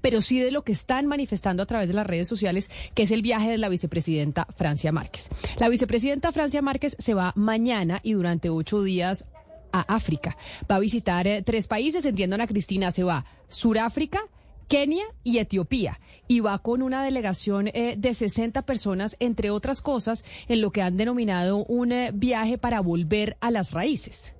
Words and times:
pero 0.00 0.20
sí 0.20 0.40
de 0.40 0.50
lo 0.50 0.64
que 0.64 0.72
están 0.72 1.06
manifestando 1.06 1.62
a 1.62 1.66
través 1.66 1.86
de 1.86 1.94
las 1.94 2.06
redes 2.06 2.26
sociales, 2.26 2.70
que 2.94 3.04
es 3.04 3.10
el 3.10 3.22
viaje 3.22 3.50
de 3.50 3.58
la 3.58 3.68
vicepresidenta 3.68 4.46
Francia 4.56 4.90
Márquez. 4.90 5.28
La 5.58 5.68
vicepresidenta 5.68 6.32
Francia 6.32 6.60
Márquez 6.60 6.96
se 6.98 7.14
va 7.14 7.32
mañana 7.36 8.00
y 8.02 8.14
durante 8.14 8.50
ocho 8.50 8.82
días 8.82 9.26
a 9.72 9.80
África. 9.82 10.36
Va 10.68 10.76
a 10.76 10.80
visitar 10.80 11.26
eh, 11.26 11.42
tres 11.42 11.68
países, 11.68 12.04
entiendo 12.04 12.34
Ana 12.34 12.48
Cristina, 12.48 12.90
se 12.90 13.04
va 13.04 13.26
Suráfrica, 13.48 14.22
Kenia 14.66 15.04
y 15.22 15.38
Etiopía. 15.38 16.00
Y 16.26 16.40
va 16.40 16.58
con 16.58 16.82
una 16.82 17.04
delegación 17.04 17.68
eh, 17.68 17.94
de 17.96 18.14
60 18.14 18.62
personas, 18.62 19.16
entre 19.20 19.50
otras 19.50 19.80
cosas, 19.80 20.24
en 20.48 20.62
lo 20.62 20.72
que 20.72 20.82
han 20.82 20.96
denominado 20.96 21.58
un 21.64 21.92
eh, 21.92 22.10
viaje 22.12 22.58
para 22.58 22.80
volver 22.80 23.36
a 23.40 23.50
las 23.50 23.72
raíces. 23.72 24.34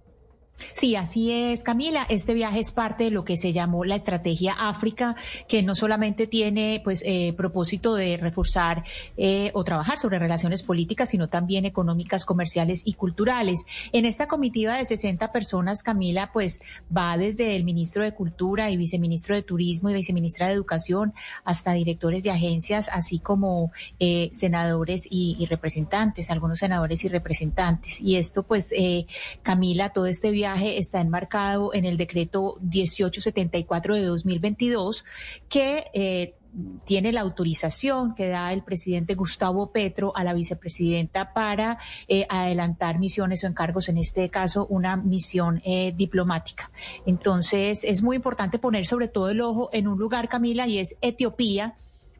Sí, 0.56 0.94
así 0.94 1.32
es, 1.32 1.64
Camila. 1.64 2.06
Este 2.08 2.32
viaje 2.32 2.60
es 2.60 2.70
parte 2.70 3.04
de 3.04 3.10
lo 3.10 3.24
que 3.24 3.36
se 3.36 3.52
llamó 3.52 3.84
la 3.84 3.96
estrategia 3.96 4.52
África, 4.52 5.16
que 5.48 5.64
no 5.64 5.74
solamente 5.74 6.28
tiene 6.28 6.80
pues 6.84 7.02
eh, 7.04 7.34
propósito 7.36 7.96
de 7.96 8.16
reforzar 8.16 8.84
eh, 9.16 9.50
o 9.54 9.64
trabajar 9.64 9.98
sobre 9.98 10.20
relaciones 10.20 10.62
políticas, 10.62 11.10
sino 11.10 11.28
también 11.28 11.64
económicas, 11.64 12.24
comerciales 12.24 12.82
y 12.84 12.94
culturales. 12.94 13.66
En 13.92 14.04
esta 14.04 14.28
comitiva 14.28 14.76
de 14.76 14.84
60 14.84 15.32
personas, 15.32 15.82
Camila, 15.82 16.30
pues 16.32 16.60
va 16.96 17.18
desde 17.18 17.56
el 17.56 17.64
ministro 17.64 18.04
de 18.04 18.14
Cultura 18.14 18.70
y 18.70 18.76
viceministro 18.76 19.34
de 19.34 19.42
Turismo 19.42 19.90
y 19.90 19.94
viceministra 19.94 20.46
de 20.46 20.54
Educación 20.54 21.14
hasta 21.44 21.72
directores 21.72 22.22
de 22.22 22.30
agencias, 22.30 22.88
así 22.92 23.18
como 23.18 23.72
eh, 23.98 24.28
senadores 24.32 25.08
y, 25.10 25.36
y, 25.38 25.46
representantes, 25.46 26.30
algunos 26.30 26.60
senadores 26.60 27.04
y 27.04 27.08
representantes. 27.08 28.00
Y 28.00 28.16
esto, 28.16 28.44
pues, 28.44 28.72
Camila, 29.42 29.90
todo 29.90 30.06
este 30.06 30.30
viaje 30.30 30.43
viaje 30.44 30.76
está 30.76 31.00
enmarcado 31.00 31.72
en 31.72 31.86
el 31.86 31.96
decreto 31.96 32.58
1874 32.60 33.96
de 33.96 34.04
2022 34.04 35.06
que 35.48 35.84
eh, 35.94 36.34
tiene 36.84 37.12
la 37.12 37.22
autorización 37.22 38.14
que 38.14 38.28
da 38.28 38.52
el 38.52 38.62
presidente 38.62 39.14
Gustavo 39.14 39.72
Petro 39.72 40.14
a 40.14 40.22
la 40.22 40.34
vicepresidenta 40.34 41.32
para 41.32 41.78
eh, 42.08 42.26
adelantar 42.28 42.98
misiones 42.98 43.42
o 43.42 43.46
encargos, 43.46 43.88
en 43.88 43.96
este 43.96 44.28
caso 44.28 44.66
una 44.68 44.98
misión 44.98 45.62
eh, 45.64 45.94
diplomática. 45.96 46.70
Entonces 47.06 47.82
es 47.82 48.02
muy 48.02 48.16
importante 48.16 48.58
poner 48.58 48.84
sobre 48.84 49.08
todo 49.08 49.30
el 49.30 49.40
ojo 49.40 49.70
en 49.72 49.88
un 49.88 49.98
lugar, 49.98 50.28
Camila, 50.28 50.68
y 50.68 50.76
es 50.76 50.94
Etiopía 51.00 51.74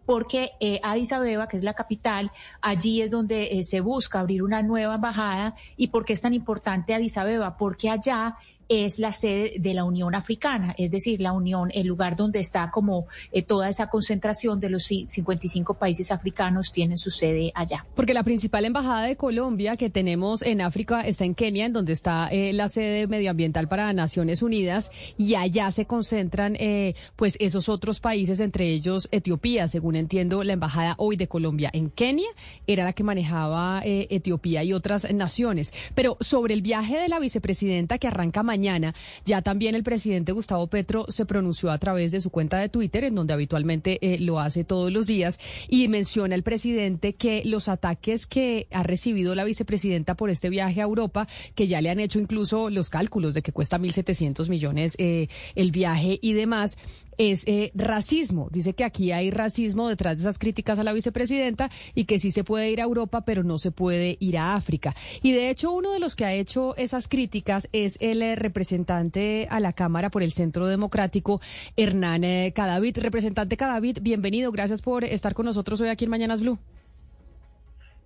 porque 0.06 0.52
eh, 0.60 0.80
Addis 0.83 1.12
Abeba, 1.12 1.48
que 1.48 1.56
es 1.56 1.62
la 1.62 1.74
capital, 1.74 2.30
allí 2.60 3.02
es 3.02 3.10
donde 3.10 3.58
eh, 3.58 3.64
se 3.64 3.80
busca 3.80 4.20
abrir 4.20 4.42
una 4.42 4.62
nueva 4.62 4.97
embajada. 4.97 5.55
¿Y 5.77 5.88
por 5.88 6.05
qué 6.05 6.12
es 6.12 6.22
tan 6.22 6.34
importante 6.34 6.94
Addis 6.94 7.16
Abeba? 7.16 7.56
Porque 7.56 7.91
allá 7.91 8.36
es 8.69 8.98
la 8.98 9.12
sede 9.12 9.55
de 9.59 9.75
la 9.75 9.84
Unión 9.84 10.15
Africana, 10.15 10.75
es 10.79 10.91
decir, 10.91 11.20
la 11.20 11.33
Unión, 11.33 11.70
el 11.75 11.87
lugar 11.87 12.17
donde 12.17 12.41
está 12.41 12.71
como 12.71 13.06
eh, 13.33 13.43
toda 13.43 13.69
esa 13.69 13.89
concentración 13.89 14.61
de 14.61 14.71
los 14.71 14.84
55 14.84 15.75
países 15.75 16.11
africanos 16.11 16.73
tienen 16.73 16.98
su 16.98 17.11
sede 17.11 17.53
allá. 17.55 17.87
Porque 17.95 18.15
la 18.15 18.23
principal 18.23 18.65
embajada 18.65 19.03
de 19.03 19.17
Colombia 19.17 19.77
que 19.77 19.91
tenemos 19.91 20.43
en 20.43 20.61
África 20.61 21.03
está 21.03 21.25
en 21.25 21.34
Kenia, 21.34 21.67
en 21.67 21.73
donde 21.73 21.93
está 21.93 22.29
eh, 22.29 22.53
la 22.53 22.69
sede 22.69 23.06
medioambiental 23.06 23.69
para 23.69 23.93
Naciones 23.93 24.43
Unidas, 24.43 24.91
y 25.19 25.34
allá 25.34 25.71
se 25.71 25.87
concentran 25.87 26.56
eh, 26.59 26.95
pues 27.17 27.37
esos 27.41 27.69
otros 27.69 28.01
países, 28.01 28.41
entre 28.41 28.69
ellos 28.69 29.09
Etiopía, 29.11 29.69
según 29.69 29.97
entiendo, 29.97 30.43
la 30.43 30.55
embajada 30.55 30.95
hoy 30.99 31.17
de 31.17 31.28
Colombia 31.28 31.71
en 31.73 31.91
Kenia 31.91 32.28
era 32.67 32.84
la 32.84 32.93
que 32.93 33.05
manejaba 33.05 33.83
Etiopía 33.84 34.65
y 34.65 34.73
otras 34.73 35.12
naciones. 35.12 35.73
Pero 35.95 36.17
sobre 36.21 36.55
el 36.55 36.62
viaje 36.62 36.97
de 36.97 37.09
la 37.09 37.19
vicepresidenta 37.19 37.99
que 37.99 38.06
arranca 38.06 38.43
mañana, 38.43 38.53
mañana. 38.55 38.94
Ya 39.24 39.42
también 39.42 39.74
el 39.74 39.83
presidente 39.83 40.30
Gustavo 40.30 40.69
Petro 40.69 41.06
se 41.08 41.27
pronunció 41.27 41.72
a 41.72 41.78
través 41.78 42.12
de 42.12 42.20
su 42.20 42.30
cuenta 42.30 42.58
de 42.58 42.69
Twitter, 42.69 43.02
en 43.02 43.16
donde 43.16 43.34
habitualmente 43.34 43.98
eh, 44.00 44.20
lo 44.20 44.38
hace 44.38 44.62
todos 44.62 44.92
los 44.92 45.08
días, 45.08 45.41
y 45.69 45.88
menciona 45.88 46.36
el 46.36 46.44
presidente 46.44 47.14
que 47.14 47.42
los 47.44 47.69
ataques 47.69 48.27
que 48.27 48.69
ha 48.70 48.84
recibido 48.84 49.34
la 49.34 49.42
vicepresidenta 49.42 50.14
por 50.14 50.30
este 50.30 50.50
viaje 50.50 50.80
a 50.80 50.84
Europa, 50.84 51.26
que 51.56 51.66
ya 51.66 51.81
le 51.81 51.91
han 51.91 51.98
hecho 51.98 52.20
incluso 52.20 52.70
los 52.70 52.91
cálculos 52.91 53.34
de 53.34 53.43
que 53.43 53.50
cuesta 53.50 53.78
1.700 53.78 54.48
millones 54.48 54.94
eh, 54.98 55.26
el 55.56 55.72
viaje 55.72 56.20
y 56.22 56.34
demás, 56.34 56.78
es 57.19 57.44
eh, 57.47 57.70
racismo. 57.75 58.48
Dice 58.50 58.75
que 58.75 58.84
aquí 58.84 59.12
hay 59.12 59.30
racismo 59.30 59.88
detrás 59.88 60.16
de 60.16 60.22
esas 60.22 60.38
críticas 60.38 60.78
a 60.78 60.84
la 60.84 60.92
vicepresidenta 60.92 61.70
y 61.94 62.04
que 62.04 62.19
sí 62.19 62.30
se 62.30 62.44
puede 62.44 62.70
ir 62.70 62.80
a 62.80 62.84
Europa, 62.84 63.25
pero 63.25 63.42
no 63.42 63.58
se 63.58 63.70
puede 63.70 64.16
ir 64.20 64.38
a 64.38 64.54
África. 64.54 64.94
Y 65.22 65.32
de 65.32 65.50
hecho, 65.50 65.72
uno 65.72 65.92
de 65.92 66.00
los 66.00 66.16
que 66.16 66.25
ha 66.25 66.32
hecho 66.32 66.76
esas 66.76 67.08
críticas 67.08 67.69
es 67.72 67.97
el 68.00 68.22
eh, 68.22 68.36
representante 68.36 69.47
a 69.50 69.60
la 69.60 69.72
Cámara 69.72 70.10
por 70.10 70.22
el 70.22 70.32
Centro 70.32 70.66
Democrático, 70.66 71.41
Hernán 71.76 72.25
eh, 72.25 72.52
Cadavid. 72.54 72.98
Representante 72.98 73.56
Cadavid, 73.56 73.98
bienvenido. 74.02 74.52
Gracias 74.52 74.82
por 74.82 75.04
estar 75.04 75.34
con 75.34 75.46
nosotros 75.46 75.81
hoy 75.81 75.88
aquí 75.88 76.04
en 76.04 76.10
Mañanas 76.10 76.41
Blue. 76.41 76.58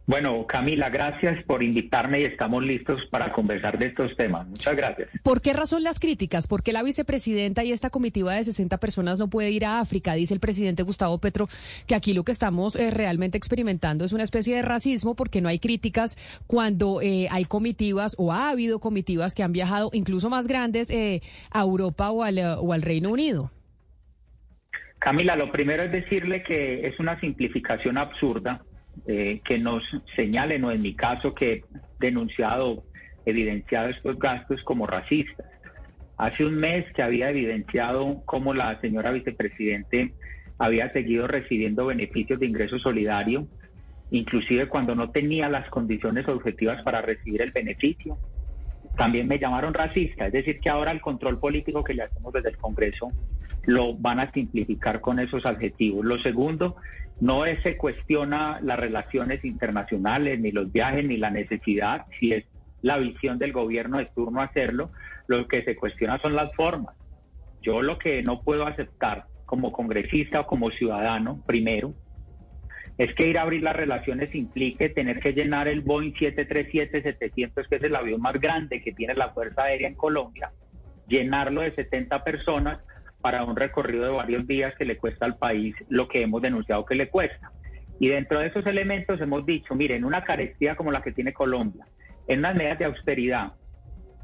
Bueno, 0.08 0.46
Camila, 0.46 0.88
gracias 0.88 1.44
por 1.44 1.62
invitarme 1.62 2.20
y 2.20 2.24
estamos 2.24 2.64
listos 2.64 2.98
para 3.10 3.30
conversar 3.30 3.78
de 3.78 3.88
estos 3.88 4.16
temas. 4.16 4.48
Muchas 4.48 4.74
gracias. 4.74 5.10
¿Por 5.22 5.42
qué 5.42 5.52
razón 5.52 5.82
las 5.82 6.00
críticas? 6.00 6.46
¿Por 6.46 6.62
qué 6.62 6.72
la 6.72 6.82
vicepresidenta 6.82 7.62
y 7.62 7.72
esta 7.72 7.90
comitiva 7.90 8.32
de 8.32 8.42
60 8.42 8.78
personas 8.78 9.18
no 9.18 9.28
puede 9.28 9.50
ir 9.50 9.66
a 9.66 9.80
África? 9.80 10.14
Dice 10.14 10.32
el 10.32 10.40
presidente 10.40 10.82
Gustavo 10.82 11.18
Petro 11.18 11.50
que 11.86 11.94
aquí 11.94 12.14
lo 12.14 12.24
que 12.24 12.32
estamos 12.32 12.74
eh, 12.76 12.90
realmente 12.90 13.36
experimentando 13.36 14.06
es 14.06 14.14
una 14.14 14.22
especie 14.22 14.56
de 14.56 14.62
racismo 14.62 15.14
porque 15.14 15.42
no 15.42 15.50
hay 15.50 15.58
críticas 15.58 16.16
cuando 16.46 17.02
eh, 17.02 17.28
hay 17.30 17.44
comitivas 17.44 18.14
o 18.16 18.32
ha 18.32 18.48
habido 18.48 18.80
comitivas 18.80 19.34
que 19.34 19.42
han 19.42 19.52
viajado 19.52 19.90
incluso 19.92 20.30
más 20.30 20.48
grandes 20.48 20.88
eh, 20.88 21.20
a 21.50 21.60
Europa 21.60 22.10
o 22.12 22.22
al, 22.22 22.38
o 22.38 22.72
al 22.72 22.80
Reino 22.80 23.10
Unido. 23.10 23.50
Camila, 25.00 25.36
lo 25.36 25.52
primero 25.52 25.82
es 25.82 25.92
decirle 25.92 26.42
que 26.42 26.86
es 26.86 26.98
una 26.98 27.20
simplificación 27.20 27.98
absurda 27.98 28.64
eh, 29.06 29.40
que 29.44 29.58
nos 29.58 29.82
señalen, 30.16 30.64
o 30.64 30.72
en 30.72 30.82
mi 30.82 30.94
caso, 30.94 31.34
que 31.34 31.52
he 31.52 31.64
denunciado, 32.00 32.84
evidenciado 33.24 33.90
estos 33.90 34.18
gastos 34.18 34.62
como 34.64 34.86
racistas. 34.86 35.46
Hace 36.16 36.44
un 36.44 36.56
mes 36.56 36.84
que 36.94 37.02
había 37.02 37.30
evidenciado 37.30 38.22
cómo 38.24 38.54
la 38.54 38.80
señora 38.80 39.12
vicepresidente 39.12 40.14
había 40.58 40.92
seguido 40.92 41.28
recibiendo 41.28 41.86
beneficios 41.86 42.40
de 42.40 42.46
ingreso 42.46 42.78
solidario, 42.78 43.46
inclusive 44.10 44.66
cuando 44.66 44.94
no 44.94 45.10
tenía 45.10 45.48
las 45.48 45.68
condiciones 45.70 46.26
objetivas 46.26 46.82
para 46.82 47.02
recibir 47.02 47.42
el 47.42 47.52
beneficio. 47.52 48.18
También 48.96 49.28
me 49.28 49.38
llamaron 49.38 49.74
racista, 49.74 50.26
es 50.26 50.32
decir, 50.32 50.58
que 50.58 50.70
ahora 50.70 50.90
el 50.90 51.00
control 51.00 51.38
político 51.38 51.84
que 51.84 51.94
le 51.94 52.02
hacemos 52.02 52.32
desde 52.32 52.50
el 52.50 52.56
Congreso 52.56 53.12
lo 53.68 53.92
van 53.92 54.18
a 54.18 54.32
simplificar 54.32 55.02
con 55.02 55.18
esos 55.18 55.44
adjetivos. 55.44 56.02
Lo 56.02 56.18
segundo, 56.20 56.76
no 57.20 57.44
se 57.62 57.76
cuestiona 57.76 58.60
las 58.62 58.80
relaciones 58.80 59.44
internacionales, 59.44 60.40
ni 60.40 60.52
los 60.52 60.72
viajes, 60.72 61.04
ni 61.04 61.18
la 61.18 61.28
necesidad, 61.28 62.06
si 62.18 62.32
es 62.32 62.46
la 62.80 62.96
visión 62.96 63.38
del 63.38 63.52
gobierno 63.52 63.98
de 63.98 64.06
turno 64.06 64.40
hacerlo, 64.40 64.90
lo 65.26 65.46
que 65.46 65.64
se 65.64 65.76
cuestiona 65.76 66.18
son 66.18 66.34
las 66.34 66.50
formas. 66.54 66.96
Yo 67.60 67.82
lo 67.82 67.98
que 67.98 68.22
no 68.22 68.40
puedo 68.40 68.66
aceptar 68.66 69.26
como 69.44 69.70
congresista 69.70 70.40
o 70.40 70.46
como 70.46 70.70
ciudadano, 70.70 71.42
primero, 71.46 71.92
es 72.96 73.14
que 73.14 73.28
ir 73.28 73.36
a 73.36 73.42
abrir 73.42 73.62
las 73.62 73.76
relaciones 73.76 74.34
implique 74.34 74.88
tener 74.88 75.20
que 75.20 75.34
llenar 75.34 75.68
el 75.68 75.82
Boeing 75.82 76.14
737-700, 76.14 77.68
que 77.68 77.76
es 77.76 77.82
el 77.82 77.94
avión 77.94 78.22
más 78.22 78.40
grande 78.40 78.80
que 78.80 78.92
tiene 78.92 79.12
la 79.12 79.28
Fuerza 79.28 79.64
Aérea 79.64 79.88
en 79.88 79.94
Colombia, 79.94 80.52
llenarlo 81.06 81.60
de 81.60 81.74
70 81.74 82.24
personas 82.24 82.78
para 83.20 83.44
un 83.44 83.56
recorrido 83.56 84.04
de 84.04 84.10
varios 84.10 84.46
días 84.46 84.74
que 84.76 84.84
le 84.84 84.96
cuesta 84.96 85.26
al 85.26 85.36
país 85.36 85.74
lo 85.88 86.08
que 86.08 86.22
hemos 86.22 86.42
denunciado 86.42 86.84
que 86.84 86.94
le 86.94 87.08
cuesta. 87.08 87.52
Y 88.00 88.08
dentro 88.08 88.38
de 88.38 88.46
esos 88.46 88.64
elementos 88.66 89.20
hemos 89.20 89.44
dicho, 89.44 89.74
miren, 89.74 90.04
una 90.04 90.22
carestía 90.24 90.76
como 90.76 90.92
la 90.92 91.02
que 91.02 91.12
tiene 91.12 91.32
Colombia, 91.32 91.84
en 92.28 92.40
unas 92.40 92.54
medidas 92.54 92.78
de 92.78 92.84
austeridad, 92.84 93.52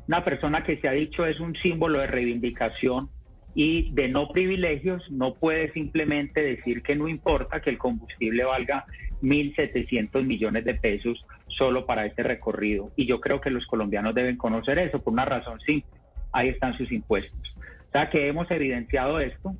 una 0.06 0.24
persona 0.24 0.62
que 0.62 0.76
se 0.76 0.88
ha 0.88 0.92
dicho 0.92 1.26
es 1.26 1.40
un 1.40 1.56
símbolo 1.56 1.98
de 1.98 2.06
reivindicación 2.06 3.08
y 3.54 3.90
de 3.92 4.08
no 4.08 4.28
privilegios, 4.28 5.02
no 5.10 5.34
puede 5.34 5.72
simplemente 5.72 6.42
decir 6.42 6.82
que 6.82 6.94
no 6.94 7.08
importa 7.08 7.60
que 7.60 7.70
el 7.70 7.78
combustible 7.78 8.44
valga 8.44 8.84
1.700 9.22 10.22
millones 10.24 10.64
de 10.64 10.74
pesos 10.74 11.24
solo 11.48 11.86
para 11.86 12.04
este 12.04 12.22
recorrido. 12.22 12.92
Y 12.96 13.06
yo 13.06 13.20
creo 13.20 13.40
que 13.40 13.50
los 13.50 13.66
colombianos 13.66 14.14
deben 14.14 14.36
conocer 14.36 14.78
eso 14.78 15.02
por 15.02 15.12
una 15.12 15.24
razón 15.24 15.60
simple. 15.60 15.98
Ahí 16.32 16.48
están 16.48 16.76
sus 16.76 16.92
impuestos 16.92 17.54
sea 17.94 18.10
que 18.10 18.26
hemos 18.26 18.50
evidenciado 18.50 19.20
esto 19.20 19.54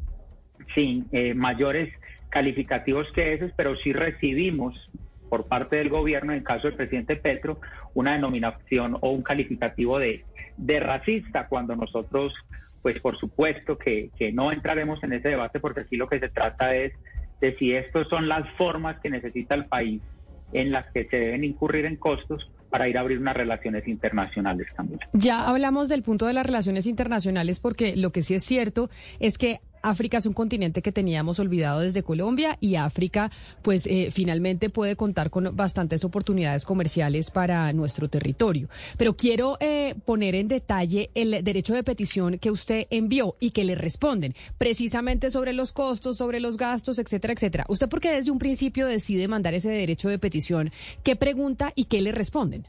sin 0.74 1.06
eh, 1.12 1.34
mayores 1.34 1.94
calificativos 2.30 3.06
que 3.14 3.34
esos, 3.34 3.52
pero 3.56 3.76
sí 3.76 3.92
recibimos 3.92 4.90
por 5.28 5.46
parte 5.46 5.76
del 5.76 5.88
gobierno, 5.88 6.32
en 6.32 6.42
caso 6.42 6.66
del 6.66 6.76
presidente 6.76 7.14
Petro, 7.14 7.60
una 7.94 8.12
denominación 8.14 8.98
o 9.00 9.10
un 9.10 9.22
calificativo 9.22 10.00
de, 10.00 10.24
de 10.56 10.80
racista, 10.80 11.46
cuando 11.46 11.76
nosotros, 11.76 12.34
pues 12.82 12.98
por 13.00 13.16
supuesto 13.18 13.78
que, 13.78 14.10
que 14.18 14.32
no 14.32 14.50
entraremos 14.50 15.02
en 15.04 15.12
ese 15.12 15.28
debate, 15.28 15.60
porque 15.60 15.82
aquí 15.82 15.96
lo 15.96 16.08
que 16.08 16.18
se 16.18 16.28
trata 16.28 16.74
es 16.74 16.92
de 17.40 17.56
si 17.56 17.72
estas 17.72 18.08
son 18.08 18.26
las 18.26 18.48
formas 18.56 18.98
que 19.00 19.10
necesita 19.10 19.54
el 19.54 19.66
país 19.66 20.02
en 20.52 20.70
las 20.70 20.86
que 20.92 21.06
se 21.06 21.16
deben 21.16 21.44
incurrir 21.44 21.84
en 21.86 21.96
costos 21.96 22.50
para 22.70 22.88
ir 22.88 22.98
a 22.98 23.02
abrir 23.02 23.18
unas 23.18 23.36
relaciones 23.36 23.86
internacionales 23.86 24.66
también. 24.76 25.00
Ya 25.12 25.48
hablamos 25.48 25.88
del 25.88 26.02
punto 26.02 26.26
de 26.26 26.32
las 26.32 26.44
relaciones 26.44 26.86
internacionales 26.86 27.60
porque 27.60 27.94
lo 27.96 28.10
que 28.10 28.22
sí 28.22 28.34
es 28.34 28.44
cierto 28.44 28.90
es 29.20 29.38
que 29.38 29.60
África 29.84 30.16
es 30.16 30.26
un 30.26 30.32
continente 30.32 30.80
que 30.80 30.92
teníamos 30.92 31.38
olvidado 31.38 31.80
desde 31.80 32.02
Colombia 32.02 32.56
y 32.58 32.76
África, 32.76 33.30
pues 33.62 33.86
eh, 33.86 34.08
finalmente 34.10 34.70
puede 34.70 34.96
contar 34.96 35.28
con 35.28 35.54
bastantes 35.54 36.04
oportunidades 36.04 36.64
comerciales 36.64 37.30
para 37.30 37.70
nuestro 37.74 38.08
territorio. 38.08 38.68
Pero 38.96 39.14
quiero 39.14 39.58
eh, 39.60 39.94
poner 40.06 40.34
en 40.36 40.48
detalle 40.48 41.10
el 41.14 41.44
derecho 41.44 41.74
de 41.74 41.82
petición 41.82 42.38
que 42.38 42.50
usted 42.50 42.86
envió 42.88 43.36
y 43.40 43.50
que 43.50 43.64
le 43.64 43.74
responden, 43.74 44.34
precisamente 44.56 45.30
sobre 45.30 45.52
los 45.52 45.72
costos, 45.72 46.16
sobre 46.16 46.40
los 46.40 46.56
gastos, 46.56 46.98
etcétera, 46.98 47.34
etcétera. 47.34 47.66
¿Usted 47.68 47.88
por 47.88 48.00
qué 48.00 48.12
desde 48.12 48.30
un 48.30 48.38
principio 48.38 48.86
decide 48.86 49.28
mandar 49.28 49.52
ese 49.52 49.70
derecho 49.70 50.08
de 50.08 50.18
petición? 50.18 50.70
¿Qué 51.02 51.14
pregunta 51.14 51.72
y 51.74 51.84
qué 51.84 52.00
le 52.00 52.12
responden? 52.12 52.66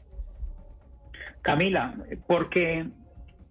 Camila, 1.40 1.94
porque 2.26 2.86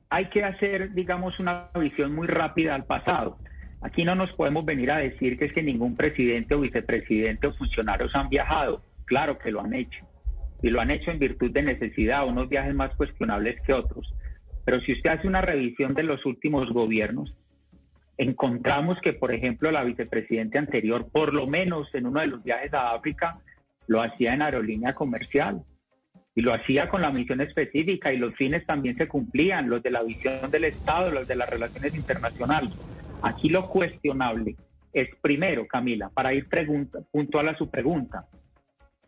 hay 0.10 0.30
que 0.30 0.44
hacer, 0.44 0.94
digamos, 0.94 1.40
una 1.40 1.70
visión 1.80 2.14
muy 2.14 2.28
rápida 2.28 2.76
al 2.76 2.86
pasado. 2.86 3.38
Aquí 3.86 4.04
no 4.04 4.16
nos 4.16 4.32
podemos 4.34 4.66
venir 4.66 4.92
a 4.92 4.98
decir 4.98 5.38
que 5.38 5.46
es 5.46 5.54
que 5.54 5.62
ningún 5.62 5.96
presidente 5.96 6.56
o 6.56 6.62
vicepresidente 6.62 7.46
o 7.46 7.54
funcionarios 7.54 8.16
han 8.16 8.30
viajado. 8.30 8.82
Claro 9.06 9.38
que 9.38 9.52
lo 9.52 9.62
han 9.62 9.76
hecho. 9.76 10.04
Y 10.64 10.72
lo 10.72 10.82
han 10.82 10.90
hecho 10.90 11.12
en 11.12 11.20
virtud 11.20 11.52
de 11.52 11.62
necesidad, 11.62 12.28
unos 12.28 12.50
viajes 12.50 12.74
más 12.74 12.96
cuestionables 12.96 13.62
que 13.62 13.74
otros. 13.74 14.12
Pero 14.66 14.82
si 14.82 14.94
usted 14.94 15.12
hace 15.12 15.28
una 15.28 15.42
revisión 15.42 15.94
de 15.94 16.02
los 16.02 16.26
últimos 16.26 16.72
gobiernos, 16.72 17.32
encontramos 18.18 18.98
que, 19.04 19.14
por 19.14 19.32
ejemplo, 19.32 19.70
la 19.70 19.84
vicepresidente 19.84 20.58
anterior, 20.58 21.08
por 21.12 21.36
lo 21.36 21.46
menos 21.46 21.88
en 21.94 22.08
uno 22.08 22.22
de 22.22 22.28
los 22.28 22.44
viajes 22.44 22.74
a 22.74 22.96
África, 22.96 23.40
lo 23.86 24.02
hacía 24.02 24.34
en 24.34 24.42
aerolínea 24.42 24.96
comercial 24.96 25.62
y 26.34 26.42
lo 26.42 26.56
hacía 26.56 26.90
con 26.90 27.04
la 27.04 27.12
misión 27.12 27.40
específica 27.40 28.12
y 28.12 28.18
los 28.18 28.34
fines 28.34 28.66
también 28.66 28.98
se 28.98 29.08
cumplían, 29.08 29.70
los 29.70 29.84
de 29.84 29.92
la 29.92 30.02
visión 30.02 30.50
del 30.50 30.64
Estado, 30.64 31.12
los 31.12 31.28
de 31.28 31.36
las 31.36 31.48
relaciones 31.48 31.94
internacionales. 31.94 32.72
Aquí 33.26 33.50
lo 33.50 33.68
cuestionable 33.68 34.56
es 34.94 35.10
primero, 35.20 35.66
Camila, 35.66 36.10
para 36.10 36.32
ir 36.32 36.48
puntual 37.12 37.50
a 37.50 37.58
su 37.58 37.72
pregunta, 37.72 38.28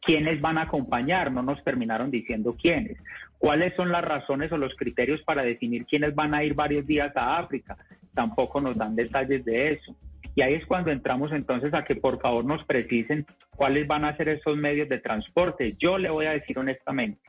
¿quiénes 0.01 0.41
van 0.41 0.57
a 0.57 0.63
acompañar? 0.63 1.31
No 1.31 1.43
nos 1.43 1.63
terminaron 1.63 2.09
diciendo 2.09 2.57
quiénes. 2.59 2.97
¿Cuáles 3.37 3.75
son 3.75 3.91
las 3.91 4.03
razones 4.03 4.51
o 4.51 4.57
los 4.57 4.73
criterios 4.75 5.21
para 5.21 5.43
definir 5.43 5.85
quiénes 5.85 6.15
van 6.15 6.33
a 6.33 6.43
ir 6.43 6.55
varios 6.55 6.87
días 6.87 7.15
a 7.15 7.37
África? 7.37 7.77
Tampoco 8.15 8.59
nos 8.59 8.75
dan 8.75 8.95
detalles 8.95 9.45
de 9.45 9.73
eso. 9.73 9.95
Y 10.33 10.41
ahí 10.41 10.55
es 10.55 10.65
cuando 10.65 10.89
entramos 10.89 11.31
entonces 11.31 11.71
a 11.75 11.83
que 11.83 11.95
por 11.95 12.19
favor 12.19 12.43
nos 12.43 12.65
precisen 12.65 13.23
cuáles 13.55 13.85
van 13.85 14.03
a 14.03 14.17
ser 14.17 14.29
esos 14.29 14.57
medios 14.57 14.89
de 14.89 14.97
transporte. 14.97 15.75
Yo 15.77 15.99
le 15.99 16.09
voy 16.09 16.25
a 16.25 16.31
decir 16.31 16.57
honestamente, 16.57 17.21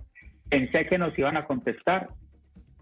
pensé 0.48 0.86
que 0.86 0.96
nos 0.96 1.16
iban 1.18 1.36
a 1.36 1.44
contestar 1.44 2.08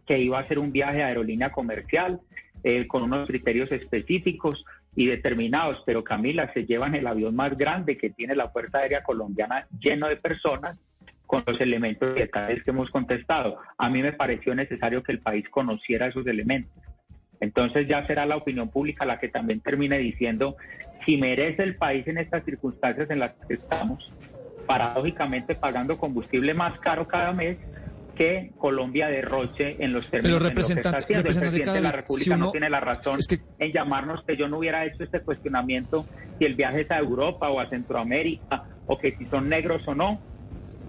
que 0.07 0.21
iba 0.21 0.39
a 0.39 0.47
ser 0.47 0.61
un 0.61 0.71
viaje 0.71 1.03
a 1.03 1.09
aerolínea 1.09 1.51
comercial 1.51 2.21
eh, 2.63 2.87
con 2.87 3.03
unos 3.03 3.29
criterios 3.29 3.71
específicos 3.73 4.65
y 4.95 5.07
determinados, 5.07 5.83
pero 5.85 6.03
Camila, 6.03 6.53
se 6.55 6.65
llevan 6.65 6.95
el 6.95 7.07
avión 7.07 7.37
más 7.37 7.57
grande 7.57 7.99
que 7.99 8.11
tiene 8.11 8.35
la 8.35 8.49
Fuerza 8.49 8.79
Aérea 8.79 9.03
Colombiana 9.03 9.67
lleno 9.79 10.09
de 10.09 10.17
personas 10.17 10.79
con 11.27 11.43
los 11.47 11.61
elementos 11.61 12.17
y 12.17 12.21
detalles 12.21 12.65
que 12.65 12.71
hemos 12.71 12.91
contestado. 12.91 13.59
A 13.77 13.91
mí 13.91 14.03
me 14.03 14.13
pareció 14.13 14.55
necesario 14.55 15.03
que 15.03 15.13
el 15.13 15.21
país 15.21 15.49
conociera 15.51 16.07
esos 16.07 16.27
elementos. 16.27 16.73
Entonces 17.41 17.87
ya 17.87 18.07
será 18.07 18.25
la 18.25 18.37
opinión 18.37 18.71
pública 18.71 19.05
la 19.05 19.19
que 19.19 19.29
también 19.29 19.61
termine 19.61 19.99
diciendo 19.99 20.57
si 21.05 21.17
merece 21.19 21.63
el 21.63 21.77
país 21.77 22.07
en 22.07 22.19
estas 22.19 22.45
circunstancias 22.45 23.11
en 23.11 23.19
las 23.19 23.33
que 23.47 23.55
estamos, 23.55 24.13
paradójicamente 24.67 25.55
pagando 25.55 25.99
combustible 25.99 26.55
más 26.55 26.79
caro 26.81 27.07
cada 27.07 27.33
mes 27.33 27.59
que 28.17 28.51
Colombia 28.59 29.09
derroche 29.09 29.77
en 29.79 29.93
los 29.93 30.11
términos 30.11 30.39
Pero 30.39 30.49
representante, 30.49 31.15
El 31.15 31.23
presidente 31.23 31.71
de 31.71 31.81
la 31.81 31.93
República 31.93 32.37
no 32.37 32.51
tiene 32.51 32.71
la 32.71 32.81
razón 32.81 33.21
en 33.59 33.73
llamarnos 33.73 34.25
que 34.25 34.37
yo 34.37 34.49
no 34.49 34.59
hubiera 34.59 34.85
hecho 34.85 35.05
este 35.05 35.21
cuestionamiento 35.21 36.07
si 36.39 36.45
el 36.45 36.55
viaje 36.55 36.81
es 36.81 36.91
a 36.91 36.99
Europa 36.99 37.49
o 37.51 37.61
a 37.61 37.69
Centroamérica 37.69 38.65
o 38.87 38.99
que 38.99 39.17
si 39.17 39.27
son 39.27 39.49
negros 39.49 39.87
o 39.87 39.95
no 39.95 40.19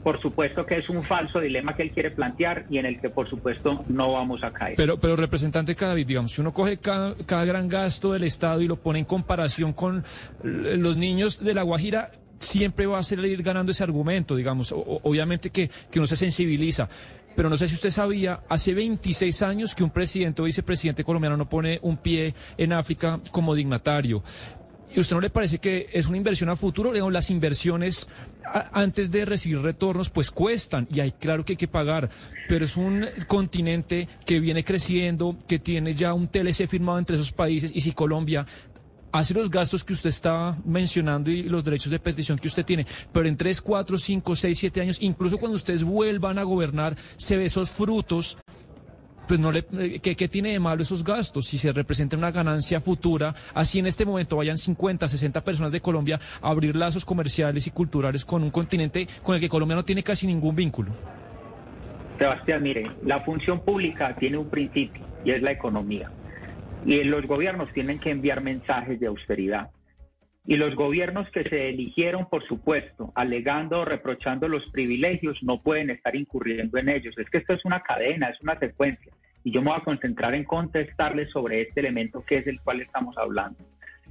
por 0.08 0.22
supuesto 0.22 0.66
que 0.66 0.78
es 0.78 0.90
un 0.90 1.04
falso 1.04 1.42
dilema 1.42 1.76
que 1.76 1.84
él 1.84 1.92
quiere 1.92 2.12
plantear 2.12 2.66
y 2.70 2.78
en 2.78 2.86
el 2.86 3.02
que 3.02 3.10
por 3.10 3.30
supuesto 3.30 3.84
no 3.90 4.14
vamos 4.14 4.42
a 4.42 4.54
caer. 4.54 4.76
Pero, 4.78 4.98
pero 4.98 5.18
representante 5.18 5.76
Cadavid, 5.76 6.08
digamos, 6.08 6.32
si 6.32 6.40
uno 6.40 6.54
coge 6.54 6.78
cada, 6.78 7.44
gran 7.44 7.68
gasto 7.68 8.14
del 8.14 8.24
Estado 8.24 8.62
y 8.62 8.70
lo 8.70 8.78
pone 8.78 9.00
en 9.00 9.06
comparación 9.06 9.74
con 9.74 10.06
los 10.44 10.96
niños 10.96 11.44
de 11.44 11.54
La 11.54 11.64
Guajira, 11.64 12.12
siempre 12.40 12.86
va 12.86 13.00
a 13.00 13.14
ir 13.26 13.44
ganando 13.44 13.74
ese 13.74 13.84
argumento, 13.84 14.38
digamos, 14.38 14.74
obviamente 14.74 15.50
que, 15.50 15.70
que 15.92 16.00
uno 16.00 16.08
se 16.08 16.16
sensibiliza. 16.16 16.88
Pero 17.38 17.52
no 17.52 17.56
sé 17.56 17.68
si 17.68 17.76
usted 17.76 17.92
sabía, 17.92 18.42
hace 18.50 18.74
26 18.74 19.44
años 19.44 19.76
que 19.76 19.84
un 19.84 19.92
presidente 19.92 20.42
o 20.42 20.46
vicepresidente 20.46 21.04
colombiano 21.04 21.38
no 21.38 21.48
pone 21.48 21.78
un 21.84 21.98
pie 21.98 22.34
en 22.58 22.74
África 22.74 23.20
como 23.30 23.54
dignatario. 23.54 24.24
¿Y 24.92 25.00
usted 25.00 25.16
no 25.16 25.22
le 25.22 25.30
parece 25.30 25.60
que 25.60 25.88
es 25.94 26.08
una 26.08 26.18
inversión 26.18 26.50
a 26.50 26.56
futuro? 26.56 26.92
Digamos, 26.92 27.14
las 27.14 27.30
inversiones 27.30 28.10
antes 28.72 29.12
de 29.12 29.24
recibir 29.26 29.60
retornos, 29.60 30.10
pues 30.10 30.32
cuestan 30.32 30.88
y 30.90 31.00
hay 31.00 31.12
claro 31.12 31.46
que 31.46 31.54
hay 31.54 31.58
que 31.58 31.68
pagar, 31.68 32.10
pero 32.48 32.66
es 32.66 32.76
un 32.76 33.06
continente 33.28 34.08
que 34.26 34.40
viene 34.40 34.64
creciendo, 34.64 35.38
que 35.48 35.60
tiene 35.60 35.94
ya 35.94 36.16
un 36.16 36.30
TLC 36.30 36.68
firmado 36.68 36.98
entre 36.98 37.18
esos 37.18 37.34
países 37.34 37.72
y 37.72 37.82
si 37.82 37.92
Colombia 37.92 38.48
hace 39.18 39.34
los 39.34 39.50
gastos 39.50 39.84
que 39.84 39.94
usted 39.94 40.10
está 40.10 40.58
mencionando 40.66 41.32
y 41.32 41.44
los 41.44 41.64
derechos 41.64 41.92
de 41.92 42.00
petición 42.00 42.38
que 42.38 42.48
usted 42.48 42.66
tiene, 42.66 42.86
pero 43.12 43.28
en 43.28 43.36
3, 43.36 43.62
4, 43.62 43.98
5, 43.98 44.36
6, 44.36 44.60
7 44.60 44.82
años, 44.82 44.98
incluso 45.02 45.38
cuando 45.38 45.56
ustedes 45.56 45.84
vuelvan 45.84 46.38
a 46.38 46.44
gobernar, 46.44 46.96
se 47.16 47.38
ve 47.38 47.46
esos 47.46 47.70
frutos 47.70 48.38
pues 49.28 49.42
no 49.42 49.52
le, 49.52 49.66
eh, 49.78 50.00
¿qué, 50.00 50.28
tiene 50.30 50.54
de 50.54 50.60
malo 50.60 50.82
esos 50.82 51.04
gastos? 51.04 51.48
Si 51.48 51.58
se 51.58 51.74
representa 51.74 52.16
una 52.16 52.32
ganancia 52.32 52.80
futura, 52.80 53.36
así 53.54 53.80
en 53.80 53.88
este 53.88 54.06
momento 54.06 54.38
vayan 54.38 54.58
50, 54.58 55.06
60 55.06 55.44
personas 55.44 55.74
de 55.74 55.82
Colombia 55.82 56.18
a 56.42 56.50
abrir 56.50 56.78
lazos 56.78 57.04
comerciales 57.04 57.68
y 57.68 57.72
culturales 57.72 58.24
con 58.24 58.42
un 58.42 58.52
continente 58.52 59.06
con 59.24 59.36
el 59.36 59.42
que 59.42 59.50
Colombia 59.50 59.76
no 59.76 59.84
tiene 59.84 60.02
casi 60.02 60.28
ningún 60.28 60.56
vínculo. 60.56 60.92
Sebastián, 62.18 62.64
mire, 62.64 62.90
la 63.04 63.20
función 63.20 63.60
pública 63.60 64.16
tiene 64.16 64.38
un 64.38 64.50
principio 64.50 65.04
y 65.26 65.32
es 65.32 65.42
la 65.42 65.52
economía. 65.52 66.10
Y 66.88 67.04
los 67.04 67.28
gobiernos 67.28 67.72
tienen 67.74 68.00
que 68.00 68.12
enviar 68.12 68.42
mensajes 68.42 68.98
de 68.98 69.08
austeridad. 69.08 69.72
Y 70.46 70.56
los 70.56 70.74
gobiernos 70.74 71.30
que 71.32 71.44
se 71.44 71.68
eligieron, 71.68 72.30
por 72.30 72.48
supuesto, 72.48 73.12
alegando 73.14 73.82
o 73.82 73.86
reprochando 73.86 74.48
los 74.48 74.72
privilegios, 74.72 75.38
no 75.44 75.62
pueden 75.62 75.90
estar 75.90 76.16
incurriendo 76.16 76.78
en 76.78 76.88
ellos. 76.88 77.14
Es 77.18 77.30
que 77.30 77.40
esto 77.40 77.52
es 77.52 77.66
una 77.66 77.82
cadena, 77.82 78.30
es 78.30 78.40
una 78.42 78.58
secuencia. 78.58 79.12
Y 79.44 79.52
yo 79.52 79.62
me 79.62 79.72
voy 79.72 79.80
a 79.82 79.84
concentrar 79.84 80.34
en 80.34 80.46
contestarles 80.46 81.30
sobre 81.32 81.60
este 81.60 81.82
elemento 81.82 82.24
que 82.26 82.38
es 82.38 82.48
el 82.48 82.62
cual 82.62 82.80
estamos 82.80 83.18
hablando. 83.18 83.60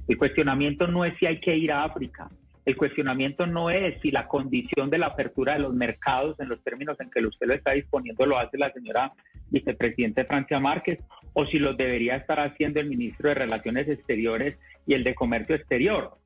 El 0.07 0.19
cuestionamiento 0.19 0.85
no 0.85 1.03
es 1.03 1.17
si 1.17 1.25
hay 1.25 1.39
que 1.39 1.57
ir 1.57 1.71
a 1.71 1.83
África. 1.83 2.29
El 2.67 2.75
cuestionamiento 2.75 3.47
no 3.47 3.69
es 3.69 3.97
si 4.01 4.11
la 4.11 4.27
condición 4.27 4.89
de 4.89 4.97
la 4.97 5.05
apertura 5.05 5.53
de 5.53 5.59
los 5.59 5.73
mercados 5.73 6.37
en 6.41 6.49
los 6.49 6.61
términos 6.65 6.99
en 6.99 7.09
que 7.09 7.25
usted 7.25 7.47
lo 7.47 7.53
está 7.53 7.71
disponiendo 7.71 8.25
lo 8.25 8.37
hace 8.37 8.57
la 8.57 8.73
señora 8.73 9.13
vicepresidenta 9.49 10.25
Francia 10.25 10.59
Márquez 10.59 10.99
o 11.31 11.45
si 11.45 11.59
lo 11.59 11.75
debería 11.75 12.17
estar 12.17 12.41
haciendo 12.41 12.81
el 12.81 12.89
ministro 12.89 13.29
de 13.29 13.35
Relaciones 13.35 13.87
Exteriores 13.87 14.59
y 14.85 14.95
el 14.95 15.05
de 15.05 15.15
Comercio 15.15 15.55
Exterior 15.55 16.17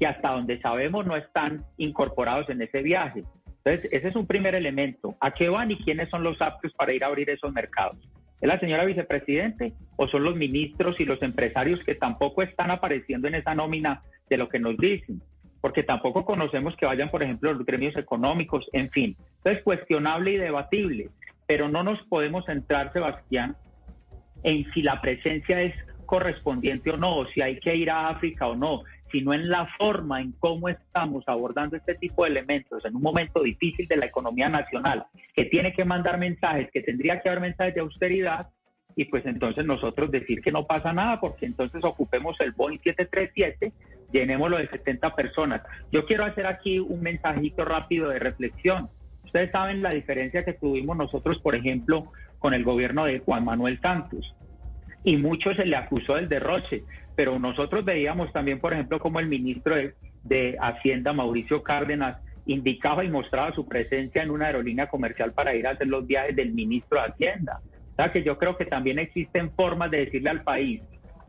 que 0.00 0.06
hasta 0.06 0.30
donde 0.30 0.58
sabemos 0.62 1.04
no 1.04 1.14
están 1.14 1.66
incorporados 1.76 2.48
en 2.48 2.62
ese 2.62 2.80
viaje. 2.80 3.24
Entonces, 3.62 3.90
ese 3.92 4.08
es 4.08 4.16
un 4.16 4.26
primer 4.26 4.54
elemento. 4.54 5.14
¿A 5.20 5.32
qué 5.32 5.50
van 5.50 5.70
y 5.70 5.76
quiénes 5.76 6.08
son 6.08 6.22
los 6.22 6.40
aptos 6.40 6.72
para 6.72 6.94
ir 6.94 7.04
a 7.04 7.08
abrir 7.08 7.28
esos 7.28 7.52
mercados? 7.52 7.98
¿Es 8.40 8.48
la 8.48 8.58
señora 8.58 8.86
vicepresidente 8.86 9.74
o 9.96 10.08
son 10.08 10.24
los 10.24 10.36
ministros 10.36 10.98
y 11.00 11.04
los 11.04 11.20
empresarios 11.20 11.84
que 11.84 11.96
tampoco 11.96 12.40
están 12.40 12.70
apareciendo 12.70 13.28
en 13.28 13.34
esa 13.34 13.54
nómina 13.54 14.02
de 14.30 14.38
lo 14.38 14.48
que 14.48 14.58
nos 14.58 14.78
dicen? 14.78 15.20
Porque 15.66 15.82
tampoco 15.82 16.24
conocemos 16.24 16.76
que 16.76 16.86
vayan, 16.86 17.10
por 17.10 17.24
ejemplo, 17.24 17.52
los 17.52 17.66
gremios 17.66 17.96
económicos, 17.96 18.64
en 18.72 18.88
fin. 18.88 19.16
Entonces, 19.38 19.64
cuestionable 19.64 20.30
y 20.30 20.36
debatible, 20.36 21.08
pero 21.44 21.68
no 21.68 21.82
nos 21.82 22.00
podemos 22.04 22.44
centrar, 22.44 22.92
Sebastián, 22.92 23.56
en 24.44 24.64
si 24.72 24.82
la 24.82 25.00
presencia 25.00 25.60
es 25.60 25.74
correspondiente 26.06 26.90
o 26.90 26.96
no, 26.96 27.16
o 27.16 27.26
si 27.26 27.40
hay 27.40 27.58
que 27.58 27.74
ir 27.74 27.90
a 27.90 28.10
África 28.10 28.46
o 28.46 28.54
no 28.54 28.84
sino 29.10 29.34
en 29.34 29.48
la 29.48 29.66
forma 29.76 30.20
en 30.20 30.32
cómo 30.38 30.68
estamos 30.68 31.24
abordando 31.26 31.76
este 31.76 31.96
tipo 31.96 32.22
de 32.22 32.30
elementos 32.30 32.84
en 32.84 32.94
un 32.94 33.02
momento 33.02 33.42
difícil 33.42 33.88
de 33.88 33.96
la 33.96 34.06
economía 34.06 34.48
nacional, 34.48 35.06
que 35.34 35.46
tiene 35.46 35.72
que 35.72 35.84
mandar 35.84 36.18
mensajes, 36.18 36.68
que 36.72 36.82
tendría 36.82 37.20
que 37.20 37.28
haber 37.28 37.40
mensajes 37.40 37.74
de 37.74 37.80
austeridad, 37.80 38.50
y 38.96 39.04
pues 39.06 39.26
entonces 39.26 39.64
nosotros 39.66 40.10
decir 40.10 40.40
que 40.40 40.52
no 40.52 40.66
pasa 40.66 40.92
nada, 40.92 41.20
porque 41.20 41.46
entonces 41.46 41.84
ocupemos 41.84 42.36
el 42.40 42.52
Boeing 42.52 42.78
737, 42.82 43.72
llenémoslo 44.12 44.58
de 44.58 44.68
70 44.68 45.14
personas. 45.14 45.62
Yo 45.92 46.06
quiero 46.06 46.24
hacer 46.24 46.46
aquí 46.46 46.78
un 46.78 47.02
mensajito 47.02 47.64
rápido 47.64 48.10
de 48.10 48.18
reflexión. 48.18 48.88
Ustedes 49.24 49.50
saben 49.50 49.82
la 49.82 49.90
diferencia 49.90 50.44
que 50.44 50.52
tuvimos 50.52 50.96
nosotros, 50.96 51.38
por 51.40 51.54
ejemplo, 51.54 52.12
con 52.38 52.54
el 52.54 52.64
gobierno 52.64 53.04
de 53.04 53.18
Juan 53.20 53.44
Manuel 53.44 53.80
Santos. 53.80 54.34
Y 55.04 55.16
mucho 55.16 55.54
se 55.54 55.66
le 55.66 55.76
acusó 55.76 56.14
del 56.14 56.28
derroche 56.28 56.84
pero 57.16 57.38
nosotros 57.38 57.84
veíamos 57.84 58.30
también, 58.32 58.60
por 58.60 58.74
ejemplo, 58.74 59.00
como 59.00 59.18
el 59.18 59.26
ministro 59.26 59.74
de, 59.74 60.56
Hacienda, 60.60 61.12
Mauricio 61.12 61.62
Cárdenas, 61.62 62.18
indicaba 62.44 63.04
y 63.04 63.08
mostraba 63.08 63.52
su 63.52 63.66
presencia 63.66 64.22
en 64.22 64.30
una 64.30 64.46
aerolínea 64.46 64.88
comercial 64.88 65.32
para 65.32 65.54
ir 65.54 65.66
a 65.66 65.70
hacer 65.70 65.86
los 65.86 66.06
viajes 66.06 66.36
del 66.36 66.52
ministro 66.52 67.00
de 67.00 67.06
Hacienda. 67.06 67.60
O 67.92 67.96
sea 67.96 68.12
que 68.12 68.22
yo 68.22 68.36
creo 68.38 68.56
que 68.56 68.66
también 68.66 68.98
existen 68.98 69.50
formas 69.52 69.90
de 69.90 70.04
decirle 70.04 70.30
al 70.30 70.42
país, 70.42 70.82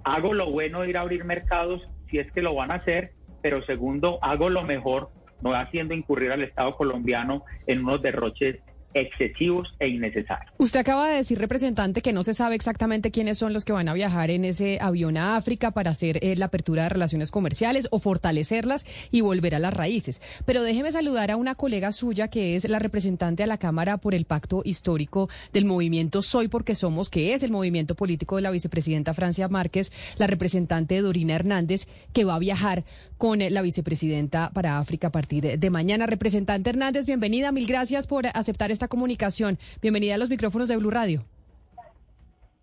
hago 0.04 0.34
lo 0.34 0.52
bueno 0.52 0.82
de 0.82 0.90
ir 0.90 0.98
a 0.98 1.02
abrir 1.02 1.24
mercados 1.24 1.88
si 2.10 2.20
es 2.20 2.32
que 2.32 2.42
lo 2.42 2.54
van 2.56 2.72
a 2.72 2.76
hacer, 2.76 3.12
pero 3.42 3.64
segundo, 3.64 4.20
hago 4.22 4.50
lo 4.50 4.64
mejor 4.64 5.10
no 5.42 5.54
haciendo 5.54 5.94
incurrir 5.94 6.32
al 6.32 6.44
Estado 6.44 6.76
colombiano 6.76 7.44
en 7.68 7.80
unos 7.80 8.02
derroches 8.02 8.60
excesivos 9.00 9.68
e 9.80 9.88
innecesarios. 9.88 10.54
Usted 10.58 10.80
acaba 10.80 11.08
de 11.08 11.18
decir, 11.18 11.38
representante, 11.40 12.02
que 12.02 12.14
no 12.14 12.24
se 12.24 12.34
sabe 12.34 12.56
exactamente 12.56 13.12
quiénes 13.12 13.38
son 13.38 13.54
los 13.54 13.66
que 13.66 13.74
van 13.74 13.90
a 13.90 13.94
viajar 13.94 14.32
en 14.32 14.46
ese 14.46 14.80
avión 14.82 15.18
a 15.18 15.36
África 15.36 15.72
para 15.72 15.92
hacer 15.92 16.20
eh, 16.22 16.36
la 16.36 16.46
apertura 16.46 16.84
de 16.84 16.90
relaciones 16.90 17.32
comerciales 17.32 17.88
o 17.92 18.00
fortalecerlas 18.00 18.86
y 19.12 19.22
volver 19.22 19.56
a 19.56 19.60
las 19.60 19.74
raíces. 19.74 20.22
Pero 20.46 20.64
déjeme 20.64 20.92
saludar 20.92 21.32
a 21.32 21.38
una 21.38 21.56
colega 21.56 21.92
suya 21.92 22.28
que 22.28 22.56
es 22.56 22.68
la 22.70 22.80
representante 22.80 23.44
a 23.44 23.48
la 23.48 23.58
Cámara 23.58 23.98
por 23.98 24.14
el 24.14 24.26
Pacto 24.26 24.62
Histórico 24.66 25.30
del 25.54 25.66
movimiento 25.66 26.22
Soy 26.22 26.48
porque 26.48 26.76
Somos, 26.76 27.10
que 27.10 27.34
es 27.34 27.44
el 27.44 27.52
movimiento 27.52 27.96
político 27.96 28.36
de 28.36 28.42
la 28.42 28.52
vicepresidenta 28.52 29.14
Francia 29.14 29.48
Márquez, 29.48 29.92
la 30.18 30.28
representante 30.28 31.02
Dorina 31.02 31.36
Hernández, 31.36 31.88
que 32.14 32.26
va 32.26 32.36
a 32.36 32.40
viajar 32.40 32.84
con 33.18 33.42
eh, 33.42 33.50
la 33.50 33.62
vicepresidenta 33.62 34.52
para 34.54 34.78
África 34.78 35.08
a 35.08 35.12
partir 35.12 35.60
de 35.60 35.70
mañana. 35.70 36.06
Representante 36.06 36.70
Hernández, 36.70 37.06
bienvenida, 37.06 37.52
mil 37.52 37.68
gracias 37.68 38.08
por 38.08 38.28
aceptar 38.28 38.72
esta 38.72 38.88
comunicación. 38.88 39.58
Bienvenida 39.82 40.16
a 40.16 40.18
los 40.18 40.30
micrófonos 40.30 40.68
de 40.68 40.78
Blue 40.78 40.92
Radio. 40.92 41.24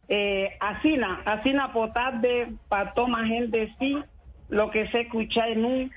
Eh, 0.09 0.51
asina, 0.61 1.23
asina 1.25 1.73
de 2.21 2.53
para 2.69 2.93
tomar 2.93 3.27
gente 3.27 3.75
sí, 3.79 3.97
lo 4.49 4.71
que 4.71 4.89
se 4.89 5.03
escucha 5.03 5.49
en 5.49 5.65
un, 5.65 5.91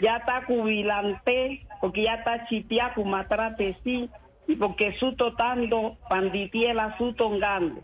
ya 0.00 0.18
está 0.18 0.44
jubilante, 0.44 1.66
porque 1.80 2.04
ya 2.04 2.14
está 2.14 2.46
chipia 2.46 2.92
matrate 3.04 3.76
sí, 3.82 4.08
y 4.46 4.56
porque 4.56 4.94
su 4.98 5.14
totando 5.14 5.96
panditiela 6.08 6.96
su 6.98 7.14
tongando. 7.14 7.82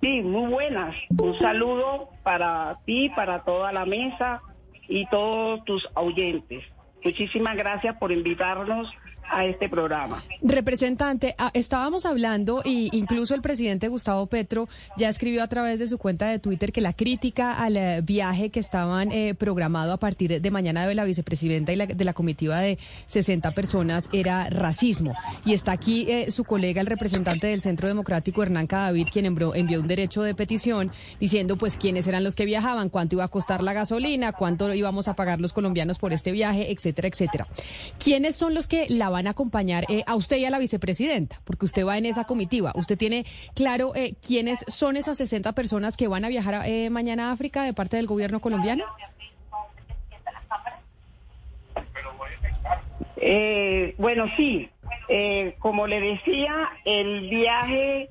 Sí, 0.00 0.22
muy 0.22 0.48
buenas. 0.48 0.94
Un 1.20 1.36
saludo 1.40 2.10
para 2.22 2.78
ti, 2.86 3.10
para 3.16 3.42
toda 3.42 3.72
la 3.72 3.84
mesa 3.84 4.40
y 4.88 5.06
todos 5.06 5.64
tus 5.64 5.88
oyentes. 5.94 6.64
Muchísimas 7.04 7.56
gracias 7.56 7.96
por 7.98 8.10
invitarnos 8.10 8.92
a 9.30 9.44
este 9.44 9.68
programa. 9.68 10.22
Representante, 10.42 11.34
ah, 11.38 11.50
estábamos 11.54 12.06
hablando 12.06 12.62
y 12.64 12.96
incluso 12.96 13.34
el 13.34 13.42
presidente 13.42 13.88
Gustavo 13.88 14.26
Petro 14.26 14.68
ya 14.96 15.08
escribió 15.08 15.42
a 15.42 15.48
través 15.48 15.78
de 15.78 15.88
su 15.88 15.98
cuenta 15.98 16.28
de 16.28 16.38
Twitter 16.38 16.72
que 16.72 16.80
la 16.80 16.92
crítica 16.92 17.52
al 17.54 17.76
eh, 17.76 18.00
viaje 18.02 18.50
que 18.50 18.60
estaban 18.60 19.12
eh, 19.12 19.34
programado 19.34 19.92
a 19.92 19.96
partir 19.96 20.40
de 20.40 20.50
mañana 20.50 20.86
de 20.86 20.94
la 20.94 21.04
vicepresidenta 21.04 21.72
y 21.72 21.76
de 21.76 22.04
la 22.04 22.12
comitiva 22.12 22.58
de 22.60 22.78
60 23.06 23.52
personas 23.52 24.08
era 24.12 24.50
racismo. 24.50 25.14
Y 25.44 25.54
está 25.54 25.72
aquí 25.72 26.06
eh, 26.08 26.30
su 26.30 26.44
colega, 26.44 26.80
el 26.80 26.86
representante 26.86 27.46
del 27.46 27.62
Centro 27.62 27.88
Democrático, 27.88 28.42
Hernán 28.42 28.66
Cadavid, 28.66 29.08
quien 29.12 29.26
envió, 29.26 29.54
envió 29.54 29.80
un 29.80 29.88
derecho 29.88 30.22
de 30.22 30.34
petición 30.34 30.90
diciendo 31.20 31.56
pues 31.56 31.76
quiénes 31.76 32.06
eran 32.06 32.24
los 32.24 32.34
que 32.34 32.44
viajaban, 32.44 32.88
cuánto 32.88 33.16
iba 33.16 33.24
a 33.24 33.28
costar 33.28 33.62
la 33.62 33.72
gasolina, 33.72 34.32
cuánto 34.32 34.72
íbamos 34.72 35.08
a 35.08 35.14
pagar 35.14 35.40
los 35.40 35.52
colombianos 35.52 35.98
por 35.98 36.12
este 36.12 36.32
viaje, 36.32 36.70
etcétera, 36.70 37.08
etcétera. 37.08 37.46
¿Quiénes 37.98 38.36
son 38.36 38.54
los 38.54 38.66
que 38.66 38.86
la 38.88 39.08
van 39.08 39.17
a 39.26 39.30
acompañar 39.30 39.84
eh, 39.88 40.02
a 40.06 40.14
usted 40.14 40.36
y 40.36 40.44
a 40.44 40.50
la 40.50 40.58
vicepresidenta, 40.58 41.40
porque 41.44 41.66
usted 41.66 41.86
va 41.86 41.98
en 41.98 42.06
esa 42.06 42.24
comitiva. 42.24 42.72
¿Usted 42.74 42.96
tiene 42.96 43.24
claro 43.54 43.94
eh, 43.94 44.14
quiénes 44.26 44.64
son 44.68 44.96
esas 44.96 45.16
60 45.18 45.52
personas 45.52 45.96
que 45.96 46.08
van 46.08 46.24
a 46.24 46.28
viajar 46.28 46.62
eh, 46.66 46.90
mañana 46.90 47.28
a 47.28 47.32
África 47.32 47.62
de 47.62 47.72
parte 47.72 47.96
del 47.96 48.06
gobierno 48.06 48.40
colombiano? 48.40 48.84
bueno, 53.98 54.26
sí. 54.36 54.70
como 55.58 55.86
le 55.86 56.00
decía, 56.00 56.70
el 56.84 57.28
viaje 57.28 58.08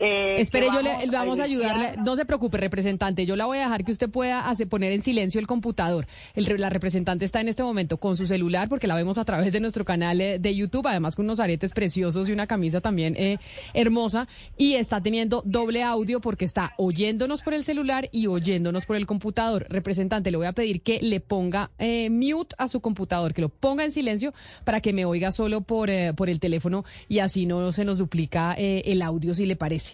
eh, 0.00 0.40
Espere, 0.40 0.68
yo 0.72 0.80
le 0.80 1.06
vamos 1.10 1.40
a 1.40 1.44
ayudarle. 1.44 1.92
No 2.02 2.16
se 2.16 2.24
preocupe, 2.24 2.56
representante. 2.56 3.26
Yo 3.26 3.36
la 3.36 3.44
voy 3.44 3.58
a 3.58 3.62
dejar 3.62 3.84
que 3.84 3.92
usted 3.92 4.08
pueda 4.08 4.48
hacer, 4.48 4.66
poner 4.66 4.92
en 4.92 5.02
silencio 5.02 5.38
el 5.38 5.46
computador. 5.46 6.06
El, 6.34 6.58
la 6.58 6.70
representante 6.70 7.26
está 7.26 7.42
en 7.42 7.48
este 7.48 7.62
momento 7.62 7.98
con 7.98 8.16
su 8.16 8.26
celular 8.26 8.70
porque 8.70 8.86
la 8.86 8.94
vemos 8.94 9.18
a 9.18 9.26
través 9.26 9.52
de 9.52 9.60
nuestro 9.60 9.84
canal 9.84 10.20
eh, 10.20 10.38
de 10.38 10.54
YouTube, 10.54 10.86
además 10.86 11.16
con 11.16 11.26
unos 11.26 11.38
aretes 11.38 11.72
preciosos 11.72 12.28
y 12.28 12.32
una 12.32 12.46
camisa 12.46 12.80
también 12.80 13.14
eh, 13.18 13.36
hermosa. 13.74 14.26
Y 14.56 14.74
está 14.74 15.02
teniendo 15.02 15.42
doble 15.44 15.82
audio 15.82 16.20
porque 16.20 16.46
está 16.46 16.72
oyéndonos 16.78 17.42
por 17.42 17.52
el 17.52 17.62
celular 17.62 18.08
y 18.10 18.26
oyéndonos 18.26 18.86
por 18.86 18.96
el 18.96 19.06
computador. 19.06 19.66
Representante, 19.68 20.30
le 20.30 20.38
voy 20.38 20.46
a 20.46 20.52
pedir 20.52 20.80
que 20.80 21.00
le 21.02 21.20
ponga 21.20 21.70
eh, 21.78 22.08
mute 22.08 22.54
a 22.56 22.68
su 22.68 22.80
computador, 22.80 23.34
que 23.34 23.42
lo 23.42 23.50
ponga 23.50 23.84
en 23.84 23.92
silencio 23.92 24.32
para 24.64 24.80
que 24.80 24.94
me 24.94 25.04
oiga 25.04 25.30
solo 25.30 25.60
por, 25.60 25.90
por 26.16 26.30
el 26.30 26.40
teléfono 26.40 26.86
y 27.06 27.18
así 27.18 27.44
no 27.44 27.70
se 27.72 27.84
nos 27.84 27.98
duplica 27.98 28.54
el 28.54 29.02
audio 29.02 29.34
si 29.34 29.44
le 29.44 29.56
parece. 29.56 29.89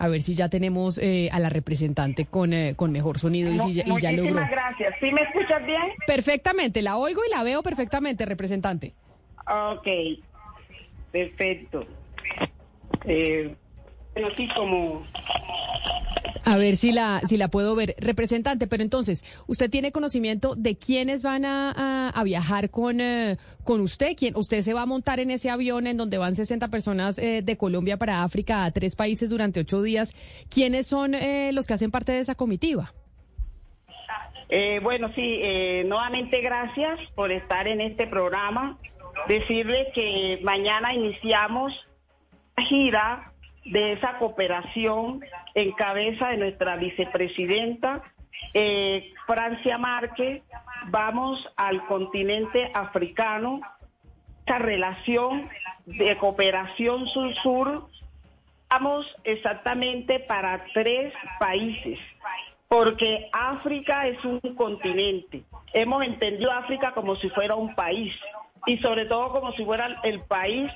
A 0.00 0.08
ver 0.08 0.22
si 0.22 0.34
ya 0.34 0.48
tenemos 0.48 0.96
eh, 0.96 1.28
a 1.30 1.38
la 1.38 1.50
representante 1.50 2.24
con, 2.24 2.54
eh, 2.54 2.74
con 2.74 2.90
mejor 2.90 3.18
sonido 3.18 3.52
y, 3.52 3.58
si 3.60 3.74
ya, 3.74 3.84
y 3.86 4.00
ya 4.00 4.12
logró. 4.12 4.32
Muchísimas 4.32 4.50
gracias. 4.50 4.94
¿Sí 4.98 5.12
me 5.12 5.20
escuchas 5.20 5.66
bien? 5.66 5.82
Perfectamente, 6.06 6.80
la 6.80 6.96
oigo 6.96 7.20
y 7.26 7.30
la 7.30 7.42
veo 7.42 7.62
perfectamente, 7.62 8.24
representante. 8.24 8.94
Ok, 9.46 9.86
perfecto. 11.12 11.86
Eh, 13.04 13.54
bueno, 14.14 14.30
sí, 14.38 14.48
como 14.56 15.04
a 16.44 16.56
ver 16.56 16.76
si 16.76 16.92
la, 16.92 17.20
si 17.26 17.36
la 17.36 17.48
puedo 17.48 17.74
ver. 17.74 17.94
Representante, 17.98 18.66
pero 18.66 18.82
entonces, 18.82 19.24
¿usted 19.46 19.70
tiene 19.70 19.92
conocimiento 19.92 20.54
de 20.54 20.76
quiénes 20.76 21.22
van 21.22 21.44
a, 21.44 22.12
viajar 22.24 22.70
con, 22.70 23.00
eh, 23.00 23.38
con 23.64 23.80
usted? 23.80 24.16
¿Quién, 24.16 24.36
¿Usted 24.36 24.62
se 24.62 24.74
va 24.74 24.82
a 24.82 24.86
montar 24.86 25.20
en 25.20 25.30
ese 25.30 25.50
avión 25.50 25.86
en 25.86 25.96
donde 25.96 26.18
van 26.18 26.36
60 26.36 26.68
personas 26.68 27.18
eh, 27.18 27.42
de 27.42 27.56
Colombia 27.56 27.96
para 27.96 28.22
África 28.22 28.64
a 28.64 28.70
tres 28.70 28.96
países 28.96 29.30
durante 29.30 29.60
ocho 29.60 29.82
días? 29.82 30.14
¿Quiénes 30.48 30.86
son 30.86 31.14
eh, 31.14 31.50
los 31.52 31.66
que 31.66 31.74
hacen 31.74 31.90
parte 31.90 32.12
de 32.12 32.20
esa 32.20 32.34
comitiva? 32.34 32.92
bueno, 34.82 35.12
sí, 35.14 35.40
nuevamente 35.84 36.40
gracias 36.40 36.98
por 37.14 37.30
estar 37.30 37.68
en 37.68 37.80
este 37.80 38.08
programa. 38.08 38.78
Decirle 39.28 39.92
que 39.94 40.40
mañana 40.42 40.92
iniciamos 40.92 41.72
gira 42.56 43.32
de 43.64 43.92
esa 43.92 44.18
cooperación 44.18 45.20
en 45.54 45.72
cabeza 45.72 46.28
de 46.28 46.36
nuestra 46.38 46.76
vicepresidenta 46.76 48.02
eh, 48.54 49.12
Francia 49.26 49.78
Márquez. 49.78 50.42
Vamos 50.88 51.46
al 51.56 51.86
continente 51.86 52.70
africano, 52.74 53.60
esa 54.46 54.58
relación 54.58 55.48
de 55.86 56.16
cooperación 56.16 57.06
sur-sur. 57.08 57.86
Vamos 58.70 59.06
exactamente 59.24 60.20
para 60.20 60.64
tres 60.72 61.12
países, 61.38 61.98
porque 62.68 63.28
África 63.32 64.06
es 64.06 64.24
un 64.24 64.40
continente. 64.54 65.42
Hemos 65.72 66.04
entendido 66.04 66.50
África 66.50 66.92
como 66.92 67.16
si 67.16 67.28
fuera 67.30 67.56
un 67.56 67.74
país 67.74 68.14
y 68.66 68.78
sobre 68.78 69.06
todo 69.06 69.32
como 69.32 69.52
si 69.52 69.64
fuera 69.64 70.00
el 70.02 70.20
país 70.22 70.70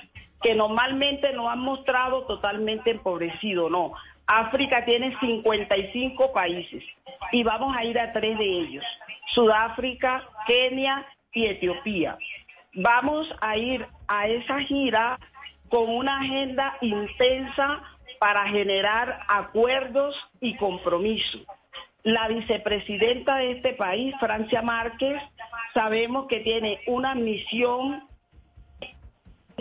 que 0.45 0.53
normalmente 0.53 1.33
no 1.33 1.49
han 1.49 1.57
mostrado 1.57 2.21
totalmente 2.27 2.91
empobrecido, 2.91 3.67
no. 3.67 3.93
África 4.27 4.85
tiene 4.85 5.17
55 5.19 6.33
países 6.33 6.83
y 7.31 7.41
vamos 7.41 7.75
a 7.75 7.83
ir 7.83 7.99
a 7.99 8.13
tres 8.13 8.37
de 8.37 8.45
ellos, 8.45 8.85
Sudáfrica, 9.33 10.23
Kenia 10.45 11.03
y 11.33 11.47
Etiopía. 11.47 12.15
Vamos 12.75 13.27
a 13.41 13.57
ir 13.57 13.87
a 14.07 14.27
esa 14.27 14.59
gira 14.59 15.19
con 15.67 15.89
una 15.89 16.19
agenda 16.19 16.77
intensa 16.81 17.81
para 18.19 18.47
generar 18.47 19.21
acuerdos 19.27 20.15
y 20.41 20.55
compromisos. 20.57 21.41
La 22.03 22.27
vicepresidenta 22.27 23.37
de 23.37 23.53
este 23.53 23.73
país, 23.73 24.13
Francia 24.19 24.61
Márquez, 24.61 25.19
sabemos 25.73 26.27
que 26.27 26.41
tiene 26.41 26.81
una 26.85 27.15
misión 27.15 28.03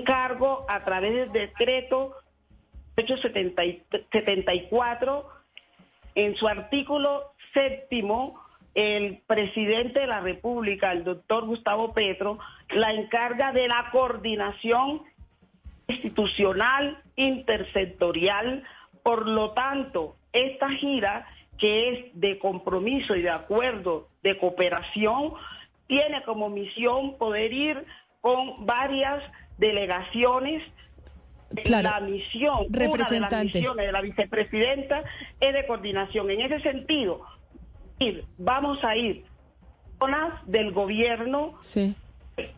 cargo 0.02 0.66
a 0.68 0.84
través 0.84 1.14
del 1.14 1.32
decreto 1.32 2.16
874, 2.96 5.28
en 6.14 6.36
su 6.36 6.46
artículo 6.46 7.32
séptimo, 7.52 8.40
el 8.74 9.18
presidente 9.26 10.00
de 10.00 10.06
la 10.06 10.20
República, 10.20 10.92
el 10.92 11.04
doctor 11.04 11.46
Gustavo 11.46 11.92
Petro, 11.92 12.38
la 12.70 12.92
encarga 12.92 13.52
de 13.52 13.68
la 13.68 13.90
coordinación 13.92 15.02
institucional 15.86 16.98
intersectorial. 17.16 18.64
Por 19.02 19.28
lo 19.28 19.50
tanto, 19.52 20.16
esta 20.32 20.70
gira, 20.70 21.28
que 21.58 21.90
es 21.90 22.06
de 22.14 22.38
compromiso 22.38 23.14
y 23.14 23.20
de 23.22 23.30
acuerdo 23.30 24.08
de 24.22 24.38
cooperación, 24.38 25.34
tiene 25.86 26.22
como 26.24 26.48
misión 26.48 27.18
poder 27.18 27.52
ir 27.52 27.84
con 28.24 28.64
varias 28.64 29.22
delegaciones. 29.58 30.62
La 31.66 32.00
misión, 32.00 32.66
Representante. 32.70 32.88
una 33.18 33.28
de 33.28 33.30
las 33.36 33.44
misiones 33.44 33.86
de 33.86 33.92
la 33.92 34.00
vicepresidenta 34.00 35.04
es 35.38 35.52
de 35.52 35.66
coordinación. 35.66 36.30
En 36.30 36.40
ese 36.40 36.58
sentido, 36.60 37.20
vamos 38.38 38.82
a 38.82 38.96
ir 38.96 39.26
zonas 39.98 40.40
del 40.46 40.72
gobierno, 40.72 41.60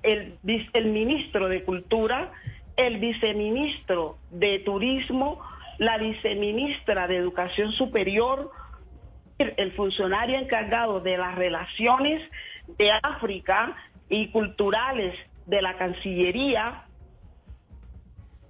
el, 0.05 0.39
el 0.73 0.87
ministro 0.87 1.49
de 1.49 1.65
Cultura, 1.65 2.31
el 2.77 2.99
viceministro 2.99 4.19
de 4.31 4.61
Turismo, 4.61 5.41
la 5.79 5.99
viceministra 5.99 7.09
de 7.09 7.17
Educación 7.17 7.73
Superior, 7.73 8.53
el 9.39 9.73
funcionario 9.73 10.39
encargado 10.39 11.01
de 11.01 11.19
las 11.19 11.35
relaciones 11.35 12.23
de 12.79 12.93
África 12.93 13.75
y 14.09 14.29
culturales 14.29 15.19
de 15.47 15.63
la 15.63 15.77
Cancillería. 15.79 16.85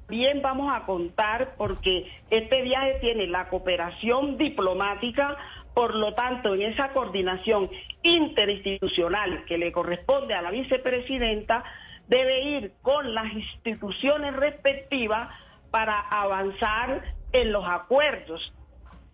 Bien 0.08 0.40
vamos 0.40 0.72
a 0.72 0.86
contar 0.86 1.54
porque 1.56 2.10
este 2.30 2.62
viaje 2.62 2.98
tiene 3.00 3.26
la 3.26 3.48
cooperación 3.48 4.38
diplomática, 4.38 5.36
por 5.74 5.94
lo 5.94 6.14
tanto, 6.14 6.54
en 6.54 6.62
esa 6.62 6.92
coordinación 6.92 7.68
interinstitucional 8.02 9.44
que 9.44 9.58
le 9.58 9.72
corresponde 9.72 10.34
a 10.34 10.42
la 10.42 10.50
vicepresidenta, 10.50 11.64
debe 12.08 12.42
ir 12.42 12.72
con 12.82 13.14
las 13.14 13.32
instituciones 13.32 14.34
respectivas 14.34 15.28
para 15.70 16.00
avanzar 16.00 17.02
en 17.32 17.52
los 17.52 17.64
acuerdos. 17.66 18.54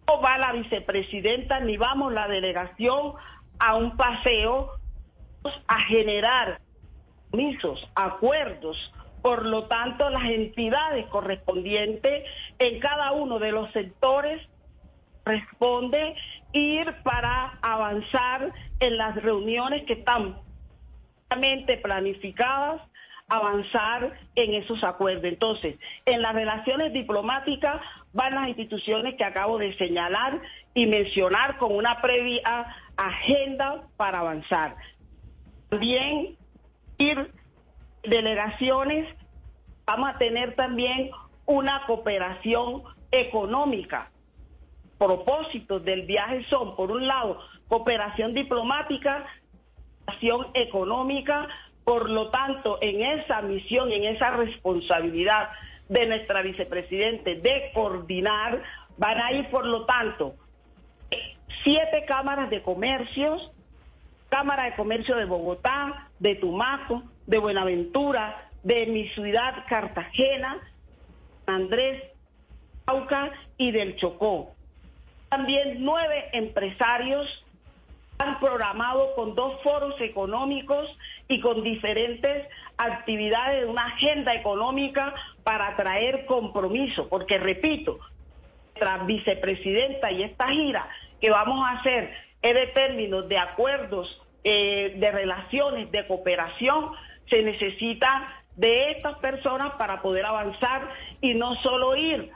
No 0.07 0.21
va 0.21 0.37
la 0.37 0.53
vicepresidenta 0.53 1.61
ni 1.61 1.79
vamos 1.79 2.13
la 2.13 2.29
delegación 2.29 3.15
a 3.59 3.77
un 3.77 3.97
paseo 3.97 4.73
a 5.67 5.81
generar 5.85 6.61
permisos, 7.33 7.89
acuerdos. 7.95 8.77
Por 9.23 9.47
lo 9.47 9.65
tanto, 9.65 10.09
las 10.11 10.25
entidades 10.25 11.07
correspondientes 11.07 12.25
en 12.59 12.79
cada 12.79 13.13
uno 13.13 13.39
de 13.39 13.53
los 13.53 13.73
sectores 13.73 14.41
responde 15.25 16.15
ir 16.53 16.93
para 17.03 17.59
avanzar 17.63 18.53
en 18.81 18.97
las 18.97 19.17
reuniones 19.17 19.85
que 19.87 19.95
están 19.95 20.37
planificadas 21.83 22.83
avanzar 23.29 24.13
en 24.35 24.55
esos 24.55 24.85
acuerdos. 24.85 25.25
Entonces, 25.25 25.77
en 26.05 26.21
las 26.21 26.35
relaciones 26.35 26.93
diplomáticas 26.93 27.81
van 28.13 28.35
las 28.35 28.49
instituciones 28.49 29.15
que 29.17 29.25
acabo 29.25 29.57
de 29.57 29.75
señalar 29.79 30.41
y 30.75 30.87
mencionar 30.87 31.57
con 31.57 31.75
una 31.75 32.03
previa 32.03 32.67
agenda 32.97 33.85
para 33.97 34.19
avanzar. 34.19 34.77
También 35.71 36.37
delegaciones, 38.03 39.09
vamos 39.87 40.11
a 40.11 40.19
tener 40.19 40.55
también 40.55 41.11
una 41.47 41.85
cooperación 41.87 42.83
económica. 43.11 44.11
Propósitos 44.99 45.85
del 45.85 46.03
viaje 46.03 46.45
son, 46.49 46.77
por 46.77 46.91
un 46.91 47.07
lado, 47.07 47.39
cooperación 47.69 48.35
diplomática, 48.35 49.25
cooperación 50.07 50.47
económica, 50.55 51.49
por 51.85 52.09
lo 52.11 52.31
tanto, 52.31 52.79
en 52.81 53.03
esa 53.03 53.43
misión, 53.43 53.91
en 53.91 54.05
esa 54.05 54.31
responsabilidad 54.31 55.51
de 55.89 56.07
nuestra 56.07 56.43
vicepresidente 56.43 57.37
de 57.37 57.71
coordinar, 57.75 58.63
van 58.97 59.21
a 59.21 59.33
ir, 59.33 59.51
por 59.51 59.67
lo 59.67 59.85
tanto, 59.85 60.35
siete 61.65 62.05
cámaras 62.07 62.51
de 62.51 62.63
comercios, 62.63 63.53
Cámara 64.33 64.65
de 64.65 64.77
Comercio 64.77 65.15
de 65.17 65.27
Bogotá, 65.27 66.09
de 66.19 66.37
Tumaco, 66.37 67.03
de 67.27 67.37
Buenaventura, 67.37 68.49
de 68.63 68.87
mi 68.87 69.07
ciudad 69.11 69.67
Cartagena, 69.69 70.59
Andrés, 71.45 72.03
Auca 72.87 73.31
y 73.59 73.73
del 73.73 73.97
Chocó. 73.97 74.55
También 75.29 75.85
nueve 75.85 76.31
empresarios 76.33 77.45
han 78.17 78.41
programado 78.41 79.15
con 79.17 79.35
dos 79.35 79.61
foros 79.63 80.01
económicos 80.01 80.89
y 81.29 81.39
con 81.39 81.63
diferentes 81.63 82.49
actividades 82.79 83.61
de 83.61 83.67
una 83.67 83.85
agenda 83.85 84.33
económica 84.33 85.13
para 85.45 85.69
atraer 85.69 86.25
compromiso, 86.25 87.07
porque 87.11 87.37
repito, 87.37 87.99
nuestra 88.75 89.05
vicepresidenta 89.05 90.11
y 90.11 90.23
esta 90.23 90.49
gira 90.49 90.89
que 91.21 91.29
vamos 91.29 91.63
a 91.67 91.73
hacer 91.73 92.32
de 92.43 92.67
términos 92.69 93.29
de 93.29 93.39
acuerdos, 93.39 94.21
eh, 94.45 94.95
de 94.97 95.11
relaciones, 95.11 95.91
de 95.93 96.07
cooperación, 96.07 96.91
se 97.31 97.43
necesita 97.43 98.43
de 98.57 98.91
estas 98.93 99.19
personas 99.19 99.73
para 99.79 100.03
poder 100.03 100.27
avanzar 100.27 100.89
y 101.21 101.35
no 101.35 101.55
solo 101.57 101.97
ir 101.97 102.31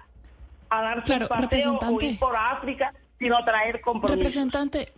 a 0.71 0.83
dar 0.83 1.05
claro, 1.05 1.27
un 1.31 1.49
paseo 1.49 1.79
o 1.79 2.01
ir 2.01 2.19
por 2.19 2.37
África, 2.37 2.93
sino 3.19 3.45
traer 3.45 3.81
compromisos. 3.81 4.19
Representante, 4.19 4.93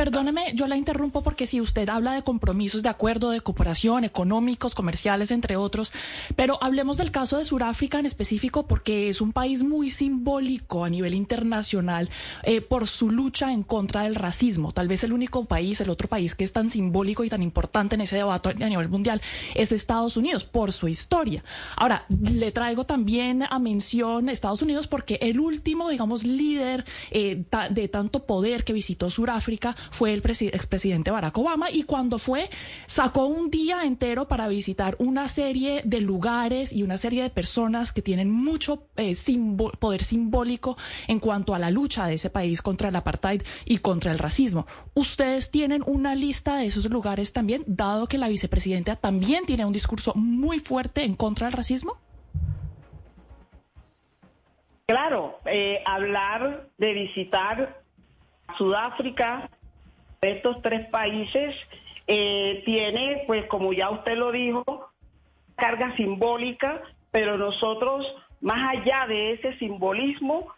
Perdóneme, 0.00 0.54
yo 0.54 0.66
la 0.66 0.78
interrumpo 0.78 1.22
porque 1.22 1.46
si 1.46 1.60
usted 1.60 1.86
habla 1.90 2.14
de 2.14 2.22
compromisos 2.22 2.82
de 2.82 2.88
acuerdo 2.88 3.28
de 3.32 3.42
cooperación, 3.42 4.04
económicos, 4.04 4.74
comerciales, 4.74 5.30
entre 5.30 5.56
otros, 5.56 5.92
pero 6.36 6.56
hablemos 6.62 6.96
del 6.96 7.10
caso 7.10 7.36
de 7.36 7.44
Sudáfrica 7.44 7.98
en 7.98 8.06
específico 8.06 8.66
porque 8.66 9.10
es 9.10 9.20
un 9.20 9.34
país 9.34 9.62
muy 9.62 9.90
simbólico 9.90 10.86
a 10.86 10.88
nivel 10.88 11.12
internacional 11.12 12.08
eh, 12.44 12.62
por 12.62 12.88
su 12.88 13.10
lucha 13.10 13.52
en 13.52 13.62
contra 13.62 14.04
del 14.04 14.14
racismo. 14.14 14.72
Tal 14.72 14.88
vez 14.88 15.04
el 15.04 15.12
único 15.12 15.44
país, 15.44 15.82
el 15.82 15.90
otro 15.90 16.08
país 16.08 16.34
que 16.34 16.44
es 16.44 16.52
tan 16.54 16.70
simbólico 16.70 17.22
y 17.22 17.28
tan 17.28 17.42
importante 17.42 17.96
en 17.96 18.00
ese 18.00 18.16
debate 18.16 18.64
a 18.64 18.68
nivel 18.70 18.88
mundial 18.88 19.20
es 19.54 19.70
Estados 19.70 20.16
Unidos 20.16 20.44
por 20.44 20.72
su 20.72 20.88
historia. 20.88 21.44
Ahora, 21.76 22.06
le 22.08 22.52
traigo 22.52 22.86
también 22.86 23.42
a 23.42 23.58
mención 23.58 24.30
Estados 24.30 24.62
Unidos 24.62 24.86
porque 24.86 25.18
el 25.20 25.38
último, 25.38 25.90
digamos, 25.90 26.24
líder 26.24 26.86
eh, 27.10 27.44
de 27.68 27.88
tanto 27.88 28.24
poder 28.24 28.64
que 28.64 28.72
visitó 28.72 29.10
Sudáfrica 29.10 29.76
fue 29.90 30.12
el 30.12 30.22
expresidente 30.52 31.10
Barack 31.10 31.36
Obama 31.38 31.70
y 31.70 31.82
cuando 31.82 32.18
fue 32.18 32.48
sacó 32.86 33.26
un 33.26 33.50
día 33.50 33.84
entero 33.84 34.28
para 34.28 34.48
visitar 34.48 34.96
una 34.98 35.28
serie 35.28 35.82
de 35.84 36.00
lugares 36.00 36.72
y 36.72 36.82
una 36.82 36.96
serie 36.96 37.22
de 37.22 37.30
personas 37.30 37.92
que 37.92 38.02
tienen 38.02 38.30
mucho 38.30 38.84
eh, 38.96 39.14
poder 39.78 40.02
simbólico 40.02 40.76
en 41.08 41.20
cuanto 41.20 41.54
a 41.54 41.58
la 41.58 41.70
lucha 41.70 42.06
de 42.06 42.14
ese 42.14 42.30
país 42.30 42.62
contra 42.62 42.88
el 42.88 42.96
apartheid 42.96 43.42
y 43.64 43.78
contra 43.78 44.12
el 44.12 44.18
racismo. 44.18 44.66
¿Ustedes 44.94 45.50
tienen 45.50 45.82
una 45.86 46.14
lista 46.14 46.56
de 46.56 46.66
esos 46.66 46.88
lugares 46.90 47.32
también, 47.32 47.64
dado 47.66 48.06
que 48.06 48.18
la 48.18 48.28
vicepresidenta 48.28 48.96
también 48.96 49.44
tiene 49.44 49.64
un 49.64 49.72
discurso 49.72 50.14
muy 50.14 50.60
fuerte 50.60 51.04
en 51.04 51.14
contra 51.14 51.46
del 51.46 51.52
racismo? 51.54 51.96
Claro, 54.86 55.38
eh, 55.44 55.82
hablar 55.86 56.68
de 56.78 56.92
visitar 56.92 57.80
Sudáfrica, 58.58 59.48
estos 60.22 60.60
tres 60.60 60.86
países 60.88 61.56
eh, 62.06 62.62
tiene, 62.66 63.24
pues 63.26 63.46
como 63.46 63.72
ya 63.72 63.88
usted 63.90 64.16
lo 64.16 64.32
dijo, 64.32 64.90
carga 65.56 65.96
simbólica, 65.96 66.82
pero 67.10 67.38
nosotros, 67.38 68.06
más 68.42 68.60
allá 68.68 69.06
de 69.06 69.32
ese 69.32 69.56
simbolismo, 69.58 70.52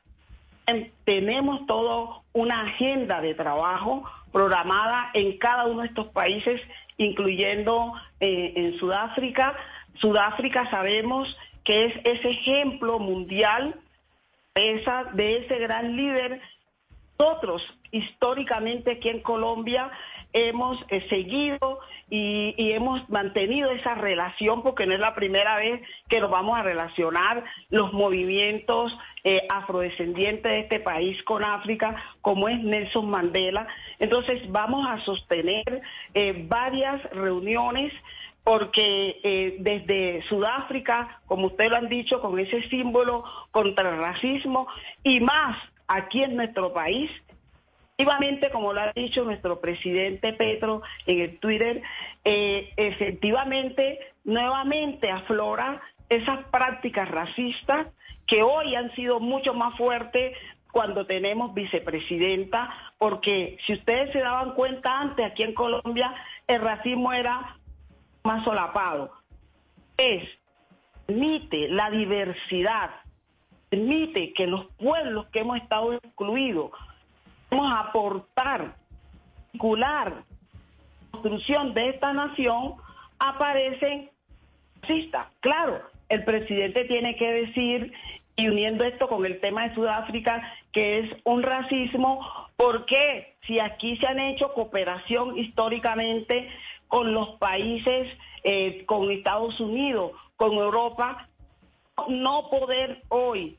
tenemos 1.05 1.67
toda 1.67 2.23
una 2.33 2.63
agenda 2.63 3.21
de 3.21 3.35
trabajo 3.35 4.05
programada 4.33 5.11
en 5.15 5.39
cada 5.39 5.67
uno 5.67 5.83
de 5.83 5.89
estos 5.89 6.09
países, 6.09 6.61
incluyendo 6.97 7.93
eh, 8.19 8.53
en 8.57 8.79
Sudáfrica. 8.79 9.55
Sudáfrica 9.95 10.69
sabemos 10.71 11.37
que 11.63 11.85
es 11.85 11.95
ese 12.05 12.31
ejemplo 12.31 12.99
mundial 12.99 13.77
de 14.55 15.37
ese 15.37 15.59
gran 15.59 15.97
líder 15.97 16.41
nosotros 17.19 17.63
históricamente 17.93 18.93
aquí 18.93 19.11
en 19.11 19.21
Colombia 19.21 19.91
hemos 20.33 20.79
eh, 20.89 21.07
seguido 21.09 21.81
y, 22.09 22.55
hemos 22.73 23.09
mantenido 23.11 23.71
esa 23.71 23.95
relación 23.95 24.63
porque 24.63 24.87
no 24.87 24.95
es 24.95 25.01
la 25.01 25.15
primera 25.15 25.57
vez 25.57 25.83
que 26.09 26.21
nos 26.21 26.31
vamos 26.31 26.59
a 26.59 26.63
relacionar 26.63 27.45
los 27.69 27.93
movimientos 27.93 28.97
eh, 29.25 29.47
afrodescendientes 29.51 30.51
de 30.51 30.61
este 30.61 30.81
país 30.81 31.23
con 31.25 31.45
África, 31.45 31.95
como 32.23 32.49
es 32.49 32.59
Nelson 32.63 33.11
Mandela. 33.11 33.67
Entonces 33.99 34.51
vamos 34.51 34.87
a 34.87 35.01
sostener 35.05 35.83
eh, 36.15 36.45
varias 36.49 37.03
reuniones 37.11 37.93
porque 38.45 39.55
desde 39.61 40.23
Sudáfrica, 40.29 41.21
como 41.27 41.47
ustedes 41.47 41.71
lo 41.71 41.77
han 41.77 41.89
dicho, 41.89 42.21
con 42.21 42.41
ese 42.41 42.61
símbolo 42.71 43.23
contra 43.53 43.91
el 43.91 43.99
racismo 43.99 44.67
y 45.05 45.21
más 45.21 45.57
aquí 45.87 46.25
en 46.25 46.35
nuestro 46.35 46.73
país. 46.73 47.09
Efectivamente, 47.97 48.51
como 48.51 48.73
lo 48.73 48.81
ha 48.81 48.93
dicho 48.93 49.23
nuestro 49.23 49.61
presidente 49.61 50.33
Petro 50.33 50.83
en 51.07 51.21
el 51.21 51.39
Twitter, 51.39 51.83
eh, 52.25 52.73
efectivamente, 52.77 53.99
nuevamente 54.25 55.11
aflora 55.11 55.81
esas 56.09 56.45
prácticas 56.47 57.09
racistas 57.11 57.87
que 58.27 58.43
hoy 58.43 58.75
han 58.75 58.95
sido 58.95 59.21
mucho 59.21 59.55
más 59.55 59.77
fuertes 59.77 60.37
cuando 60.73 61.07
tenemos 61.07 61.53
vicepresidenta, 61.53 62.71
porque 62.97 63.59
si 63.67 63.75
ustedes 63.75 64.11
se 64.13 64.21
daban 64.21 64.55
cuenta 64.55 65.01
antes, 65.01 65.25
aquí 65.25 65.43
en 65.43 65.55
Colombia 65.55 66.15
el 66.47 66.63
racismo 66.63 67.13
era 67.13 67.57
más 68.25 68.43
solapado. 68.43 69.13
Es, 69.99 70.27
permite 71.07 71.69
la 71.69 71.91
diversidad, 71.91 72.91
permite 73.69 74.33
que 74.33 74.47
los 74.47 74.67
pueblos 74.77 75.27
que 75.27 75.41
hemos 75.41 75.59
estado 75.59 75.93
excluidos 75.93 76.71
vamos 77.53 77.71
a 77.71 77.81
aportar, 77.81 78.75
construcción 81.11 81.75
de 81.75 81.91
esta 81.91 82.13
nación, 82.15 82.75
aparecen 83.19 84.11
racistas. 84.81 85.27
Claro, 85.41 85.83
el 86.09 86.25
presidente 86.25 86.85
tiene 86.85 87.15
que 87.17 87.31
decir 87.31 87.93
y 88.37 88.49
uniendo 88.49 88.85
esto 88.85 89.07
con 89.07 89.27
el 89.27 89.39
tema 89.41 89.69
de 89.69 89.75
Sudáfrica, 89.75 90.43
que 90.73 91.01
es 91.01 91.17
un 91.25 91.43
racismo, 91.43 92.27
¿por 92.57 92.87
qué? 92.87 93.37
Si 93.47 93.61
aquí 93.61 93.99
se 93.99 94.07
han 94.07 94.19
hecho 94.19 94.55
cooperación 94.55 95.37
históricamente 95.37 96.49
con 96.89 97.13
los 97.13 97.37
países, 97.39 98.09
eh, 98.45 98.85
con 98.87 99.11
Estados 99.11 99.61
Unidos, 99.61 100.13
con 100.37 100.55
Europa, 100.55 101.29
no 102.09 102.49
poder 102.49 103.03
hoy 103.09 103.59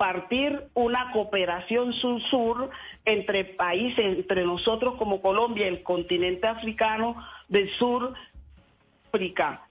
partir 0.00 0.70
una 0.72 1.12
cooperación 1.12 1.92
sur-sur 1.92 2.70
entre 3.04 3.44
países, 3.44 4.02
entre 4.02 4.46
nosotros 4.46 4.94
como 4.94 5.20
Colombia, 5.20 5.68
el 5.68 5.82
continente 5.82 6.46
africano 6.46 7.22
del 7.48 7.70
sur, 7.72 8.14
África. 9.08 9.68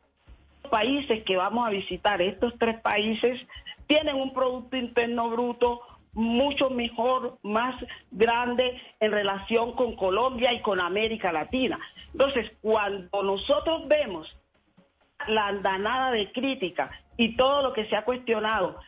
Países 0.70 1.24
que 1.24 1.36
vamos 1.36 1.66
a 1.66 1.72
visitar, 1.72 2.22
estos 2.22 2.54
tres 2.60 2.80
países, 2.80 3.42
tienen 3.88 4.18
un 4.18 4.32
Producto 4.32 4.78
Interno 4.78 5.32
Bruto 5.32 5.82
mucho 6.14 6.70
mejor, 6.70 7.40
más 7.42 7.84
grande 8.12 8.80
en 9.00 9.12
relación 9.12 9.72
con 9.72 9.96
Colombia 9.96 10.54
y 10.54 10.62
con 10.62 10.80
América 10.80 11.32
Latina. 11.32 11.80
Entonces, 12.12 12.52
cuando 12.62 13.24
nosotros 13.24 13.88
vemos 13.88 14.28
la 15.28 15.48
andanada 15.48 16.12
de 16.12 16.32
crítica 16.32 16.92
y 17.18 17.36
todo 17.36 17.64
lo 17.64 17.74
que 17.74 17.86
se 17.86 17.96
ha 17.96 18.06
cuestionado, 18.06 18.80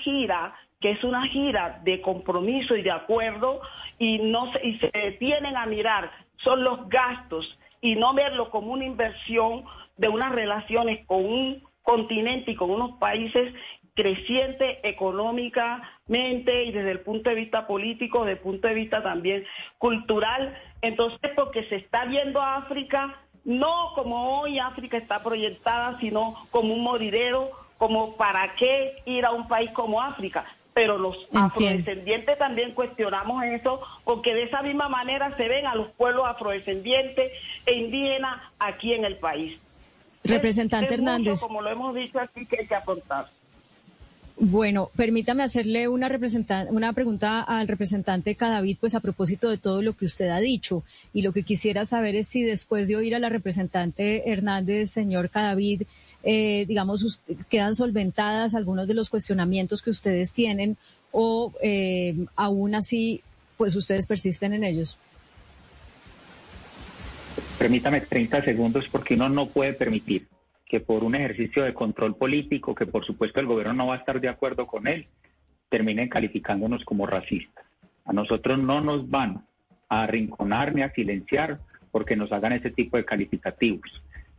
gira 0.00 0.54
que 0.80 0.92
es 0.92 1.04
una 1.04 1.26
gira 1.26 1.80
de 1.84 2.00
compromiso 2.00 2.74
y 2.74 2.82
de 2.82 2.90
acuerdo 2.90 3.60
y 3.98 4.18
no 4.18 4.50
se, 4.52 4.66
y 4.66 4.78
se 4.78 4.90
detienen 4.92 5.56
a 5.56 5.66
mirar 5.66 6.10
son 6.38 6.64
los 6.64 6.88
gastos 6.88 7.58
y 7.82 7.96
no 7.96 8.14
verlo 8.14 8.50
como 8.50 8.72
una 8.72 8.84
inversión 8.84 9.64
de 9.96 10.08
unas 10.08 10.32
relaciones 10.32 11.04
con 11.06 11.24
un 11.24 11.62
continente 11.82 12.52
y 12.52 12.54
con 12.56 12.70
unos 12.70 12.98
países 12.98 13.54
creciente 13.94 14.86
económicamente 14.88 16.64
y 16.64 16.72
desde 16.72 16.92
el 16.92 17.00
punto 17.00 17.28
de 17.28 17.36
vista 17.36 17.66
político, 17.66 18.20
desde 18.20 18.38
el 18.38 18.38
punto 18.38 18.68
de 18.68 18.74
vista 18.74 19.02
también 19.02 19.44
cultural. 19.76 20.56
Entonces, 20.80 21.30
porque 21.36 21.64
se 21.64 21.76
está 21.76 22.06
viendo 22.06 22.40
a 22.40 22.56
África 22.56 23.20
no 23.44 23.92
como 23.94 24.40
hoy 24.40 24.58
África 24.58 24.96
está 24.96 25.22
proyectada, 25.22 25.98
sino 25.98 26.34
como 26.50 26.74
un 26.74 26.82
moridero, 26.82 27.50
como 27.80 28.14
para 28.14 28.52
qué 28.56 28.92
ir 29.06 29.24
a 29.24 29.32
un 29.32 29.48
país 29.48 29.70
como 29.70 30.02
África. 30.02 30.44
Pero 30.74 30.98
los 30.98 31.16
afrodescendientes 31.32 32.36
también 32.36 32.72
cuestionamos 32.74 33.42
eso, 33.42 33.80
porque 34.04 34.34
de 34.34 34.42
esa 34.42 34.60
misma 34.60 34.90
manera 34.90 35.34
se 35.38 35.48
ven 35.48 35.66
a 35.66 35.74
los 35.74 35.88
pueblos 35.88 36.26
afrodescendientes 36.26 37.32
e 37.64 37.72
indígenas 37.72 38.38
aquí 38.58 38.92
en 38.92 39.06
el 39.06 39.16
país. 39.16 39.58
Representante 40.24 40.92
Hernández. 40.92 41.40
como 41.40 41.62
lo 41.62 41.70
hemos 41.70 41.94
dicho 41.94 42.20
aquí, 42.20 42.44
que 42.44 42.58
hay 42.60 42.66
que 42.66 42.74
aportar. 42.74 43.26
Bueno, 44.36 44.90
permítame 44.94 45.42
hacerle 45.42 45.88
una, 45.88 46.10
una 46.70 46.92
pregunta 46.92 47.40
al 47.40 47.66
representante 47.66 48.34
Cadavid, 48.34 48.76
pues 48.78 48.94
a 48.94 49.00
propósito 49.00 49.48
de 49.48 49.56
todo 49.56 49.80
lo 49.80 49.94
que 49.94 50.04
usted 50.04 50.28
ha 50.28 50.40
dicho. 50.40 50.82
Y 51.14 51.22
lo 51.22 51.32
que 51.32 51.44
quisiera 51.44 51.86
saber 51.86 52.14
es 52.14 52.28
si 52.28 52.42
después 52.42 52.88
de 52.88 52.96
oír 52.96 53.14
a 53.14 53.18
la 53.18 53.30
representante 53.30 54.30
Hernández, 54.30 54.90
señor 54.90 55.30
Cadavid, 55.30 55.82
eh, 56.22 56.64
digamos, 56.66 57.22
quedan 57.48 57.74
solventadas 57.74 58.54
algunos 58.54 58.86
de 58.86 58.94
los 58.94 59.10
cuestionamientos 59.10 59.82
que 59.82 59.90
ustedes 59.90 60.32
tienen 60.32 60.76
o 61.12 61.52
eh, 61.62 62.14
aún 62.36 62.74
así, 62.74 63.22
pues 63.56 63.74
ustedes 63.74 64.06
persisten 64.06 64.52
en 64.52 64.64
ellos. 64.64 64.96
Permítame 67.58 68.00
30 68.00 68.42
segundos 68.42 68.88
porque 68.88 69.14
uno 69.14 69.28
no 69.28 69.46
puede 69.46 69.72
permitir 69.74 70.26
que 70.66 70.80
por 70.80 71.04
un 71.04 71.14
ejercicio 71.14 71.64
de 71.64 71.74
control 71.74 72.14
político, 72.16 72.74
que 72.74 72.86
por 72.86 73.04
supuesto 73.04 73.40
el 73.40 73.46
gobierno 73.46 73.74
no 73.74 73.86
va 73.88 73.96
a 73.96 73.98
estar 73.98 74.20
de 74.20 74.28
acuerdo 74.28 74.66
con 74.66 74.86
él, 74.86 75.06
terminen 75.68 76.08
calificándonos 76.08 76.84
como 76.84 77.06
racistas. 77.06 77.64
A 78.04 78.12
nosotros 78.12 78.58
no 78.58 78.80
nos 78.80 79.10
van 79.10 79.44
a 79.88 80.04
arrinconar 80.04 80.74
ni 80.74 80.82
a 80.82 80.92
silenciar 80.92 81.60
porque 81.90 82.16
nos 82.16 82.30
hagan 82.32 82.52
ese 82.52 82.70
tipo 82.70 82.96
de 82.96 83.04
calificativos. 83.04 83.90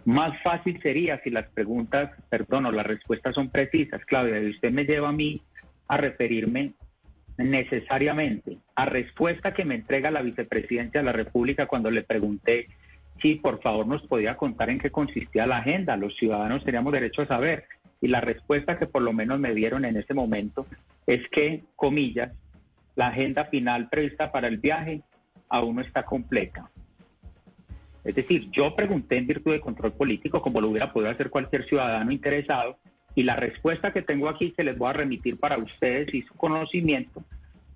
Más 0.05 0.41
fácil 0.41 0.81
sería 0.81 1.21
si 1.23 1.29
las 1.29 1.47
preguntas, 1.49 2.11
perdón, 2.29 2.65
o 2.65 2.71
las 2.71 2.85
respuestas 2.85 3.35
son 3.35 3.49
precisas. 3.49 4.03
Claudia, 4.05 4.41
y 4.41 4.49
usted 4.49 4.71
me 4.71 4.85
lleva 4.85 5.09
a 5.09 5.13
mí 5.13 5.41
a 5.87 5.97
referirme 5.97 6.73
necesariamente 7.37 8.57
a 8.75 8.85
respuesta 8.85 9.53
que 9.53 9.65
me 9.65 9.75
entrega 9.75 10.11
la 10.11 10.21
vicepresidencia 10.21 10.99
de 10.99 11.05
la 11.05 11.13
República 11.13 11.65
cuando 11.65 11.89
le 11.89 12.03
pregunté 12.03 12.67
Sí, 13.21 13.35
por 13.35 13.61
favor 13.61 13.85
nos 13.87 14.01
podía 14.07 14.35
contar 14.35 14.69
en 14.69 14.79
qué 14.79 14.89
consistía 14.89 15.45
la 15.45 15.57
agenda. 15.57 15.95
Los 15.95 16.15
ciudadanos 16.15 16.63
teníamos 16.63 16.91
derecho 16.91 17.21
a 17.21 17.27
saber. 17.27 17.65
Y 18.01 18.07
la 18.07 18.19
respuesta 18.19 18.79
que 18.79 18.87
por 18.87 19.03
lo 19.03 19.13
menos 19.13 19.39
me 19.39 19.53
dieron 19.53 19.85
en 19.85 19.95
ese 19.95 20.13
momento 20.15 20.65
es 21.05 21.21
que, 21.29 21.63
comillas, 21.75 22.31
la 22.95 23.07
agenda 23.07 23.45
final 23.45 23.89
prevista 23.89 24.31
para 24.31 24.47
el 24.47 24.57
viaje 24.57 25.01
aún 25.49 25.75
no 25.75 25.81
está 25.81 26.03
completa. 26.03 26.71
Es 28.03 28.15
decir, 28.15 28.49
yo 28.51 28.75
pregunté 28.75 29.17
en 29.17 29.27
virtud 29.27 29.51
de 29.51 29.59
control 29.59 29.93
político, 29.93 30.41
como 30.41 30.59
lo 30.59 30.69
hubiera 30.69 30.91
podido 30.91 31.11
hacer 31.11 31.29
cualquier 31.29 31.65
ciudadano 31.67 32.11
interesado, 32.11 32.77
y 33.13 33.23
la 33.23 33.35
respuesta 33.35 33.91
que 33.91 34.01
tengo 34.01 34.29
aquí 34.29 34.53
se 34.55 34.63
les 34.63 34.77
voy 34.77 34.89
a 34.89 34.93
remitir 34.93 35.37
para 35.37 35.57
ustedes 35.57 36.13
y 36.13 36.21
su 36.23 36.33
conocimiento, 36.35 37.23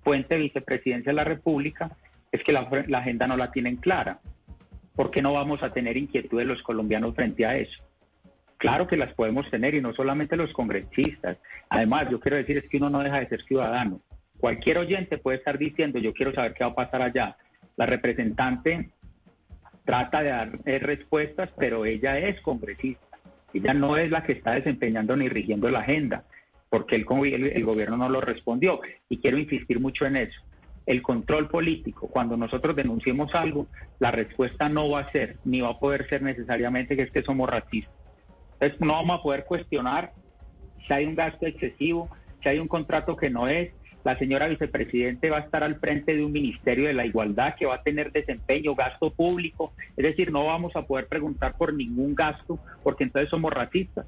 fuente 0.02 0.36
vicepresidencia 0.36 1.10
de 1.10 1.16
la 1.16 1.24
República, 1.24 1.96
es 2.32 2.42
que 2.42 2.52
la, 2.52 2.68
la 2.88 2.98
agenda 2.98 3.26
no 3.26 3.36
la 3.36 3.52
tienen 3.52 3.76
clara. 3.76 4.20
¿por 4.96 5.10
qué 5.10 5.22
no 5.22 5.34
vamos 5.34 5.62
a 5.62 5.72
tener 5.72 5.96
inquietudes 5.96 6.46
los 6.46 6.62
colombianos 6.62 7.14
frente 7.14 7.46
a 7.46 7.56
eso? 7.56 7.82
Claro 8.56 8.86
que 8.86 8.96
las 8.96 9.12
podemos 9.12 9.48
tener 9.50 9.74
y 9.74 9.82
no 9.82 9.92
solamente 9.92 10.34
los 10.34 10.50
congresistas. 10.52 11.36
Además, 11.68 12.08
yo 12.10 12.18
quiero 12.18 12.38
decir 12.38 12.56
es 12.56 12.68
que 12.68 12.78
uno 12.78 12.88
no 12.88 13.00
deja 13.00 13.20
de 13.20 13.28
ser 13.28 13.44
ciudadano. 13.44 14.00
Cualquier 14.40 14.78
oyente 14.78 15.18
puede 15.18 15.36
estar 15.36 15.58
diciendo, 15.58 15.98
yo 15.98 16.14
quiero 16.14 16.32
saber 16.32 16.54
qué 16.54 16.64
va 16.64 16.70
a 16.70 16.74
pasar 16.74 17.02
allá. 17.02 17.36
La 17.76 17.84
representante 17.84 18.90
trata 19.86 20.22
de 20.22 20.28
dar 20.28 20.58
eh, 20.66 20.78
respuestas, 20.78 21.48
pero 21.56 21.86
ella 21.86 22.18
es 22.18 22.38
congresista. 22.42 23.00
Ella 23.54 23.72
no 23.72 23.96
es 23.96 24.10
la 24.10 24.22
que 24.22 24.32
está 24.32 24.52
desempeñando 24.52 25.16
ni 25.16 25.30
rigiendo 25.30 25.70
la 25.70 25.78
agenda, 25.78 26.24
porque 26.68 26.96
el, 26.96 27.06
el 27.46 27.64
gobierno 27.64 27.96
no 27.96 28.10
lo 28.10 28.20
respondió. 28.20 28.80
Y 29.08 29.16
quiero 29.18 29.38
insistir 29.38 29.80
mucho 29.80 30.04
en 30.04 30.16
eso 30.16 30.42
el 30.86 31.02
control 31.02 31.48
político. 31.48 32.08
Cuando 32.08 32.36
nosotros 32.36 32.76
denunciemos 32.76 33.34
algo, 33.34 33.66
la 33.98 34.12
respuesta 34.12 34.68
no 34.68 34.88
va 34.88 35.00
a 35.00 35.12
ser, 35.12 35.36
ni 35.44 35.60
va 35.60 35.70
a 35.70 35.74
poder 35.74 36.08
ser 36.08 36.22
necesariamente 36.22 36.96
que 36.96 37.02
es 37.02 37.10
que 37.10 37.22
somos 37.22 37.50
racistas. 37.50 37.92
Entonces 38.54 38.80
no 38.80 38.94
vamos 38.94 39.18
a 39.18 39.22
poder 39.22 39.44
cuestionar 39.44 40.12
si 40.86 40.92
hay 40.92 41.04
un 41.04 41.16
gasto 41.16 41.46
excesivo, 41.46 42.08
si 42.42 42.48
hay 42.48 42.58
un 42.58 42.68
contrato 42.68 43.16
que 43.16 43.28
no 43.28 43.48
es. 43.48 43.72
La 44.06 44.16
señora 44.16 44.46
vicepresidente 44.46 45.30
va 45.30 45.38
a 45.38 45.40
estar 45.40 45.64
al 45.64 45.80
frente 45.80 46.14
de 46.14 46.24
un 46.24 46.30
ministerio 46.30 46.86
de 46.86 46.94
la 46.94 47.04
igualdad 47.04 47.56
que 47.58 47.66
va 47.66 47.74
a 47.74 47.82
tener 47.82 48.12
desempeño, 48.12 48.76
gasto 48.76 49.10
público. 49.10 49.72
Es 49.96 50.04
decir, 50.04 50.30
no 50.30 50.46
vamos 50.46 50.76
a 50.76 50.82
poder 50.82 51.08
preguntar 51.08 51.56
por 51.56 51.74
ningún 51.74 52.14
gasto 52.14 52.56
porque 52.84 53.02
entonces 53.02 53.28
somos 53.28 53.52
racistas. 53.52 54.06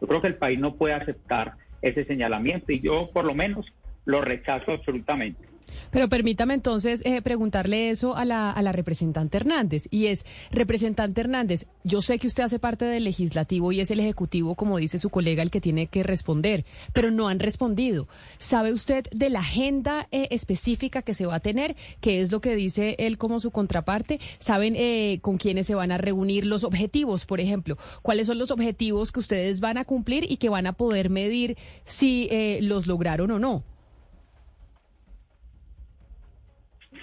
Yo 0.00 0.08
creo 0.08 0.20
que 0.20 0.26
el 0.26 0.34
país 0.34 0.58
no 0.58 0.74
puede 0.74 0.94
aceptar 0.94 1.52
ese 1.82 2.04
señalamiento 2.04 2.72
y 2.72 2.80
yo 2.80 3.10
por 3.12 3.24
lo 3.24 3.32
menos 3.32 3.64
lo 4.06 4.22
rechazo 4.22 4.72
absolutamente. 4.72 5.51
Pero 5.90 6.08
permítame 6.08 6.54
entonces 6.54 7.02
eh, 7.04 7.22
preguntarle 7.22 7.90
eso 7.90 8.16
a 8.16 8.24
la, 8.24 8.50
a 8.50 8.62
la 8.62 8.72
representante 8.72 9.36
Hernández. 9.36 9.88
Y 9.90 10.06
es, 10.06 10.24
representante 10.50 11.20
Hernández, 11.20 11.66
yo 11.84 12.02
sé 12.02 12.18
que 12.18 12.26
usted 12.26 12.44
hace 12.44 12.58
parte 12.58 12.84
del 12.84 13.04
legislativo 13.04 13.72
y 13.72 13.80
es 13.80 13.90
el 13.90 14.00
ejecutivo, 14.00 14.54
como 14.54 14.78
dice 14.78 14.98
su 14.98 15.10
colega, 15.10 15.42
el 15.42 15.50
que 15.50 15.60
tiene 15.60 15.86
que 15.86 16.02
responder, 16.02 16.64
pero 16.92 17.10
no 17.10 17.28
han 17.28 17.40
respondido. 17.40 18.08
¿Sabe 18.38 18.72
usted 18.72 19.06
de 19.12 19.30
la 19.30 19.40
agenda 19.40 20.08
eh, 20.10 20.28
específica 20.30 21.02
que 21.02 21.14
se 21.14 21.26
va 21.26 21.36
a 21.36 21.40
tener? 21.40 21.76
¿Qué 22.00 22.20
es 22.20 22.30
lo 22.32 22.40
que 22.40 22.54
dice 22.54 22.96
él 22.98 23.18
como 23.18 23.40
su 23.40 23.50
contraparte? 23.50 24.20
¿Saben 24.38 24.74
eh, 24.76 25.18
con 25.22 25.38
quiénes 25.38 25.66
se 25.66 25.74
van 25.74 25.92
a 25.92 25.98
reunir 25.98 26.46
los 26.46 26.64
objetivos, 26.64 27.26
por 27.26 27.40
ejemplo? 27.40 27.76
¿Cuáles 28.02 28.26
son 28.26 28.38
los 28.38 28.50
objetivos 28.50 29.12
que 29.12 29.20
ustedes 29.20 29.60
van 29.60 29.78
a 29.78 29.84
cumplir 29.84 30.30
y 30.30 30.36
que 30.36 30.48
van 30.48 30.66
a 30.66 30.72
poder 30.72 31.10
medir 31.10 31.56
si 31.84 32.28
los 32.60 32.86
lograron 32.86 33.30
o 33.30 33.38
no? 33.38 33.64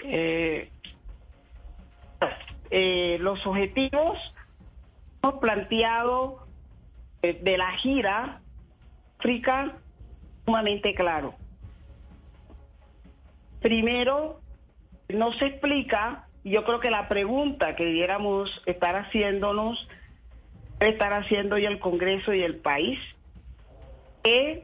Eh, 0.04 0.70
eh, 2.72 3.18
los 3.20 3.46
objetivos 3.46 4.18
hemos 5.22 5.40
planteado 5.40 6.48
eh, 7.22 7.40
de 7.42 7.58
la 7.58 7.72
gira 7.78 8.42
África 9.18 9.78
sumamente 10.46 10.94
claro. 10.96 11.36
Primero, 13.62 14.40
no 15.10 15.34
se 15.34 15.48
explica, 15.48 16.28
yo 16.46 16.64
creo 16.64 16.80
que 16.80 16.90
la 16.90 17.10
pregunta 17.10 17.76
que 17.76 17.84
debiéramos 17.84 18.50
estar 18.66 18.96
haciéndonos, 18.96 19.88
estar 20.80 21.14
haciendo 21.14 21.58
y 21.58 21.66
el 21.66 21.80
Congreso 21.80 22.34
y 22.34 22.44
el 22.44 22.58
país, 22.58 23.00
es 24.24 24.60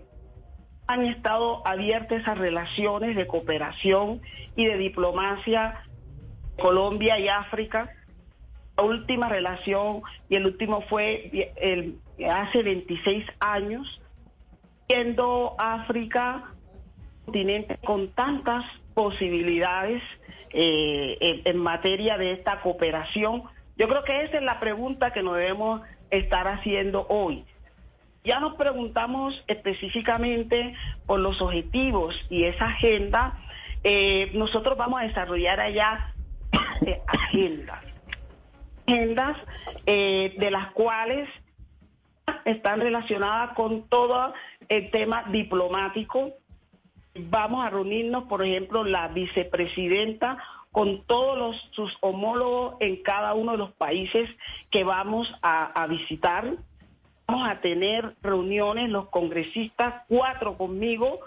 han 0.87 1.05
estado 1.05 1.65
abiertas 1.65 2.21
esas 2.21 2.37
relaciones 2.37 3.15
de 3.15 3.27
cooperación 3.27 4.21
y 4.55 4.65
de 4.65 4.77
diplomacia 4.77 5.81
Colombia 6.59 7.19
y 7.19 7.27
África. 7.27 7.89
La 8.77 8.83
última 8.83 9.29
relación 9.29 10.01
y 10.29 10.35
el 10.35 10.45
último 10.45 10.81
fue 10.89 11.51
el, 11.55 11.97
hace 12.29 12.63
26 12.63 13.25
años. 13.39 14.01
siendo 14.87 15.55
África 15.57 16.43
un 16.45 17.25
continente 17.25 17.77
con 17.83 18.09
tantas 18.09 18.63
posibilidades 18.93 20.03
eh, 20.51 21.17
en, 21.19 21.41
en 21.45 21.57
materia 21.57 22.17
de 22.17 22.33
esta 22.33 22.61
cooperación. 22.61 23.43
Yo 23.77 23.87
creo 23.87 24.03
que 24.03 24.23
esa 24.23 24.37
es 24.37 24.43
la 24.43 24.59
pregunta 24.59 25.11
que 25.11 25.23
nos 25.23 25.35
debemos 25.35 25.81
estar 26.11 26.47
haciendo 26.47 27.07
hoy. 27.09 27.45
Ya 28.25 28.39
nos 28.39 28.55
preguntamos 28.55 29.43
específicamente 29.47 30.73
por 31.05 31.19
los 31.19 31.39
objetivos 31.41 32.15
y 32.29 32.45
esa 32.45 32.65
agenda. 32.65 33.39
eh, 33.83 34.31
nosotros 34.33 34.75
vamos 34.77 34.99
a 34.99 35.03
desarrollar 35.03 35.59
allá 35.59 36.15
eh, 36.85 37.01
agendas. 37.05 37.83
Agendas 38.88 39.38
eh, 39.85 40.33
de 40.39 40.49
las 40.49 40.71
cuales 40.71 41.29
están 42.45 42.81
relacionadas 42.81 43.53
con 43.53 43.88
todo 43.89 44.33
el 44.69 44.89
tema 44.89 45.25
diplomático. 45.29 46.31
Vamos 47.13 47.63
a 47.63 47.69
reunirnos, 47.69 48.23
por 48.23 48.43
ejemplo, 48.43 48.83
la 48.83 49.07
vicepresidenta 49.09 50.38
con 50.71 51.03
todos 51.03 51.38
los, 51.38 51.69
sus 51.71 51.95
homólogos 52.01 52.75
en 52.79 53.03
cada 53.03 53.35
uno 53.35 53.51
de 53.51 53.59
los 53.59 53.71
países 53.73 54.27
que 54.71 54.83
vamos 54.83 55.31
a, 55.43 55.65
a 55.79 55.85
visitar. 55.85 56.55
Vamos 57.27 57.49
a 57.49 57.59
tener 57.59 58.15
reuniones, 58.21 58.89
los 58.89 59.09
congresistas, 59.09 60.03
cuatro 60.07 60.57
conmigo, 60.57 61.19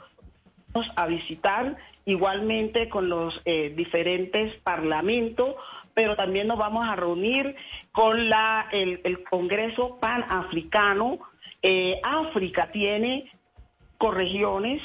vamos 0.72 0.90
a 0.94 1.06
visitar 1.06 1.76
igualmente 2.04 2.88
con 2.88 3.08
los 3.08 3.40
eh, 3.44 3.72
diferentes 3.76 4.54
parlamentos, 4.62 5.56
pero 5.94 6.14
también 6.14 6.46
nos 6.46 6.58
vamos 6.58 6.88
a 6.88 6.94
reunir 6.94 7.56
con 7.90 8.28
la, 8.28 8.68
el, 8.70 9.24
Congreso 9.24 9.98
Panafricano. 9.98 11.18
Eh, 11.62 12.00
África 12.04 12.70
tiene 12.70 13.30
cinco 13.90 14.12
regiones, 14.12 14.80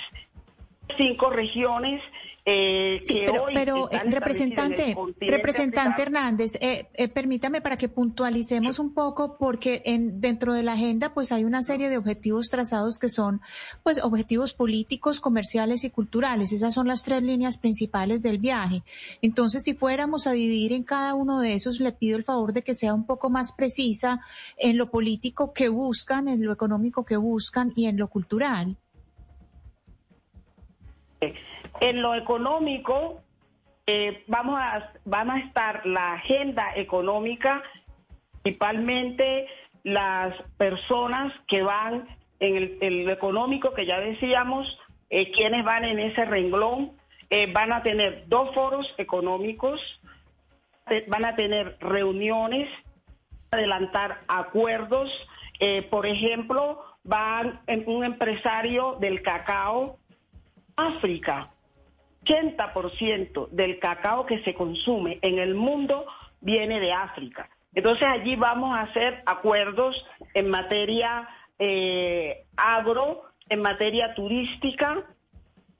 cinco 0.98 1.30
regiones 1.30 2.02
eh, 2.46 3.00
Sí, 3.04 3.14
que 3.14 3.26
pero, 3.26 3.44
hoy 3.44 3.54
pero 3.54 3.90
están 3.90 4.08
eh, 4.08 4.12
representante, 4.12 4.98
representante. 5.20 6.02
Hernández, 6.02 6.56
eh, 6.62 6.90
eh, 6.94 7.08
permítame 7.08 7.62
para 7.62 7.78
que 7.78 7.90
puntualicemos 7.90 8.80
un 8.80 8.94
poco, 8.94 9.38
porque 9.38 9.82
en, 9.86 10.20
dentro 10.20 10.54
de 10.54 10.64
la 10.64 10.74
agenda, 10.74 11.14
pues 11.14 11.32
hay 11.32 11.44
una 11.46 11.62
serie 11.64 11.90
de 11.90 11.98
objetivos 11.98 12.50
trazados 12.50 13.00
que 13.00 13.10
son, 13.10 13.42
pues, 13.84 14.04
objetivos 14.04 14.54
políticos, 14.54 15.22
comerciales 15.22 15.84
y 15.84 15.90
culturales. 15.90 16.52
Esas 16.52 16.74
son 16.74 16.88
las 16.88 17.04
tres 17.04 17.24
líneas 17.24 17.58
principales 17.58 18.22
del 18.22 18.40
viaje. 18.40 18.84
Entonces, 19.22 19.64
si 19.64 19.74
fuéramos 19.74 20.28
a 20.28 20.32
dividir 20.32 20.74
en 20.74 20.84
cada 20.84 21.16
uno 21.16 21.40
de 21.40 21.54
esos, 21.54 21.80
le 21.80 21.92
pido 21.92 22.18
el 22.18 22.24
favor 22.24 22.54
de 22.54 22.64
que 22.64 22.74
sea 22.74 22.94
un 22.94 23.06
poco 23.06 23.30
más 23.30 23.54
precisa 23.54 24.22
en 24.58 24.78
lo 24.78 24.90
político 24.92 25.54
que 25.54 25.70
buscan, 25.70 26.28
en 26.28 26.44
lo 26.44 26.52
económico 26.54 27.06
que 27.06 27.18
buscan 27.18 27.72
y 27.76 27.86
en 27.86 27.98
lo 27.98 28.10
cultural. 28.10 28.78
En 31.80 32.02
lo 32.02 32.16
económico, 32.16 33.24
eh, 33.86 34.24
vamos 34.28 34.58
a, 34.62 34.94
van 35.04 35.30
a 35.30 35.40
estar 35.40 35.86
la 35.86 36.14
agenda 36.14 36.68
económica, 36.76 37.62
principalmente 38.42 39.48
las 39.84 40.34
personas 40.58 41.34
que 41.48 41.64
van 41.64 42.08
en 42.40 42.78
el, 42.80 43.10
económico, 43.10 43.74
que 43.74 43.86
ya 43.86 44.00
decíamos, 44.00 44.80
eh, 45.10 45.32
quienes 45.32 45.66
van 45.66 45.84
en 45.84 46.00
ese 46.00 46.24
renglón, 46.24 46.94
eh, 47.30 47.52
van 47.52 47.74
a 47.74 47.84
tener 47.84 48.24
dos 48.28 48.54
foros 48.54 48.94
económicos, 48.98 49.82
van 51.08 51.26
a 51.26 51.36
tener 51.36 51.78
reuniones, 51.80 52.70
adelantar 53.52 54.22
acuerdos. 54.28 55.10
Por 55.90 56.06
ejemplo, 56.06 56.84
van 57.04 57.62
un 57.86 58.04
empresario 58.04 58.98
del 59.00 59.22
cacao, 59.22 59.98
África, 60.76 61.52
80% 62.26 63.50
del 63.50 63.80
cacao 63.80 64.26
que 64.26 64.44
se 64.44 64.54
consume 64.54 65.20
en 65.22 65.40
el 65.40 65.56
mundo 65.56 66.06
viene 66.42 66.80
de 66.80 66.94
África. 66.94 67.50
Entonces 67.74 68.08
allí 68.08 68.36
vamos 68.36 68.78
a 68.78 68.82
hacer 68.82 69.24
acuerdos 69.26 70.06
en 70.34 70.50
materia 70.50 71.28
eh, 71.60 72.46
agro, 72.56 73.24
en 73.50 73.62
materia 73.62 74.14
turística, 74.14 75.04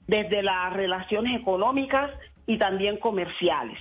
desde 0.06 0.42
las 0.42 0.72
relaciones 0.72 1.40
económicas 1.40 2.10
y 2.46 2.58
también 2.58 2.98
comerciales. 2.98 3.78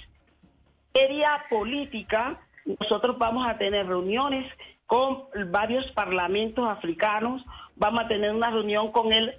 En 0.93 1.01
materia 1.01 1.45
política, 1.49 2.39
nosotros 2.79 3.17
vamos 3.17 3.47
a 3.47 3.57
tener 3.57 3.87
reuniones 3.87 4.45
con 4.85 5.23
varios 5.51 5.91
parlamentos 5.93 6.69
africanos, 6.69 7.43
vamos 7.75 8.01
a 8.01 8.07
tener 8.07 8.31
una 8.31 8.51
reunión 8.51 8.91
con 8.91 9.11
el 9.11 9.33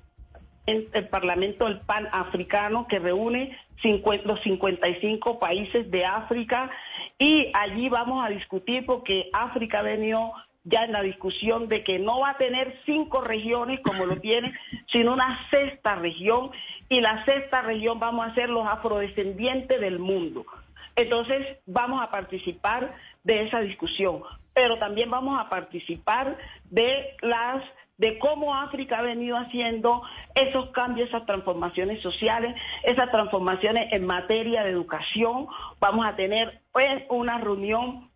en 0.66 0.88
el 0.92 1.09
Parlamento 1.09 1.66
del 1.66 1.81
PAN 1.81 2.09
africano 2.12 2.87
que 2.88 2.98
reúne 2.98 3.57
50 3.83 4.27
los 4.27 4.40
55 4.42 5.38
países 5.38 5.90
de 5.90 6.05
África. 6.05 6.70
Y 7.18 7.50
allí 7.55 7.88
vamos 7.88 8.24
a 8.24 8.31
discutir 8.31 8.87
porque 8.87 9.31
África 9.33 9.81
ha 9.81 9.83
venido 9.83 10.33
ya 10.64 10.85
en 10.85 10.92
la 10.92 11.03
discusión 11.03 11.68
de 11.68 11.85
que 11.85 11.98
no 11.98 12.20
va 12.20 12.31
a 12.31 12.38
tener 12.38 12.74
cinco 12.87 13.20
regiones 13.20 13.81
como 13.81 14.07
lo 14.07 14.18
tiene, 14.20 14.55
sino 14.90 15.12
una 15.12 15.38
sexta 15.50 15.96
región. 15.96 16.50
Y 16.88 17.00
la 17.00 17.24
sexta 17.24 17.62
región 17.62 17.98
vamos 17.98 18.27
a 18.27 18.35
ser 18.35 18.48
los 18.48 18.66
afrodescendientes 18.66 19.81
del 19.81 19.98
mundo. 19.98 20.46
Entonces 20.96 21.59
vamos 21.66 22.03
a 22.03 22.11
participar 22.11 22.94
de 23.24 23.42
esa 23.42 23.61
discusión, 23.61 24.22
pero 24.53 24.79
también 24.79 25.11
vamos 25.11 25.38
a 25.40 25.48
participar 25.48 26.38
de 26.70 27.16
las 27.20 27.62
de 27.96 28.18
cómo 28.18 28.54
África 28.54 28.98
ha 28.98 29.02
venido 29.02 29.37
haciendo 29.37 30.02
esos 30.35 30.70
cambios, 30.70 31.09
esas 31.09 31.26
transformaciones 31.26 32.02
sociales, 32.02 32.54
esas 32.83 33.11
transformaciones 33.11 33.92
en 33.92 34.07
materia 34.07 34.64
de 34.64 34.70
educación. 34.70 35.46
Vamos 35.80 36.07
a 36.07 36.16
tener 36.16 36.61
pues, 36.72 37.04
una 37.09 37.38
reunión, 37.38 38.11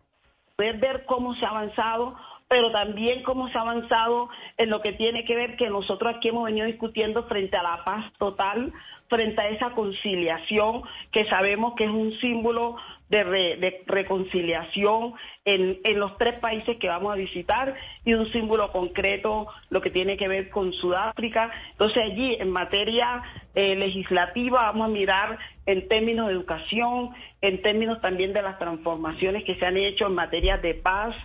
ver 0.57 1.05
cómo 1.05 1.33
se 1.35 1.45
ha 1.45 1.49
avanzado, 1.49 2.15
pero 2.49 2.71
también 2.71 3.23
cómo 3.23 3.47
se 3.49 3.57
ha 3.57 3.61
avanzado 3.61 4.29
en 4.57 4.69
lo 4.69 4.81
que 4.81 4.91
tiene 4.93 5.23
que 5.23 5.35
ver 5.35 5.55
que 5.55 5.69
nosotros 5.69 6.15
aquí 6.15 6.29
hemos 6.29 6.45
venido 6.45 6.65
discutiendo 6.65 7.23
frente 7.25 7.55
a 7.55 7.63
la 7.63 7.83
paz 7.85 8.11
total, 8.17 8.73
frente 9.09 9.41
a 9.41 9.49
esa 9.49 9.71
conciliación 9.71 10.83
que 11.11 11.25
sabemos 11.25 11.73
que 11.75 11.85
es 11.85 11.89
un 11.89 12.13
símbolo 12.19 12.77
de, 13.09 13.23
re- 13.23 13.81
reconciliación 13.87 15.15
en, 15.43 15.79
en 15.83 15.99
los 15.99 16.15
tres 16.19 16.35
países 16.39 16.77
que 16.77 16.87
vamos 16.87 17.11
a 17.11 17.15
visitar 17.15 17.73
y 18.05 18.13
un 18.13 18.31
símbolo 18.31 18.71
concreto 18.71 19.47
lo 19.71 19.81
que 19.81 19.89
tiene 19.89 20.15
que 20.15 20.27
ver 20.27 20.49
con 20.51 20.71
Sudáfrica. 20.73 21.49
Entonces 21.71 22.03
allí 22.03 22.37
en 22.39 22.51
materia 22.51 23.23
eh, 23.55 23.75
legislativa 23.75 24.61
vamos 24.61 24.85
a 24.85 24.91
mirar 24.91 25.39
en 25.65 25.87
términos 25.87 26.27
de 26.27 26.33
educación, 26.33 27.09
en 27.41 27.61
términos 27.63 27.99
también 27.99 28.31
de 28.31 28.43
las 28.43 28.59
transformaciones 28.59 29.43
que 29.43 29.55
se 29.55 29.65
han 29.65 29.77
hecho 29.77 30.05
en 30.05 30.13
materia 30.13 30.57
de 30.57 30.75
paz 30.75 31.15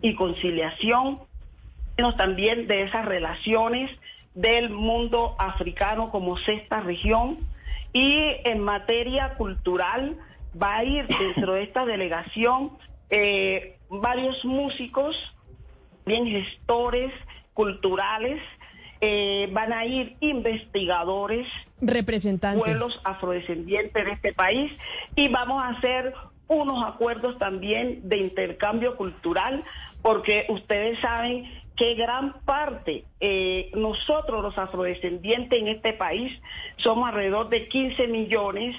y 0.00 0.14
conciliación, 0.14 1.20
términos 1.94 2.16
también 2.16 2.66
de 2.66 2.82
esas 2.84 3.04
relaciones 3.04 3.90
del 4.34 4.70
mundo 4.70 5.36
africano 5.38 6.10
como 6.10 6.36
sexta 6.38 6.80
región 6.80 7.38
y 7.92 8.18
en 8.44 8.60
materia 8.60 9.34
cultural 9.34 10.16
va 10.60 10.76
a 10.76 10.84
ir 10.84 11.06
dentro 11.06 11.54
de 11.54 11.62
esta 11.62 11.84
delegación 11.84 12.72
eh, 13.10 13.76
varios 13.88 14.44
músicos, 14.44 15.16
bien 16.04 16.26
gestores 16.26 17.12
culturales, 17.52 18.40
eh, 19.00 19.48
van 19.52 19.72
a 19.72 19.84
ir 19.84 20.16
investigadores, 20.20 21.46
Representante. 21.80 22.64
pueblos 22.64 23.00
afrodescendientes 23.04 24.04
de 24.04 24.12
este 24.12 24.32
país 24.32 24.72
y 25.14 25.28
vamos 25.28 25.62
a 25.62 25.68
hacer 25.68 26.14
unos 26.48 26.82
acuerdos 26.84 27.38
también 27.38 28.08
de 28.08 28.18
intercambio 28.18 28.96
cultural 28.96 29.62
porque 30.02 30.46
ustedes 30.48 30.98
saben 31.00 31.44
que 31.76 31.94
gran 31.94 32.40
parte, 32.44 33.04
eh, 33.20 33.70
nosotros 33.74 34.42
los 34.42 34.56
afrodescendientes 34.56 35.58
en 35.58 35.68
este 35.68 35.92
país 35.92 36.32
somos 36.76 37.08
alrededor 37.08 37.48
de 37.48 37.68
15 37.68 38.06
millones 38.06 38.76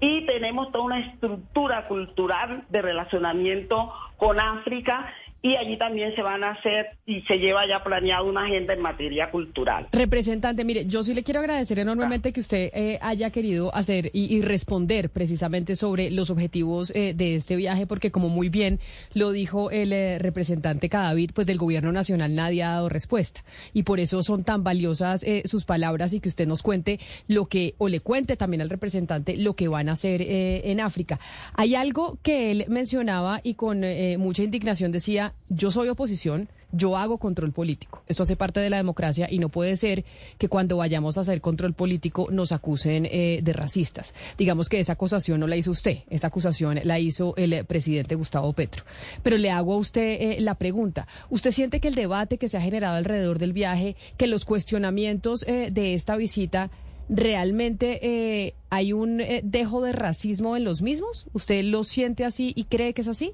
y 0.00 0.24
tenemos 0.26 0.72
toda 0.72 0.84
una 0.84 1.00
estructura 1.00 1.86
cultural 1.88 2.64
de 2.70 2.82
relacionamiento 2.82 3.92
con 4.16 4.40
África 4.40 5.12
y 5.42 5.56
allí 5.56 5.76
también 5.76 6.14
se 6.14 6.22
van 6.22 6.44
a 6.44 6.50
hacer 6.50 6.86
y 7.06 7.22
se 7.22 7.38
lleva 7.38 7.66
ya 7.68 7.82
planeada 7.82 8.22
una 8.22 8.44
agenda 8.44 8.74
en 8.74 8.80
materia 8.80 9.30
cultural. 9.30 9.88
Representante, 9.92 10.64
mire, 10.64 10.86
yo 10.86 11.02
sí 11.02 11.14
le 11.14 11.22
quiero 11.22 11.40
agradecer 11.40 11.78
enormemente 11.78 12.32
que 12.32 12.40
usted 12.40 12.70
eh, 12.74 12.98
haya 13.00 13.30
querido 13.30 13.74
hacer 13.74 14.10
y, 14.12 14.34
y 14.36 14.42
responder 14.42 15.10
precisamente 15.10 15.76
sobre 15.76 16.10
los 16.10 16.30
objetivos 16.30 16.92
eh, 16.94 17.14
de 17.14 17.36
este 17.36 17.56
viaje, 17.56 17.86
porque 17.86 18.10
como 18.10 18.28
muy 18.28 18.48
bien 18.48 18.80
lo 19.14 19.32
dijo 19.32 19.70
el 19.70 19.92
eh, 19.92 20.18
representante 20.18 20.88
Cadavid, 20.88 21.30
pues 21.34 21.46
del 21.46 21.58
gobierno 21.58 21.92
nacional 21.92 22.34
nadie 22.34 22.62
ha 22.62 22.70
dado 22.70 22.88
respuesta. 22.88 23.44
Y 23.72 23.84
por 23.84 24.00
eso 24.00 24.22
son 24.22 24.44
tan 24.44 24.64
valiosas 24.64 25.22
eh, 25.22 25.42
sus 25.44 25.64
palabras 25.64 26.12
y 26.12 26.20
que 26.20 26.28
usted 26.28 26.46
nos 26.46 26.62
cuente 26.62 26.98
lo 27.28 27.46
que, 27.46 27.74
o 27.78 27.88
le 27.88 28.00
cuente 28.00 28.36
también 28.36 28.60
al 28.60 28.70
representante 28.70 29.36
lo 29.36 29.54
que 29.54 29.68
van 29.68 29.88
a 29.88 29.92
hacer 29.92 30.22
en 30.22 30.80
África. 30.80 31.18
Hay 31.54 31.74
algo 31.74 32.18
que 32.22 32.50
él 32.50 32.64
mencionaba 32.68 33.40
y 33.42 33.54
con 33.54 33.84
eh, 33.84 34.16
mucha 34.18 34.42
indignación 34.42 34.92
decía 34.92 35.27
yo 35.48 35.70
soy 35.70 35.88
oposición, 35.88 36.48
yo 36.72 36.96
hago 36.96 37.18
control 37.18 37.52
político. 37.52 38.02
Esto 38.06 38.22
hace 38.22 38.36
parte 38.36 38.60
de 38.60 38.70
la 38.70 38.76
democracia 38.76 39.28
y 39.30 39.38
no 39.38 39.48
puede 39.48 39.76
ser 39.76 40.04
que 40.36 40.48
cuando 40.48 40.76
vayamos 40.76 41.16
a 41.16 41.22
hacer 41.22 41.40
control 41.40 41.72
político 41.72 42.28
nos 42.30 42.52
acusen 42.52 43.06
eh, 43.06 43.40
de 43.42 43.52
racistas. 43.52 44.14
Digamos 44.36 44.68
que 44.68 44.80
esa 44.80 44.92
acusación 44.92 45.40
no 45.40 45.46
la 45.46 45.56
hizo 45.56 45.70
usted, 45.70 46.00
esa 46.10 46.26
acusación 46.26 46.80
la 46.84 46.98
hizo 46.98 47.34
el 47.36 47.64
presidente 47.64 48.14
Gustavo 48.14 48.52
Petro. 48.52 48.84
Pero 49.22 49.38
le 49.38 49.50
hago 49.50 49.74
a 49.74 49.78
usted 49.78 50.18
eh, 50.20 50.40
la 50.40 50.54
pregunta. 50.56 51.06
¿Usted 51.30 51.52
siente 51.52 51.80
que 51.80 51.88
el 51.88 51.94
debate 51.94 52.38
que 52.38 52.48
se 52.48 52.58
ha 52.58 52.62
generado 52.62 52.96
alrededor 52.96 53.38
del 53.38 53.52
viaje, 53.52 53.96
que 54.16 54.26
los 54.26 54.44
cuestionamientos 54.44 55.44
eh, 55.46 55.70
de 55.72 55.94
esta 55.94 56.16
visita, 56.16 56.70
realmente 57.08 58.54
hay 58.68 58.92
un 58.92 59.22
dejo 59.42 59.80
de 59.80 59.92
racismo 59.92 60.58
en 60.58 60.64
los 60.64 60.82
mismos? 60.82 61.26
¿Usted 61.32 61.64
lo 61.64 61.82
siente 61.84 62.26
así 62.26 62.52
y 62.54 62.64
cree 62.64 62.92
que 62.92 63.00
es 63.00 63.08
así? 63.08 63.32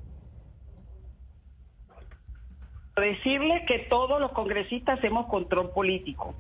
Decirle 2.97 3.65
que 3.67 3.81
todos 3.81 4.21
los 4.21 4.33
congresistas 4.33 4.99
hacemos 4.99 5.27
control 5.27 5.71
político. 5.71 6.35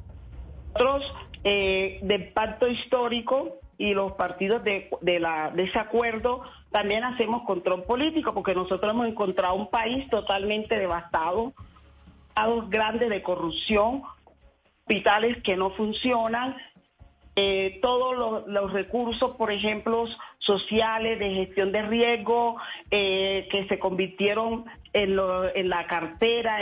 Nosotros, 0.74 1.14
eh, 1.44 1.98
del 2.02 2.28
pacto 2.32 2.68
histórico 2.68 3.58
y 3.78 3.92
los 3.92 4.12
partidos 4.12 4.62
de, 4.64 4.88
de, 5.00 5.20
la, 5.20 5.50
de 5.50 5.64
ese 5.64 5.78
acuerdo, 5.78 6.42
también 6.70 7.04
hacemos 7.04 7.42
control 7.44 7.84
político, 7.84 8.34
porque 8.34 8.54
nosotros 8.54 8.90
hemos 8.92 9.06
encontrado 9.06 9.54
un 9.54 9.68
país 9.68 10.08
totalmente 10.10 10.78
devastado, 10.78 11.52
grandes 12.68 13.08
de 13.10 13.22
corrupción, 13.22 14.02
hospitales 14.80 15.40
que 15.42 15.56
no 15.56 15.70
funcionan, 15.70 16.56
eh, 17.36 17.80
todos 17.82 18.46
los, 18.46 18.72
recursos, 18.72 19.36
por 19.36 19.50
ejemplo, 19.50 20.06
sociales 20.38 21.18
de 21.18 21.34
gestión 21.34 21.72
de 21.72 21.82
riesgo, 21.82 22.56
eh, 22.92 23.48
que 23.50 23.66
se 23.66 23.78
convirtieron 23.80 24.66
en, 24.92 25.16
la 25.16 25.86
cartera 25.88 26.58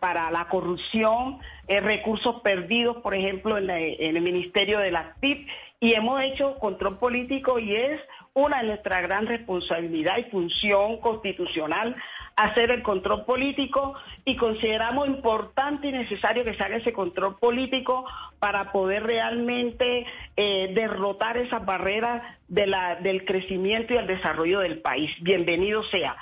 para 0.00 0.32
la 0.32 0.48
corrupción, 0.48 1.38
eh, 1.68 1.80
recursos 1.80 2.40
perdidos, 2.42 2.96
por 2.96 3.14
ejemplo, 3.14 3.56
en, 3.58 3.70
en, 3.70 4.16
el 4.16 4.22
Ministerio 4.22 4.80
de 4.80 4.90
la 4.90 5.14
TIP, 5.20 5.46
y 5.78 5.94
hemos 5.94 6.20
hecho 6.22 6.58
control 6.58 6.98
político 6.98 7.60
y 7.60 7.76
es 7.76 8.00
una 8.34 8.62
de 8.62 8.68
nuestras 8.68 9.02
gran 9.02 9.26
responsabilidad 9.26 10.16
y 10.18 10.30
función 10.30 10.98
constitucional 10.98 11.94
hacer 12.36 12.70
el 12.70 12.82
control 12.82 13.24
político 13.24 13.94
y 14.24 14.36
consideramos 14.36 15.06
importante 15.06 15.88
y 15.88 15.92
necesario 15.92 16.44
que 16.44 16.54
se 16.54 16.62
haga 16.62 16.76
ese 16.76 16.92
control 16.92 17.38
político 17.38 18.06
para 18.38 18.72
poder 18.72 19.02
realmente 19.02 20.06
eh, 20.36 20.72
derrotar 20.74 21.36
esas 21.36 21.64
barreras 21.64 22.22
del 22.48 23.24
crecimiento 23.26 23.92
y 23.92 23.98
el 23.98 24.06
desarrollo 24.06 24.60
del 24.60 24.80
país. 24.80 25.10
Bienvenido 25.20 25.82
sea. 25.84 26.16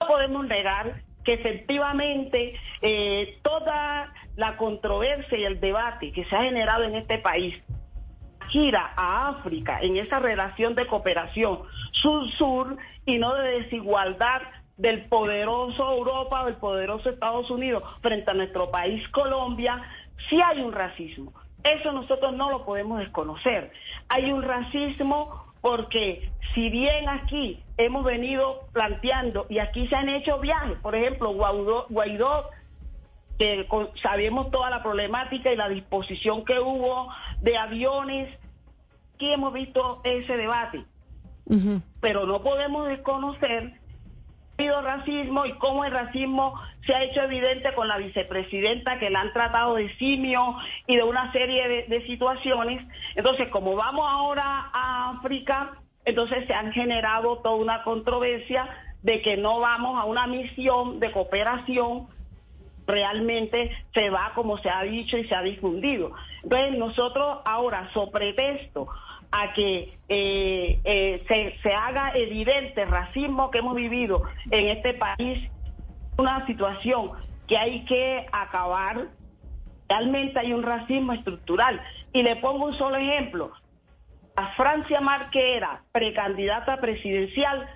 No 0.00 0.06
podemos 0.08 0.46
negar 0.46 1.02
que 1.24 1.34
efectivamente 1.34 2.54
eh, 2.80 3.38
toda 3.42 4.12
la 4.36 4.56
controversia 4.56 5.38
y 5.38 5.44
el 5.44 5.60
debate 5.60 6.12
que 6.12 6.24
se 6.24 6.36
ha 6.36 6.44
generado 6.44 6.84
en 6.84 6.94
este 6.94 7.18
país 7.18 7.54
gira 8.48 8.92
a 8.96 9.28
África 9.28 9.78
en 9.80 9.96
esa 9.96 10.18
relación 10.18 10.74
de 10.74 10.86
cooperación 10.86 11.60
sur-sur 11.92 12.76
y 13.04 13.18
no 13.18 13.34
de 13.34 13.62
desigualdad 13.62 14.42
del 14.76 15.06
poderoso 15.06 15.90
Europa 15.90 16.42
o 16.42 16.46
del 16.46 16.56
poderoso 16.56 17.08
Estados 17.08 17.50
Unidos 17.50 17.82
frente 18.02 18.30
a 18.30 18.34
nuestro 18.34 18.70
país 18.70 19.06
Colombia, 19.08 19.82
sí 20.28 20.40
hay 20.40 20.60
un 20.60 20.72
racismo. 20.72 21.32
Eso 21.62 21.92
nosotros 21.92 22.32
no 22.34 22.50
lo 22.50 22.64
podemos 22.64 23.00
desconocer. 23.00 23.72
Hay 24.08 24.30
un 24.30 24.42
racismo 24.42 25.46
porque 25.60 26.30
si 26.54 26.70
bien 26.70 27.08
aquí 27.08 27.60
hemos 27.76 28.04
venido 28.04 28.68
planteando 28.72 29.46
y 29.48 29.58
aquí 29.58 29.88
se 29.88 29.96
han 29.96 30.08
hecho 30.08 30.38
viajes, 30.38 30.78
por 30.78 30.94
ejemplo, 30.94 31.32
Guaidó, 31.32 32.50
que 33.38 33.66
sabemos 34.02 34.50
toda 34.50 34.70
la 34.70 34.82
problemática 34.82 35.52
y 35.52 35.56
la 35.56 35.68
disposición 35.68 36.44
que 36.44 36.58
hubo 36.58 37.08
de 37.40 37.56
aviones, 37.56 38.38
aquí 39.14 39.32
hemos 39.32 39.52
visto 39.52 40.00
ese 40.04 40.36
debate, 40.36 40.84
pero 42.00 42.26
no 42.26 42.42
podemos 42.42 42.88
desconocer 42.88 43.80
habido 44.58 44.80
racismo 44.80 45.44
y 45.44 45.52
cómo 45.54 45.84
el 45.84 45.92
racismo 45.92 46.54
se 46.86 46.94
ha 46.94 47.02
hecho 47.02 47.22
evidente 47.22 47.74
con 47.74 47.88
la 47.88 47.98
vicepresidenta 47.98 48.98
que 48.98 49.10
la 49.10 49.20
han 49.20 49.32
tratado 49.32 49.74
de 49.74 49.94
simio 49.96 50.56
y 50.86 50.96
de 50.96 51.02
una 51.02 51.30
serie 51.32 51.86
de, 51.88 52.06
situaciones. 52.06 52.82
Entonces, 53.16 53.48
como 53.48 53.76
vamos 53.76 54.06
ahora 54.08 54.70
a 54.72 55.10
África, 55.10 55.72
entonces 56.04 56.46
se 56.46 56.54
han 56.54 56.72
generado 56.72 57.38
toda 57.38 57.56
una 57.56 57.82
controversia 57.82 58.68
de 59.02 59.20
que 59.20 59.36
no 59.36 59.60
vamos 59.60 60.00
a 60.00 60.04
una 60.04 60.26
misión 60.26 61.00
de 61.00 61.12
cooperación 61.12 62.08
realmente 62.86 63.70
se 63.94 64.10
va 64.10 64.32
como 64.34 64.58
se 64.58 64.70
ha 64.70 64.82
dicho 64.82 65.18
y 65.18 65.26
se 65.26 65.34
ha 65.34 65.42
difundido. 65.42 66.12
Entonces 66.42 66.78
nosotros 66.78 67.38
ahora, 67.44 67.90
sobre 67.92 68.32
pretexto 68.32 68.88
a 69.32 69.52
que 69.52 69.98
eh, 70.08 70.80
eh, 70.84 71.56
se, 71.62 71.72
haga 71.74 72.12
evidente 72.14 72.82
el 72.82 72.88
racismo 72.88 73.50
que 73.50 73.58
hemos 73.58 73.74
vivido 73.74 74.22
en 74.50 74.68
este 74.68 74.94
país, 74.94 75.50
una 76.16 76.46
situación 76.46 77.10
que 77.46 77.58
hay 77.58 77.84
que 77.84 78.26
acabar. 78.32 79.08
Realmente 79.88 80.38
hay 80.38 80.52
un 80.52 80.62
racismo 80.62 81.12
estructural. 81.12 81.80
Y 82.12 82.22
le 82.22 82.36
pongo 82.36 82.66
un 82.66 82.74
solo 82.74 82.96
ejemplo. 82.96 83.52
A 84.36 84.52
Francia 84.54 85.00
Marquera, 85.00 85.82
precandidata 85.92 86.78
presidencial, 86.80 87.68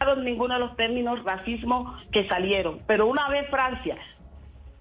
no 0.00 0.16
ninguno 0.16 0.54
de 0.54 0.60
los 0.60 0.76
términos 0.76 1.22
racismo 1.24 1.96
que 2.10 2.26
salieron. 2.28 2.80
Pero 2.86 3.06
una 3.06 3.28
vez 3.28 3.48
Francia 3.50 3.96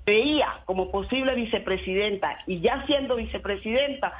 veía 0.09 0.61
como 0.65 0.89
posible 0.89 1.35
vicepresidenta 1.35 2.39
y 2.47 2.61
ya 2.61 2.83
siendo 2.87 3.15
vicepresidenta, 3.15 4.11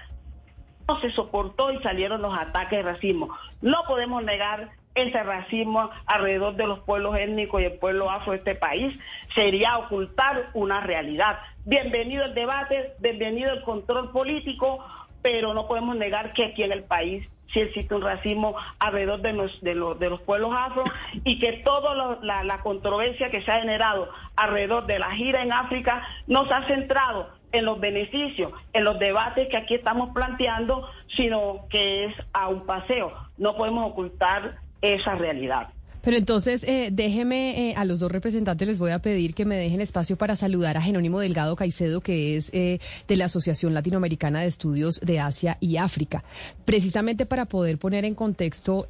se 1.02 1.10
soportó 1.12 1.72
y 1.72 1.82
salieron 1.82 2.22
los 2.22 2.38
ataques 2.38 2.78
de 2.78 2.92
racismo. 2.92 3.30
No 3.62 3.84
podemos 3.88 4.24
negar 4.24 4.70
ese 4.94 5.22
racismo 5.24 5.90
alrededor 6.06 6.56
de 6.56 6.68
los 6.68 6.80
pueblos 6.80 7.18
étnicos 7.18 7.62
y 7.62 7.66
el 7.66 7.80
pueblo 7.80 8.10
afro 8.10 8.34
de 8.34 8.40
este 8.40 8.56
país. 8.56 8.96
Sería 9.34 9.78
ocultar 9.78 10.50
una 10.54 10.82
realidad. 10.82 11.40
Bienvenido 11.66 12.26
el 12.26 12.34
debate, 12.34 12.94
bienvenido 13.00 13.52
el 13.52 13.62
control 13.64 14.12
político, 14.12 14.84
pero 15.22 15.54
no 15.54 15.68
podemos 15.68 15.96
negar 15.96 16.34
que 16.34 16.46
aquí 16.46 16.64
en 16.64 16.72
el 16.72 16.84
país 16.84 17.28
sí 17.54 17.62
existe 17.62 17.96
un 17.96 18.02
racismo 18.02 18.56
alrededor 18.80 19.22
de 19.22 19.34
los, 19.76 20.22
pueblos 20.22 20.56
afro 20.56 20.84
y 21.24 21.40
que 21.40 21.54
toda 21.64 22.18
la, 22.22 22.44
la 22.44 22.62
controversia 22.62 23.30
que 23.30 23.42
se 23.42 23.52
ha 23.52 23.62
generado 23.62 24.10
alrededor 24.36 24.86
de 24.86 25.00
la 25.00 25.12
gira 25.12 25.42
en 25.42 25.52
África 25.52 26.08
nos 26.28 26.52
ha 26.52 26.66
centrado 26.68 27.30
en 27.52 27.66
los 27.66 27.80
beneficios, 27.80 28.54
en 28.74 28.84
los 28.84 29.00
debates 29.00 29.48
que 29.50 29.58
aquí 29.58 29.76
estamos 29.76 30.12
planteando, 30.12 30.88
sino 31.16 31.66
que 31.70 32.06
es 32.06 32.16
a 32.34 32.48
un 32.48 32.66
paseo. 32.66 33.12
No 33.38 33.56
podemos 33.56 33.88
ocultar 33.88 34.58
esa 34.82 35.16
realidad. 35.16 35.70
Pero 36.02 36.18
entonces, 36.18 36.64
eh, 36.64 36.90
déjeme, 36.92 37.70
eh, 37.70 37.74
a 37.76 37.86
los 37.86 38.00
dos 38.00 38.12
representantes 38.12 38.68
les 38.68 38.80
voy 38.80 38.92
a 38.92 39.00
pedir 39.00 39.34
que 39.34 39.46
me 39.46 39.56
dejen 39.56 39.82
espacio 39.82 40.18
para 40.18 40.36
saludar 40.36 40.78
a 40.78 40.82
Jerónimo 40.82 41.20
Delgado 41.20 41.56
Caicedo, 41.56 42.02
que 42.02 42.38
es 42.38 42.50
eh, 42.54 42.80
de 43.08 43.16
la 43.16 43.26
Asociación 43.26 43.74
Latinoamericana 43.74 44.42
de 44.42 44.48
Estudios 44.48 45.02
de 45.02 45.20
Asia 45.20 45.58
y 45.60 45.78
África, 45.78 46.24
precisamente 46.66 47.26
para 47.26 47.46
poder 47.46 47.78
poner 47.78 48.06
en 48.06 48.16
contexto 48.16 48.88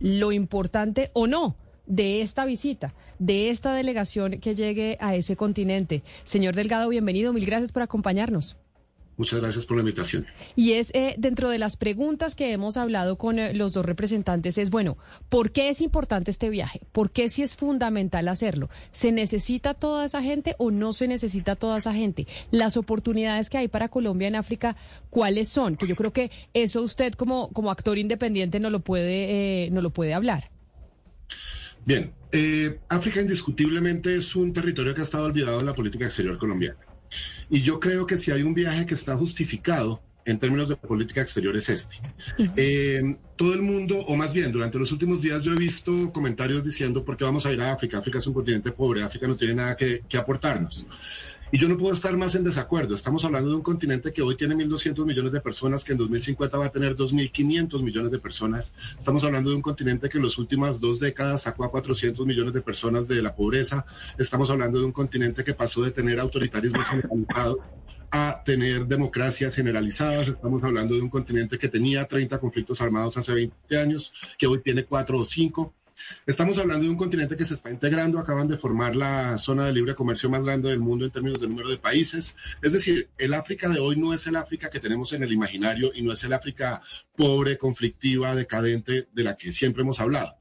lo 0.00 0.32
importante 0.32 1.10
o 1.12 1.26
no 1.26 1.56
de 1.86 2.22
esta 2.22 2.44
visita, 2.44 2.94
de 3.18 3.50
esta 3.50 3.74
delegación 3.74 4.40
que 4.40 4.54
llegue 4.54 4.96
a 5.00 5.14
ese 5.14 5.36
continente. 5.36 6.02
Señor 6.24 6.54
Delgado, 6.54 6.88
bienvenido, 6.88 7.32
mil 7.32 7.46
gracias 7.46 7.72
por 7.72 7.82
acompañarnos. 7.82 8.56
Muchas 9.16 9.40
gracias 9.40 9.64
por 9.64 9.78
la 9.78 9.82
invitación. 9.82 10.26
Y 10.56 10.72
es 10.72 10.90
eh, 10.94 11.14
dentro 11.16 11.48
de 11.48 11.58
las 11.58 11.76
preguntas 11.76 12.34
que 12.34 12.52
hemos 12.52 12.76
hablado 12.76 13.16
con 13.16 13.38
eh, 13.38 13.54
los 13.54 13.72
dos 13.72 13.86
representantes, 13.86 14.58
es 14.58 14.68
bueno, 14.68 14.98
¿por 15.30 15.52
qué 15.52 15.70
es 15.70 15.80
importante 15.80 16.30
este 16.30 16.50
viaje? 16.50 16.82
¿Por 16.92 17.10
qué 17.10 17.30
si 17.30 17.42
es 17.42 17.56
fundamental 17.56 18.28
hacerlo? 18.28 18.68
¿Se 18.90 19.12
necesita 19.12 19.72
toda 19.72 20.04
esa 20.04 20.22
gente 20.22 20.54
o 20.58 20.70
no 20.70 20.92
se 20.92 21.08
necesita 21.08 21.56
toda 21.56 21.78
esa 21.78 21.94
gente? 21.94 22.26
Las 22.50 22.76
oportunidades 22.76 23.48
que 23.48 23.56
hay 23.56 23.68
para 23.68 23.88
Colombia 23.88 24.28
en 24.28 24.34
África, 24.34 24.76
¿cuáles 25.08 25.48
son? 25.48 25.76
Que 25.76 25.86
yo 25.86 25.96
creo 25.96 26.12
que 26.12 26.30
eso 26.52 26.82
usted 26.82 27.14
como, 27.14 27.48
como 27.52 27.70
actor 27.70 27.96
independiente 27.96 28.60
no 28.60 28.68
lo 28.68 28.80
puede, 28.80 29.64
eh, 29.64 29.70
no 29.70 29.80
lo 29.80 29.90
puede 29.90 30.12
hablar. 30.12 30.50
Bien, 31.86 32.12
eh, 32.32 32.80
África 32.88 33.20
indiscutiblemente 33.20 34.16
es 34.16 34.36
un 34.36 34.52
territorio 34.52 34.94
que 34.94 35.00
ha 35.00 35.04
estado 35.04 35.24
olvidado 35.24 35.60
en 35.60 35.66
la 35.66 35.74
política 35.74 36.04
exterior 36.04 36.36
colombiana. 36.36 36.85
Y 37.50 37.62
yo 37.62 37.80
creo 37.80 38.06
que 38.06 38.18
si 38.18 38.30
hay 38.30 38.42
un 38.42 38.54
viaje 38.54 38.86
que 38.86 38.94
está 38.94 39.16
justificado 39.16 40.02
en 40.26 40.38
términos 40.40 40.68
de 40.68 40.76
política 40.76 41.22
exterior 41.22 41.56
es 41.56 41.68
este. 41.68 41.96
Eh, 42.56 43.16
todo 43.36 43.54
el 43.54 43.62
mundo, 43.62 43.98
o 43.98 44.16
más 44.16 44.34
bien, 44.34 44.50
durante 44.50 44.76
los 44.78 44.90
últimos 44.90 45.22
días 45.22 45.44
yo 45.44 45.52
he 45.52 45.56
visto 45.56 46.12
comentarios 46.12 46.64
diciendo 46.64 47.04
por 47.04 47.16
qué 47.16 47.24
vamos 47.24 47.46
a 47.46 47.52
ir 47.52 47.60
a 47.60 47.72
África. 47.72 47.98
África 47.98 48.18
es 48.18 48.26
un 48.26 48.34
continente 48.34 48.72
pobre, 48.72 49.02
África 49.02 49.28
no 49.28 49.36
tiene 49.36 49.54
nada 49.54 49.76
que, 49.76 50.02
aportarnos. 50.18 50.84
Y 51.52 51.58
yo 51.58 51.68
no 51.68 51.76
puedo 51.76 51.92
estar 51.92 52.16
más 52.16 52.34
en 52.34 52.42
desacuerdo. 52.42 52.96
Estamos 52.96 53.24
hablando 53.24 53.50
de 53.50 53.56
un 53.56 53.62
continente 53.62 54.12
que 54.12 54.20
hoy 54.20 54.36
tiene 54.36 54.56
1.200 54.56 55.06
millones 55.06 55.30
de 55.30 55.40
personas, 55.40 55.84
que 55.84 55.92
en 55.92 55.98
2050 55.98 56.58
va 56.58 56.66
a 56.66 56.72
tener 56.72 56.96
2.500 56.96 57.82
millones 57.84 58.10
de 58.10 58.18
personas. 58.18 58.72
Estamos 58.98 59.22
hablando 59.22 59.50
de 59.50 59.56
un 59.56 59.62
continente 59.62 60.08
que 60.08 60.18
en 60.18 60.24
las 60.24 60.38
últimas 60.38 60.80
dos 60.80 60.98
décadas 60.98 61.42
sacó 61.42 61.64
a 61.64 61.70
400 61.70 62.26
millones 62.26 62.52
de 62.52 62.62
personas 62.62 63.06
de 63.06 63.22
la 63.22 63.36
pobreza. 63.36 63.86
Estamos 64.18 64.50
hablando 64.50 64.80
de 64.80 64.86
un 64.86 64.92
continente 64.92 65.44
que 65.44 65.54
pasó 65.54 65.82
de 65.82 65.92
tener 65.92 66.18
autoritarismo 66.18 66.82
generalizado 66.82 67.60
a 68.10 68.42
tener 68.44 68.86
democracias 68.86 69.54
generalizadas. 69.54 70.26
Estamos 70.26 70.64
hablando 70.64 70.96
de 70.96 71.02
un 71.02 71.10
continente 71.10 71.58
que 71.58 71.68
tenía 71.68 72.06
30 72.06 72.38
conflictos 72.38 72.80
armados 72.80 73.16
hace 73.18 73.32
20 73.32 73.78
años, 73.78 74.12
que 74.36 74.48
hoy 74.48 74.60
tiene 74.62 74.84
4 74.84 75.16
o 75.16 75.24
5. 75.24 75.72
Estamos 76.26 76.58
hablando 76.58 76.84
de 76.84 76.90
un 76.90 76.96
continente 76.96 77.36
que 77.36 77.44
se 77.44 77.54
está 77.54 77.70
integrando, 77.70 78.18
acaban 78.18 78.48
de 78.48 78.56
formar 78.56 78.96
la 78.96 79.38
zona 79.38 79.64
de 79.64 79.72
libre 79.72 79.94
comercio 79.94 80.28
más 80.28 80.44
grande 80.44 80.68
del 80.68 80.80
mundo 80.80 81.04
en 81.04 81.10
términos 81.10 81.40
de 81.40 81.48
número 81.48 81.68
de 81.68 81.78
países. 81.78 82.36
Es 82.62 82.72
decir, 82.72 83.08
el 83.18 83.34
África 83.34 83.68
de 83.68 83.78
hoy 83.78 83.96
no 83.96 84.12
es 84.12 84.26
el 84.26 84.36
África 84.36 84.70
que 84.70 84.80
tenemos 84.80 85.12
en 85.12 85.22
el 85.22 85.32
imaginario 85.32 85.92
y 85.94 86.02
no 86.02 86.12
es 86.12 86.22
el 86.24 86.32
África 86.32 86.82
pobre, 87.16 87.56
conflictiva, 87.56 88.34
decadente 88.34 89.08
de 89.12 89.24
la 89.24 89.36
que 89.36 89.52
siempre 89.52 89.82
hemos 89.82 90.00
hablado. 90.00 90.36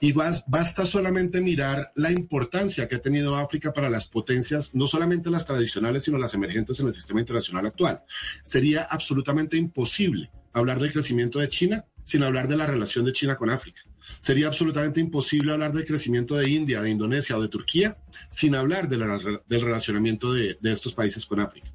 Y 0.00 0.12
basta 0.12 0.84
solamente 0.84 1.40
mirar 1.40 1.92
la 1.96 2.10
importancia 2.12 2.88
que 2.88 2.96
ha 2.96 3.02
tenido 3.02 3.36
África 3.36 3.72
para 3.72 3.90
las 3.90 4.08
potencias, 4.08 4.74
no 4.74 4.86
solamente 4.86 5.30
las 5.30 5.46
tradicionales, 5.46 6.04
sino 6.04 6.18
las 6.18 6.34
emergentes 6.34 6.78
en 6.80 6.88
el 6.88 6.94
sistema 6.94 7.20
internacional 7.20 7.66
actual. 7.66 8.02
Sería 8.42 8.82
absolutamente 8.82 9.56
imposible 9.56 10.30
hablar 10.52 10.78
del 10.80 10.92
crecimiento 10.92 11.38
de 11.38 11.48
China 11.48 11.84
sin 12.02 12.22
hablar 12.22 12.48
de 12.48 12.56
la 12.56 12.66
relación 12.66 13.04
de 13.04 13.12
China 13.12 13.36
con 13.36 13.50
África. 13.50 13.82
Sería 14.20 14.48
absolutamente 14.48 15.00
imposible 15.00 15.52
hablar 15.52 15.72
del 15.72 15.84
crecimiento 15.84 16.36
de 16.36 16.48
India, 16.50 16.82
de 16.82 16.90
Indonesia 16.90 17.36
o 17.36 17.42
de 17.42 17.48
Turquía 17.48 17.96
sin 18.30 18.54
hablar 18.54 18.88
del 18.88 19.60
relacionamiento 19.60 20.32
de, 20.32 20.58
de 20.60 20.72
estos 20.72 20.94
países 20.94 21.26
con 21.26 21.40
África. 21.40 21.70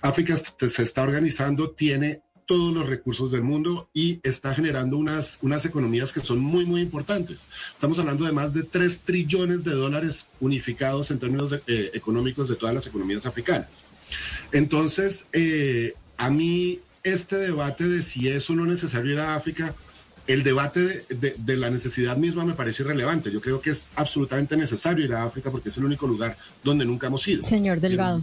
África 0.00 0.36
se 0.36 0.82
está 0.82 1.02
organizando, 1.02 1.70
tiene 1.70 2.22
todos 2.46 2.74
los 2.74 2.86
recursos 2.86 3.30
del 3.32 3.42
mundo 3.42 3.88
y 3.92 4.20
está 4.22 4.54
generando 4.54 4.96
unas, 4.96 5.38
unas 5.42 5.64
economías 5.64 6.12
que 6.12 6.20
son 6.20 6.38
muy, 6.40 6.64
muy 6.64 6.80
importantes. 6.82 7.46
Estamos 7.72 7.98
hablando 7.98 8.24
de 8.24 8.32
más 8.32 8.52
de 8.52 8.62
3 8.62 9.00
trillones 9.00 9.64
de 9.64 9.72
dólares 9.72 10.26
unificados 10.40 11.10
en 11.10 11.18
términos 11.18 11.52
eh, 11.66 11.90
económicos 11.94 12.48
de 12.48 12.56
todas 12.56 12.74
las 12.74 12.86
economías 12.86 13.26
africanas. 13.26 13.84
Entonces, 14.52 15.26
eh, 15.32 15.94
a 16.16 16.30
mí 16.30 16.80
este 17.02 17.36
debate 17.36 17.84
de 17.84 18.02
si 18.02 18.28
es 18.28 18.48
o 18.50 18.54
no 18.54 18.64
necesario 18.66 19.12
ir 19.12 19.18
a 19.18 19.34
África, 19.34 19.74
el 20.26 20.42
debate 20.42 21.04
de, 21.08 21.34
de, 21.36 21.56
la 21.56 21.70
necesidad 21.70 22.16
misma 22.16 22.44
me 22.44 22.54
parece 22.54 22.82
irrelevante. 22.82 23.30
Yo 23.30 23.40
creo 23.40 23.60
que 23.60 23.70
es 23.70 23.86
absolutamente 23.96 24.56
necesario 24.56 25.04
ir 25.04 25.14
a 25.14 25.24
África 25.24 25.50
porque 25.50 25.68
es 25.68 25.76
el 25.76 25.84
único 25.84 26.06
lugar 26.06 26.36
donde 26.62 26.84
nunca 26.84 27.08
hemos 27.08 27.26
ido. 27.28 27.42
Señor 27.42 27.80
Delgado 27.80 28.22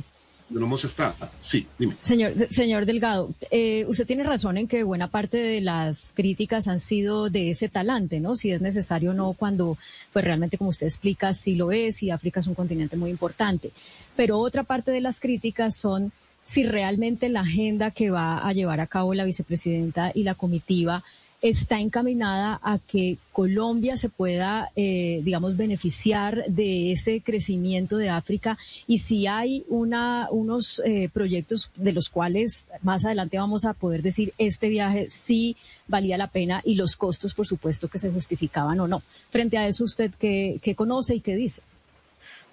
no 0.51 0.65
hemos 0.65 0.83
estado. 0.83 1.15
Sí, 1.41 1.65
dime. 1.77 1.95
Señor, 2.03 2.33
señor 2.49 2.85
Delgado, 2.85 3.33
eh, 3.49 3.85
usted 3.87 4.05
tiene 4.05 4.23
razón 4.23 4.57
en 4.57 4.67
que 4.67 4.83
buena 4.83 5.07
parte 5.07 5.37
de 5.37 5.61
las 5.61 6.13
críticas 6.13 6.67
han 6.67 6.79
sido 6.79 7.29
de 7.29 7.51
ese 7.51 7.69
talante, 7.69 8.19
¿no? 8.19 8.35
Si 8.35 8.51
es 8.51 8.61
necesario 8.61 9.11
o 9.11 9.13
no, 9.13 9.33
cuando, 9.33 9.77
pues 10.13 10.25
realmente, 10.25 10.57
como 10.57 10.69
usted 10.69 10.87
explica, 10.87 11.33
sí 11.33 11.55
lo 11.55 11.71
es 11.71 12.03
y 12.03 12.11
África 12.11 12.41
es 12.41 12.47
un 12.47 12.55
continente 12.55 12.97
muy 12.97 13.09
importante. 13.09 13.71
Pero 14.15 14.39
otra 14.39 14.63
parte 14.63 14.91
de 14.91 15.01
las 15.01 15.19
críticas 15.19 15.75
son 15.75 16.11
si 16.43 16.63
realmente 16.63 17.29
la 17.29 17.41
agenda 17.41 17.91
que 17.91 18.09
va 18.09 18.45
a 18.45 18.51
llevar 18.51 18.81
a 18.81 18.87
cabo 18.87 19.13
la 19.13 19.23
vicepresidenta 19.23 20.11
y 20.13 20.23
la 20.23 20.35
comitiva 20.35 21.03
está 21.41 21.79
encaminada 21.79 22.59
a 22.61 22.77
que 22.77 23.17
Colombia 23.31 23.97
se 23.97 24.09
pueda, 24.09 24.69
eh, 24.75 25.21
digamos, 25.23 25.57
beneficiar 25.57 26.45
de 26.47 26.91
ese 26.91 27.21
crecimiento 27.21 27.97
de 27.97 28.09
África 28.09 28.57
y 28.87 28.99
si 28.99 29.25
hay 29.25 29.65
una, 29.67 30.27
unos 30.29 30.81
eh, 30.85 31.09
proyectos 31.11 31.71
de 31.75 31.93
los 31.93 32.09
cuales 32.09 32.69
más 32.83 33.05
adelante 33.05 33.39
vamos 33.39 33.65
a 33.65 33.73
poder 33.73 34.03
decir 34.03 34.33
este 34.37 34.69
viaje 34.69 35.07
sí 35.09 35.57
valía 35.87 36.17
la 36.17 36.27
pena 36.27 36.61
y 36.63 36.75
los 36.75 36.95
costos, 36.95 37.33
por 37.33 37.47
supuesto, 37.47 37.87
que 37.87 37.99
se 37.99 38.11
justificaban 38.11 38.79
o 38.79 38.87
no. 38.87 39.01
Frente 39.29 39.57
a 39.57 39.67
eso, 39.67 39.83
¿usted 39.83 40.11
qué, 40.19 40.59
conoce 40.75 41.15
y 41.15 41.21
qué 41.21 41.35
dice? 41.35 41.61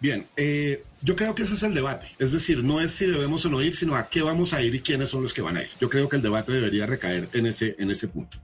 Bien, 0.00 0.26
eh, 0.36 0.82
yo 1.02 1.16
creo 1.16 1.34
que 1.34 1.42
ese 1.42 1.54
es 1.54 1.62
el 1.62 1.74
debate. 1.74 2.06
Es 2.18 2.32
decir, 2.32 2.62
no 2.62 2.80
es 2.80 2.92
si 2.92 3.06
debemos 3.06 3.44
o 3.44 3.48
no 3.48 3.60
ir, 3.60 3.74
sino 3.74 3.96
a 3.96 4.08
qué 4.08 4.22
vamos 4.22 4.52
a 4.54 4.62
ir 4.62 4.74
y 4.74 4.80
quiénes 4.80 5.10
son 5.10 5.22
los 5.22 5.34
que 5.34 5.42
van 5.42 5.56
a 5.56 5.62
ir. 5.62 5.68
Yo 5.80 5.90
creo 5.90 6.08
que 6.08 6.16
el 6.16 6.22
debate 6.22 6.52
debería 6.52 6.86
recaer 6.86 7.28
en 7.32 7.46
ese, 7.46 7.74
en 7.78 7.90
ese 7.90 8.08
punto. 8.08 8.38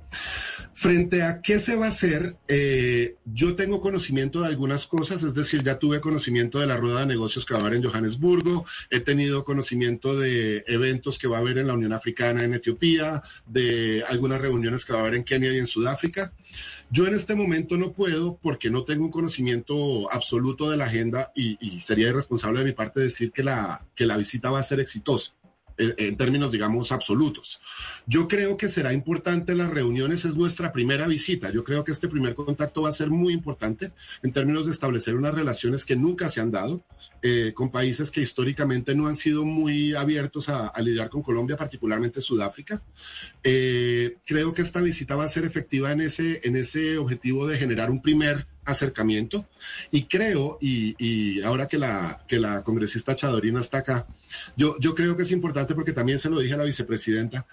Frente 0.77 1.23
a 1.23 1.41
qué 1.41 1.61
se 1.61 1.77
va 1.77 1.87
a 1.87 1.91
hacer, 1.91 2.37
eh, 2.49 3.15
yo 3.25 3.55
tengo 3.55 3.81
conocimiento 3.81 4.41
de 4.41 4.49
algunas 4.49 4.89
cosas, 4.89 5.23
es 5.23 5.35
decir, 5.35 5.63
ya 5.63 5.79
tuve 5.79 6.01
conocimiento 6.01 6.59
de 6.59 6.67
la 6.67 6.77
rueda 6.77 7.01
de 7.01 7.07
negocios 7.07 7.47
que 7.47 7.55
va 7.55 7.61
a 7.61 7.63
haber 7.63 7.77
en 7.77 7.85
Johannesburgo, 7.85 8.67
he 8.91 8.99
tenido 8.99 9.45
conocimiento 9.45 10.19
de 10.19 10.65
eventos 10.67 11.17
que 11.17 11.29
va 11.29 11.37
a 11.37 11.41
haber 11.41 11.59
en 11.59 11.69
la 11.69 11.75
Unión 11.75 11.93
Africana 11.93 12.43
en 12.43 12.55
Etiopía, 12.55 13.23
de 13.47 14.03
algunas 14.09 14.41
reuniones 14.41 14.85
que 14.85 14.93
va 14.93 14.99
a 14.99 15.03
haber 15.03 15.15
en 15.15 15.25
Kenia 15.25 15.53
y 15.53 15.59
en 15.59 15.69
Sudáfrica. 15.69 16.33
Yo 16.91 17.07
en 17.07 17.15
este 17.15 17.37
momento 17.37 17.77
no 17.77 17.93
puedo 17.93 18.37
porque 18.43 18.69
no 18.69 18.85
tengo 18.85 19.05
un 19.05 19.11
conocimiento 19.13 20.13
absoluto 20.13 20.71
de 20.71 20.77
la 20.77 20.87
agenda 20.87 21.31
y, 21.37 21.57
y 21.61 21.81
sería 21.83 22.09
irresponsable 22.09 22.61
de 22.61 22.67
mi 22.67 22.73
parte 22.73 23.01
decir 23.01 23.31
que 23.31 23.45
la, 23.45 23.87
que 23.95 24.07
la 24.07 24.17
visita 24.17 24.51
va 24.51 24.59
a 24.59 24.65
ser 24.65 24.81
exitosa 24.81 25.35
en 25.77 26.17
términos, 26.17 26.53
digamos, 26.53 26.93
absolutos. 26.93 27.61
Yo 28.07 28.29
creo 28.29 28.57
que 28.57 28.69
será 28.69 28.93
importante 28.93 29.55
las 29.55 29.71
reuniones, 29.71 30.25
es 30.25 30.37
nuestra 30.37 30.73
primera 30.73 31.07
visita. 31.07 31.51
Yo 31.51 31.65
creo 31.65 31.85
que 31.85 31.93
este 31.93 32.09
primer 32.09 32.35
contacto 32.35 32.83
va 32.83 32.91
a 32.91 32.93
ser 32.93 33.11
muy 33.11 33.33
importante 33.33 33.93
en 34.23 34.33
términos 34.33 34.67
de 34.67 34.73
establecer 34.73 35.17
unas 35.17 35.35
relaciones 35.35 35.85
que 35.85 35.97
nunca 35.97 36.29
se 36.29 36.41
han 36.41 36.51
dado 36.51 36.83
eh, 37.27 37.55
con 37.55 37.71
países 37.71 38.11
que 38.11 38.21
históricamente 38.21 38.95
no 38.95 39.07
han 39.07 39.17
sido 39.17 39.47
muy 39.47 39.95
abiertos 39.95 40.51
a, 40.51 40.71
lidiar 40.83 41.09
con 41.09 41.23
Colombia, 41.23 41.57
particularmente 41.57 42.21
Sudáfrica. 42.21 42.83
Eh, 43.43 44.19
creo 44.27 44.53
que 44.53 44.61
esta 44.61 44.83
visita 44.83 45.17
va 45.17 45.25
a 45.25 45.29
ser 45.29 45.47
efectiva 45.47 45.91
en 45.91 46.03
ese, 46.03 46.43
en 46.45 46.55
ese 46.55 46.99
objetivo 46.99 47.47
de 47.47 47.57
generar 47.57 47.91
un 47.91 48.03
primer 48.03 48.47
acercamiento 48.67 49.47
y 49.91 50.05
creo, 50.05 50.59
y, 50.61 51.41
ahora 51.41 51.67
que 51.67 51.79
la, 51.79 52.27
que 52.29 52.39
la 52.39 52.63
congresista 52.63 53.17
Chadorina 53.17 53.63
está 53.63 53.79
acá, 53.79 54.07
yo, 54.55 54.77
yo 54.79 54.95
creo 54.95 55.17
que 55.17 55.23
es 55.23 55.31
importante 55.31 55.75
porque 55.75 55.95
también 55.95 56.19
se 56.19 56.29
lo 56.29 56.41
dije 56.41 56.53
a 56.53 56.59
la 56.59 56.65
vicepresidenta, 56.65 57.47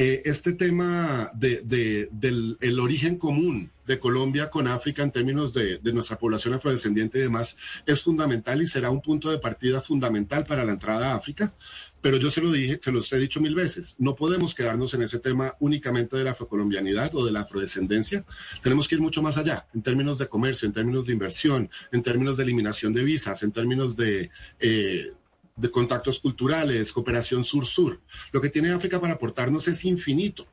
eh, 0.00 0.22
este 0.26 0.52
tema 0.52 1.28
de, 1.34 2.08
del 2.12 2.56
el 2.60 2.78
origen 2.78 3.18
común 3.18 3.72
de 3.84 3.98
Colombia 3.98 4.48
con 4.48 4.68
África 4.68 5.02
en 5.02 5.10
términos 5.10 5.52
de, 5.52 5.78
de, 5.78 5.92
nuestra 5.92 6.16
población 6.16 6.54
afrodescendiente 6.54 7.18
y 7.18 7.22
demás 7.22 7.56
es 7.84 8.02
fundamental 8.02 8.62
y 8.62 8.68
será 8.68 8.90
un 8.90 9.02
punto 9.02 9.28
de 9.28 9.38
partida 9.38 9.80
fundamental 9.80 10.46
para 10.46 10.64
la 10.64 10.70
entrada 10.70 11.10
a 11.10 11.16
África. 11.16 11.52
Pero 12.00 12.16
yo 12.18 12.30
se 12.30 12.40
lo 12.40 12.52
dije, 12.52 12.78
se 12.80 12.92
los 12.92 13.12
he 13.12 13.18
dicho 13.18 13.40
mil 13.40 13.56
veces, 13.56 13.96
no 13.98 14.14
podemos 14.14 14.54
quedarnos 14.54 14.94
en 14.94 15.02
ese 15.02 15.18
tema 15.18 15.56
únicamente 15.58 16.16
de 16.16 16.22
la 16.22 16.30
afrocolombianidad 16.30 17.12
o 17.16 17.26
de 17.26 17.32
la 17.32 17.40
afrodescendencia. 17.40 18.24
Tenemos 18.62 18.86
que 18.86 18.94
ir 18.94 19.00
mucho 19.00 19.20
más 19.20 19.36
allá, 19.36 19.66
en 19.74 19.82
términos 19.82 20.18
de 20.18 20.28
comercio, 20.28 20.66
en 20.66 20.74
términos 20.74 21.06
de 21.06 21.14
inversión, 21.14 21.70
en 21.90 22.04
términos 22.04 22.36
de 22.36 22.44
eliminación 22.44 22.94
de 22.94 23.02
visas, 23.02 23.42
en 23.42 23.50
términos 23.50 23.96
de, 23.96 24.30
eh, 24.60 25.12
de 25.58 25.70
contactos 25.70 26.20
culturales, 26.20 26.92
cooperación 26.92 27.44
sur-sur. 27.44 28.00
Lo 28.32 28.40
que 28.40 28.48
tiene 28.48 28.70
África 28.70 29.00
para 29.00 29.14
aportarnos 29.14 29.68
es 29.68 29.84
infinito 29.84 30.46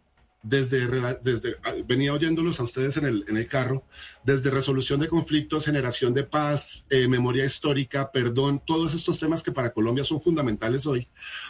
desde, 0.45 0.87
desde 1.23 1.55
ah, 1.63 1.73
venía 1.87 2.13
oyéndolos 2.13 2.59
a 2.59 2.63
ustedes 2.63 2.97
en 2.97 3.05
el, 3.05 3.25
en 3.27 3.37
el 3.37 3.47
carro, 3.47 3.83
desde 4.23 4.51
resolución 4.51 4.99
de 4.99 5.07
conflictos, 5.07 5.65
generación 5.65 6.13
de 6.13 6.23
paz, 6.23 6.85
eh, 6.89 7.07
memoria 7.07 7.45
histórica, 7.45 8.11
perdón, 8.11 8.61
todos 8.63 8.93
estos 8.93 9.19
temas 9.19 9.41
que 9.41 9.51
para 9.51 9.71
Colombia 9.71 10.03
son 10.03 10.21
fundamentales 10.21 10.85
hoy, 10.85 11.07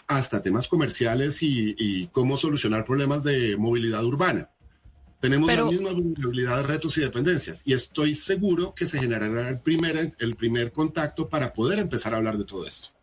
hasta 0.08 0.42
temas 0.42 0.68
comerciales 0.68 1.44
y, 1.44 1.76
y 1.78 2.08
cómo 2.08 2.38
solucionar 2.38 2.86
problemas 2.86 3.24
de 3.24 3.58
movilidad 3.58 4.04
urbana. 4.06 4.50
Tenemos 5.20 5.52
la 5.52 5.66
misma 5.66 5.92
vulnerabilidad 5.92 6.66
retos 6.66 6.98
y 6.98 7.02
dependencias 7.02 7.64
y 7.66 7.74
estoy 7.74 8.16
seguro 8.16 8.74
que 8.76 8.88
se 8.88 9.00
generará 9.00 9.50
el 9.50 9.60
primer, 9.60 10.16
el 10.20 10.36
primer 10.36 10.72
contacto 10.72 11.28
para 11.28 11.54
poder 11.54 11.80
empezar 11.80 12.14
a 12.14 12.18
hablar 12.18 12.38
de 12.38 12.46
todo 12.46 12.66
esto. 12.66 12.95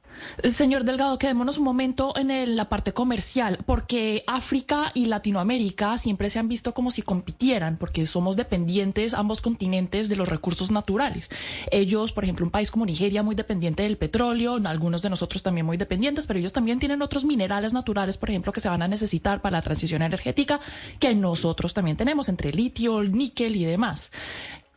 Señor 0.44 0.84
Delgado, 0.84 1.18
quedémonos 1.18 1.58
un 1.58 1.64
momento 1.64 2.14
en 2.16 2.56
la 2.56 2.68
parte 2.68 2.92
comercial, 2.92 3.58
porque 3.66 4.24
África 4.26 4.90
y 4.94 5.06
Latinoamérica 5.06 5.98
siempre 5.98 6.30
se 6.30 6.38
han 6.38 6.48
visto 6.48 6.74
como 6.74 6.90
si 6.90 7.02
compitieran, 7.02 7.76
porque 7.76 8.06
somos 8.06 8.36
dependientes 8.36 9.14
ambos 9.14 9.40
continentes 9.40 10.08
de 10.08 10.16
los 10.16 10.28
recursos 10.28 10.70
naturales. 10.70 11.30
Ellos, 11.70 12.12
por 12.12 12.24
ejemplo, 12.24 12.44
un 12.44 12.50
país 12.50 12.70
como 12.70 12.86
Nigeria 12.86 13.22
muy 13.22 13.34
dependiente 13.34 13.82
del 13.82 13.98
petróleo, 13.98 14.58
algunos 14.64 15.02
de 15.02 15.10
nosotros 15.10 15.42
también 15.42 15.66
muy 15.66 15.76
dependientes, 15.76 16.26
pero 16.26 16.38
ellos 16.38 16.52
también 16.52 16.78
tienen 16.78 17.02
otros 17.02 17.24
minerales 17.24 17.72
naturales, 17.72 18.16
por 18.16 18.30
ejemplo, 18.30 18.52
que 18.52 18.60
se 18.60 18.68
van 18.68 18.82
a 18.82 18.88
necesitar 18.88 19.40
para 19.40 19.58
la 19.58 19.62
transición 19.62 20.02
energética, 20.02 20.60
que 20.98 21.14
nosotros 21.14 21.74
también 21.74 21.96
tenemos, 21.96 22.28
entre 22.28 22.52
litio, 22.52 23.02
níquel 23.02 23.56
y 23.56 23.64
demás. 23.64 24.10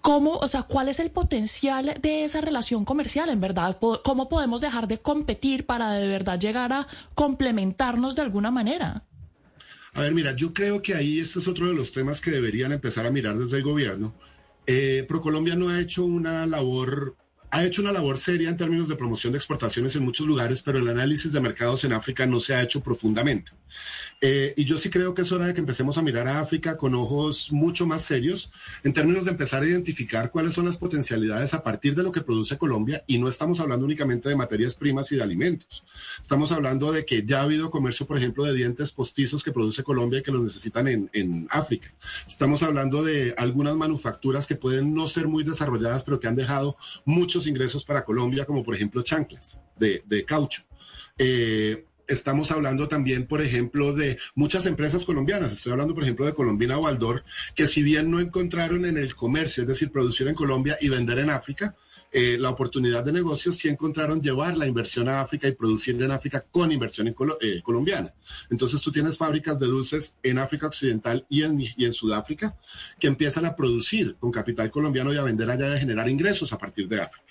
¿Cómo, 0.05 0.33
o 0.33 0.47
sea, 0.47 0.61
cuál 0.61 0.87
es 0.87 0.99
el 0.99 1.09
potencial 1.09 1.97
de 1.99 2.25
esa 2.25 2.39
relación 2.39 2.85
comercial 2.85 3.27
en 3.29 3.41
verdad? 3.41 3.79
¿Cómo 3.79 4.29
podemos 4.29 4.61
dejar 4.61 4.87
de 4.87 4.99
competir 4.99 5.65
para 5.65 5.93
de 5.93 6.07
verdad 6.07 6.39
llegar 6.39 6.71
a 6.73 6.85
complementarnos 7.15 8.15
de 8.15 8.21
alguna 8.21 8.51
manera? 8.51 9.03
A 9.93 10.01
ver, 10.01 10.13
mira, 10.13 10.35
yo 10.35 10.53
creo 10.53 10.83
que 10.83 10.93
ahí 10.93 11.19
este 11.19 11.39
es 11.39 11.47
otro 11.47 11.67
de 11.69 11.73
los 11.73 11.91
temas 11.91 12.21
que 12.21 12.29
deberían 12.29 12.71
empezar 12.71 13.07
a 13.07 13.09
mirar 13.09 13.35
desde 13.35 13.57
el 13.57 13.63
gobierno. 13.63 14.13
Eh, 14.67 15.05
ProColombia 15.07 15.55
no 15.55 15.69
ha 15.69 15.81
hecho 15.81 16.05
una 16.05 16.45
labor 16.45 17.17
ha 17.55 17.63
hecho 17.63 17.81
una 17.81 17.93
labor 17.93 18.17
seria 18.17 18.49
en 18.49 18.57
términos 18.57 18.89
de 18.89 18.97
promoción 18.97 19.31
de 19.31 19.39
exportaciones 19.39 19.95
en 19.95 20.03
muchos 20.03 20.27
lugares, 20.27 20.61
pero 20.61 20.77
el 20.77 20.89
análisis 20.89 21.31
de 21.31 21.39
mercados 21.39 21.85
en 21.85 21.93
África 21.93 22.25
no 22.25 22.41
se 22.41 22.53
ha 22.53 22.61
hecho 22.61 22.83
profundamente. 22.83 23.53
Eh, 24.19 24.53
y 24.57 24.65
yo 24.65 24.77
sí 24.77 24.89
creo 24.89 25.13
que 25.13 25.21
es 25.21 25.31
hora 25.31 25.47
de 25.47 25.53
que 25.53 25.61
empecemos 25.61 25.97
a 25.97 26.01
mirar 26.01 26.27
a 26.27 26.41
África 26.41 26.75
con 26.75 26.93
ojos 26.95 27.53
mucho 27.53 27.85
más 27.85 28.01
serios 28.01 28.51
en 28.83 28.91
términos 28.91 29.23
de 29.23 29.31
empezar 29.31 29.63
a 29.63 29.67
identificar 29.67 30.31
cuáles 30.31 30.53
son 30.53 30.65
las 30.65 30.75
potencialidades 30.75 31.53
a 31.53 31.63
partir 31.63 31.95
de 31.95 32.03
lo 32.03 32.11
que 32.11 32.21
produce 32.21 32.57
Colombia. 32.57 33.05
Y 33.07 33.19
no 33.19 33.29
estamos 33.29 33.61
hablando 33.61 33.85
únicamente 33.85 34.27
de 34.27 34.35
materias 34.35 34.75
primas 34.75 35.09
y 35.13 35.15
de 35.15 35.23
alimentos. 35.23 35.85
Estamos 36.21 36.51
hablando 36.51 36.91
de 36.91 37.05
que 37.05 37.23
ya 37.25 37.39
ha 37.39 37.43
habido 37.43 37.69
comercio, 37.69 38.05
por 38.05 38.17
ejemplo, 38.17 38.43
de 38.43 38.53
dientes 38.53 38.91
postizos 38.91 39.45
que 39.45 39.53
produce 39.53 39.81
Colombia 39.81 40.19
y 40.19 40.23
que 40.23 40.31
los 40.31 40.41
necesitan 40.41 40.89
en, 40.89 41.09
en 41.13 41.47
África. 41.51 41.93
Estamos 42.27 42.63
hablando 42.63 43.01
de 43.01 43.33
algunas 43.37 43.77
manufacturas 43.77 44.45
que 44.45 44.55
pueden 44.55 44.93
no 44.93 45.07
ser 45.07 45.29
muy 45.29 45.45
desarrolladas, 45.45 46.03
pero 46.03 46.19
que 46.19 46.27
han 46.27 46.35
dejado 46.35 46.75
muchos 47.05 47.44
ingresos 47.47 47.83
para 47.83 48.03
Colombia, 48.03 48.45
como 48.45 48.63
por 48.63 48.75
ejemplo 48.75 49.03
chanclas 49.03 49.59
de, 49.77 50.03
de 50.05 50.25
caucho. 50.25 50.63
Eh, 51.17 51.85
estamos 52.07 52.51
hablando 52.51 52.87
también, 52.87 53.27
por 53.27 53.41
ejemplo, 53.41 53.93
de 53.93 54.17
muchas 54.35 54.65
empresas 54.65 55.05
colombianas. 55.05 55.51
Estoy 55.51 55.71
hablando, 55.71 55.93
por 55.93 56.03
ejemplo, 56.03 56.25
de 56.25 56.33
Colombina 56.33 56.77
Waldor, 56.77 57.23
que 57.55 57.67
si 57.67 57.83
bien 57.83 58.11
no 58.11 58.19
encontraron 58.19 58.85
en 58.85 58.97
el 58.97 59.15
comercio, 59.15 59.63
es 59.63 59.69
decir, 59.69 59.91
producir 59.91 60.27
en 60.27 60.35
Colombia 60.35 60.77
y 60.81 60.89
vender 60.89 61.19
en 61.19 61.29
África, 61.29 61.75
eh, 62.17 62.37
la 62.39 62.49
oportunidad 62.49 63.03
de 63.03 63.11
negocios, 63.11 63.57
sí 63.57 63.67
encontraron 63.67 64.21
llevar 64.21 64.55
la 64.55 64.65
inversión 64.65 65.09
a 65.09 65.19
África 65.19 65.49
y 65.49 65.51
producir 65.51 66.01
en 66.01 66.11
África 66.11 66.45
con 66.49 66.71
inversión 66.71 67.07
en 67.07 67.15
eh, 67.41 67.61
colombiana. 67.61 68.13
Entonces 68.49 68.79
tú 68.81 68.89
tienes 68.89 69.17
fábricas 69.17 69.59
de 69.59 69.65
dulces 69.65 70.15
en 70.23 70.37
África 70.37 70.67
Occidental 70.67 71.25
y 71.27 71.43
en, 71.43 71.59
y 71.59 71.83
en 71.83 71.93
Sudáfrica 71.93 72.55
que 73.01 73.07
empiezan 73.07 73.45
a 73.45 73.53
producir 73.53 74.15
con 74.17 74.31
capital 74.31 74.71
colombiano 74.71 75.13
y 75.13 75.17
a 75.17 75.23
vender 75.23 75.49
allá 75.49 75.67
y 75.67 75.73
a 75.73 75.77
generar 75.77 76.07
ingresos 76.07 76.53
a 76.53 76.57
partir 76.57 76.87
de 76.87 77.01
África. 77.01 77.24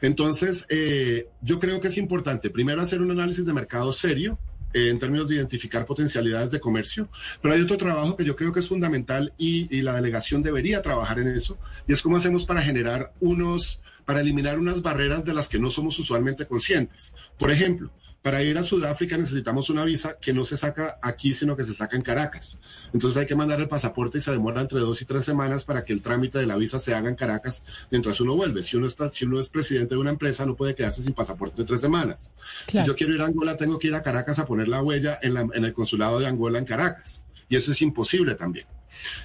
Entonces, 0.00 0.66
eh, 0.68 1.28
yo 1.42 1.58
creo 1.58 1.80
que 1.80 1.88
es 1.88 1.96
importante 1.96 2.50
primero 2.50 2.80
hacer 2.82 3.00
un 3.00 3.10
análisis 3.10 3.46
de 3.46 3.52
mercado 3.52 3.92
serio, 3.92 4.38
eh, 4.74 4.88
en 4.88 4.98
términos 4.98 5.28
de 5.28 5.36
identificar 5.36 5.86
potencialidades 5.86 6.50
de 6.50 6.60
comercio, 6.60 7.08
pero 7.40 7.54
hay 7.54 7.60
otro 7.62 7.78
trabajo 7.78 8.16
que 8.16 8.24
yo 8.24 8.36
creo 8.36 8.52
que 8.52 8.60
es 8.60 8.68
fundamental 8.68 9.32
y, 9.38 9.74
y, 9.74 9.80
la 9.80 9.96
delegación 9.96 10.42
debería 10.42 10.82
trabajar 10.82 11.18
en 11.18 11.28
eso, 11.28 11.58
y 11.86 11.94
es 11.94 12.02
cómo 12.02 12.18
hacemos 12.18 12.44
para 12.44 12.60
generar 12.60 13.12
unos, 13.20 13.80
para 14.04 14.20
eliminar 14.20 14.58
unas 14.58 14.82
barreras 14.82 15.24
de 15.24 15.32
las 15.32 15.48
que 15.48 15.58
no 15.58 15.70
somos 15.70 15.98
usualmente 15.98 16.46
conscientes. 16.46 17.14
Por 17.38 17.50
ejemplo, 17.50 17.90
para 18.22 18.42
ir 18.42 18.58
a 18.58 18.62
Sudáfrica 18.62 19.16
necesitamos 19.16 19.70
una 19.70 19.84
visa 19.84 20.18
que 20.20 20.32
no 20.32 20.44
se 20.44 20.56
saca 20.56 20.98
aquí, 21.02 21.34
sino 21.34 21.56
que 21.56 21.64
se 21.64 21.72
saca 21.72 21.96
en 21.96 22.02
Caracas. 22.02 22.58
Entonces 22.92 23.20
hay 23.20 23.26
que 23.26 23.36
mandar 23.36 23.60
el 23.60 23.68
pasaporte 23.68 24.18
y 24.18 24.20
se 24.20 24.32
demora 24.32 24.60
entre 24.60 24.80
dos 24.80 25.00
y 25.00 25.04
tres 25.04 25.24
semanas 25.24 25.64
para 25.64 25.84
que 25.84 25.92
el 25.92 26.02
trámite 26.02 26.38
de 26.38 26.46
la 26.46 26.56
visa 26.56 26.78
se 26.78 26.94
haga 26.94 27.08
en 27.08 27.14
Caracas 27.14 27.62
mientras 27.90 28.20
uno 28.20 28.36
vuelve. 28.36 28.62
Si 28.62 28.76
uno, 28.76 28.86
está, 28.86 29.10
si 29.10 29.24
uno 29.24 29.40
es 29.40 29.48
presidente 29.48 29.94
de 29.94 30.00
una 30.00 30.10
empresa, 30.10 30.44
no 30.44 30.56
puede 30.56 30.74
quedarse 30.74 31.02
sin 31.02 31.14
pasaporte 31.14 31.60
en 31.60 31.66
tres 31.66 31.80
semanas. 31.80 32.32
Claro. 32.66 32.84
Si 32.84 32.90
yo 32.90 32.96
quiero 32.96 33.14
ir 33.14 33.22
a 33.22 33.26
Angola, 33.26 33.56
tengo 33.56 33.78
que 33.78 33.86
ir 33.86 33.94
a 33.94 34.02
Caracas 34.02 34.38
a 34.38 34.46
poner 34.46 34.68
la 34.68 34.82
huella 34.82 35.18
en, 35.22 35.34
la, 35.34 35.46
en 35.52 35.64
el 35.64 35.72
consulado 35.72 36.18
de 36.18 36.26
Angola 36.26 36.58
en 36.58 36.64
Caracas. 36.64 37.24
Y 37.48 37.56
eso 37.56 37.70
es 37.70 37.80
imposible 37.82 38.34
también. 38.34 38.66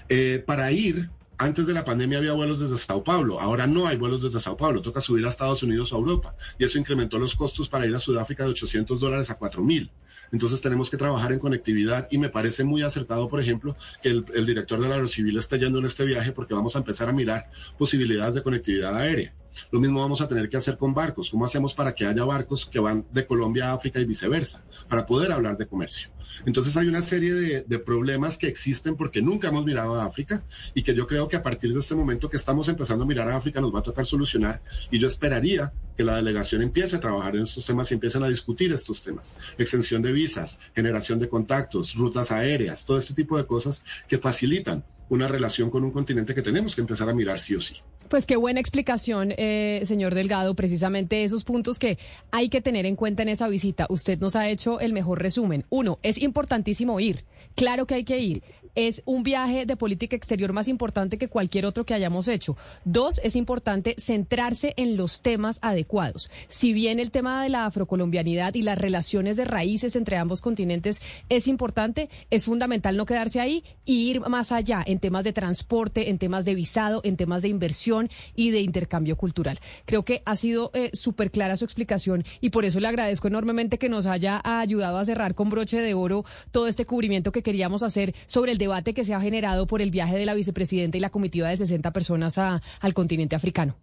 Eh, 0.07 0.43
para 0.45 0.71
ir 0.71 1.09
antes 1.38 1.65
de 1.65 1.73
la 1.73 1.86
pandemia 1.86 2.19
había 2.19 2.34
vuelos 2.34 2.59
desde 2.59 2.77
Sao 2.77 3.03
Paulo, 3.03 3.39
ahora 3.39 3.67
no 3.67 3.88
hay 3.88 3.97
vuelos 3.97 4.21
desde 4.21 4.39
Sao 4.39 4.57
Paulo, 4.57 4.81
toca 4.81 5.01
subir 5.01 5.25
a 5.25 5.29
Estados 5.29 5.63
Unidos 5.63 5.91
o 5.91 5.95
a 5.95 5.99
Europa. 5.99 6.36
Y 6.57 6.65
eso 6.65 6.77
incrementó 6.77 7.17
los 7.19 7.36
costos 7.36 7.69
para 7.69 7.86
ir 7.86 7.95
a 7.95 7.99
Sudáfrica 7.99 8.43
de 8.43 8.51
800 8.51 8.99
dólares 8.99 9.29
a 9.29 9.38
4 9.38 9.63
mil. 9.63 9.91
Entonces 10.31 10.61
tenemos 10.61 10.89
que 10.89 10.97
trabajar 10.97 11.31
en 11.31 11.39
conectividad 11.39 12.07
y 12.09 12.17
me 12.17 12.29
parece 12.29 12.63
muy 12.63 12.81
acertado, 12.81 13.29
por 13.29 13.39
ejemplo, 13.39 13.75
que 14.01 14.09
el, 14.09 14.25
el 14.34 14.45
director 14.45 14.81
del 14.81 14.91
Aerocivil 14.91 15.38
esté 15.38 15.59
yendo 15.59 15.79
en 15.79 15.86
este 15.86 16.05
viaje 16.05 16.31
porque 16.31 16.55
vamos 16.55 16.75
a 16.75 16.79
empezar 16.79 17.09
a 17.09 17.13
mirar 17.13 17.49
posibilidades 17.77 18.34
de 18.34 18.43
conectividad 18.43 18.95
aérea. 18.95 19.34
Lo 19.72 19.80
mismo 19.80 20.01
vamos 20.01 20.22
a 20.22 20.28
tener 20.28 20.49
que 20.49 20.58
hacer 20.58 20.78
con 20.78 20.93
barcos. 20.93 21.30
¿Cómo 21.30 21.45
hacemos 21.45 21.74
para 21.74 21.93
que 21.93 22.06
haya 22.06 22.24
barcos 22.24 22.66
que 22.66 22.80
van 22.80 23.06
de 23.12 23.26
Colombia 23.26 23.70
a 23.70 23.74
África 23.74 23.99
y 23.99 24.06
viceversa? 24.06 24.64
Para 24.88 25.06
poder 25.06 25.32
hablar 25.32 25.58
de 25.58 25.68
comercio. 25.68 26.10
Entonces 26.45 26.76
hay 26.78 26.88
una 26.88 27.01
serie 27.01 27.34
de, 27.34 27.80
problemas 27.80 28.38
que 28.38 28.47
existen 28.47 28.95
porque 28.95 29.22
nunca 29.22 29.49
hemos 29.49 29.66
mirado 29.66 29.99
a 29.99 30.06
África 30.06 30.43
y 30.74 30.84
que 30.84 30.95
yo 30.95 31.06
creo 31.06 31.28
que 31.28 31.36
a 31.36 31.43
partir 31.43 31.74
de 31.74 31.80
este 31.80 31.95
momento 31.95 32.30
que 32.30 32.38
estamos 32.38 32.68
empezando 32.70 33.04
a 33.04 33.08
mirar 33.08 33.28
a 33.28 33.36
África 33.36 33.60
nos 33.60 33.74
va 33.74 33.80
a 33.80 33.84
tocar 33.84 34.06
solucionar 34.06 34.62
y 34.89 34.99
yo 34.99 35.08
esperaría 35.08 35.74
que 35.97 36.04
la 36.04 36.16
delegación 36.16 36.62
empiece 36.62 36.95
a 36.95 36.99
trabajar 36.99 37.36
en 37.36 37.43
estos 37.43 37.66
temas 37.66 37.91
y 37.91 37.95
empiecen 37.95 38.24
a 38.24 38.30
discutir 38.30 38.72
estos 38.72 39.04
temas. 39.04 39.36
Extensión 39.58 40.01
de 40.01 40.12
visas, 40.12 40.60
generación 40.74 41.20
de 41.20 41.30
contactos, 41.30 41.95
rutas 41.95 42.32
aéreas, 42.32 42.86
todo 42.86 42.97
este 42.97 43.14
tipo 43.14 43.38
de 43.38 43.45
cosas 43.45 43.84
que 44.08 44.18
facilitan 44.18 44.84
una 45.10 45.28
relación 45.28 45.70
con 45.70 45.84
un 45.84 45.91
continente 45.91 46.34
que 46.34 46.41
tenemos 46.41 46.74
que 46.76 46.82
empezar 46.82 47.10
a 47.10 47.14
mirar 47.14 47.39
sí 47.39 47.56
o 47.56 47.62
sí. 47.62 47.76
Pues 48.10 48.26
qué 48.26 48.36
buena 48.36 48.60
explicación, 48.60 49.34
eh, 49.38 49.84
señor 49.86 50.14
Delgado, 50.14 50.56
precisamente 50.56 51.24
esos 51.24 51.43
puntos 51.43 51.80
que 51.80 51.97
hay 52.32 52.49
que 52.49 52.62
tener 52.62 52.86
en 52.86 52.95
cuenta 52.95 53.24
en 53.24 53.30
esa 53.30 53.47
visita. 53.47 53.88
Usted 53.89 54.20
nos 54.20 54.36
ha 54.36 54.49
hecho 54.49 54.80
el 54.80 54.93
mejor 54.93 55.22
resumen. 55.22 55.66
Uno, 55.70 55.99
es 56.04 56.22
importantísimo 56.22 56.99
ir. 56.99 57.26
Claro 57.56 57.86
que 57.86 57.95
hay 57.95 58.04
que 58.04 58.20
ir 58.20 58.43
es 58.76 59.01
un 59.05 59.24
viaje 59.24 59.65
de 59.65 59.78
política 59.78 60.15
exterior 60.15 60.53
más 60.53 60.67
importante 60.67 61.17
que 61.17 61.28
cualquier 61.28 61.65
otro 61.65 61.86
que 61.86 61.93
hayamos 61.93 62.28
hecho. 62.28 62.57
Dos, 62.86 63.19
es 63.24 63.36
importante 63.36 63.95
centrarse 63.97 64.74
en 64.78 64.97
los 64.97 65.21
temas 65.21 65.59
adecuados. 65.61 66.30
Si 66.47 66.74
bien 66.74 66.99
el 66.99 67.11
tema 67.11 67.43
de 67.43 67.49
la 67.49 67.65
afrocolombianidad 67.65 68.55
y 68.55 68.61
las 68.61 68.78
relaciones 68.78 69.38
de 69.38 69.45
raíces 69.45 69.95
entre 69.95 70.17
ambos 70.17 70.41
continentes 70.41 71.01
es 71.30 71.47
importante, 71.47 72.09
es 72.30 72.45
fundamental 72.45 72.97
no 72.97 73.05
quedarse 73.05 73.39
ahí 73.39 73.63
y 73.86 74.09
ir 74.09 74.21
más 74.21 74.51
allá 74.51 74.84
en 74.86 74.99
temas 74.99 75.24
de 75.24 75.34
transporte, 75.34 76.09
en 76.09 76.17
temas 76.17 76.45
de 76.45 76.55
visado, 76.55 77.01
en 77.03 77.17
temas 77.17 77.41
de 77.41 77.49
inversión 77.49 78.09
y 78.36 78.51
de 78.51 78.61
intercambio 78.61 79.15
cultural. 79.15 79.59
Creo 79.86 80.03
que 80.03 80.21
ha 80.26 80.36
sido 80.36 80.71
eh, 80.74 80.89
súper 80.93 81.32
clara 81.32 81.57
su 81.57 81.65
explicación 81.65 82.26
y 82.41 82.49
por 82.49 82.65
eso 82.65 82.80
le 82.80 82.88
agradezco 82.88 83.28
enormemente 83.28 83.78
que 83.78 83.89
nos 83.89 84.05
haya 84.05 84.41
ayudado 84.43 84.97
a 84.97 85.05
cerrar 85.05 85.36
con 85.36 85.49
broche 85.49 85.80
de 85.80 85.93
oro 85.93 86.26
todo 86.51 86.67
este 86.67 86.86
cubrimiento 86.86 87.32
que 87.32 87.43
queríamos 87.43 87.84
hacer 87.84 88.15
sobre 88.26 88.51
el 88.51 88.57
debate 88.64 88.93
que 88.93 89.05
se 89.05 89.14
ha 89.14 89.22
generado 89.22 89.68
por 89.68 89.82
el 89.82 89.91
viaje 89.91 90.18
de 90.18 90.26
la 90.26 90.34
vicepresidenta 90.34 90.97
y 90.97 91.01
la 91.01 91.09
comitiva 91.09 91.49
de 91.49 91.57
60 91.57 91.91
personas 91.91 92.38
a, 92.38 92.61
al 92.80 92.93
continente 92.93 93.36
africano. 93.36 93.76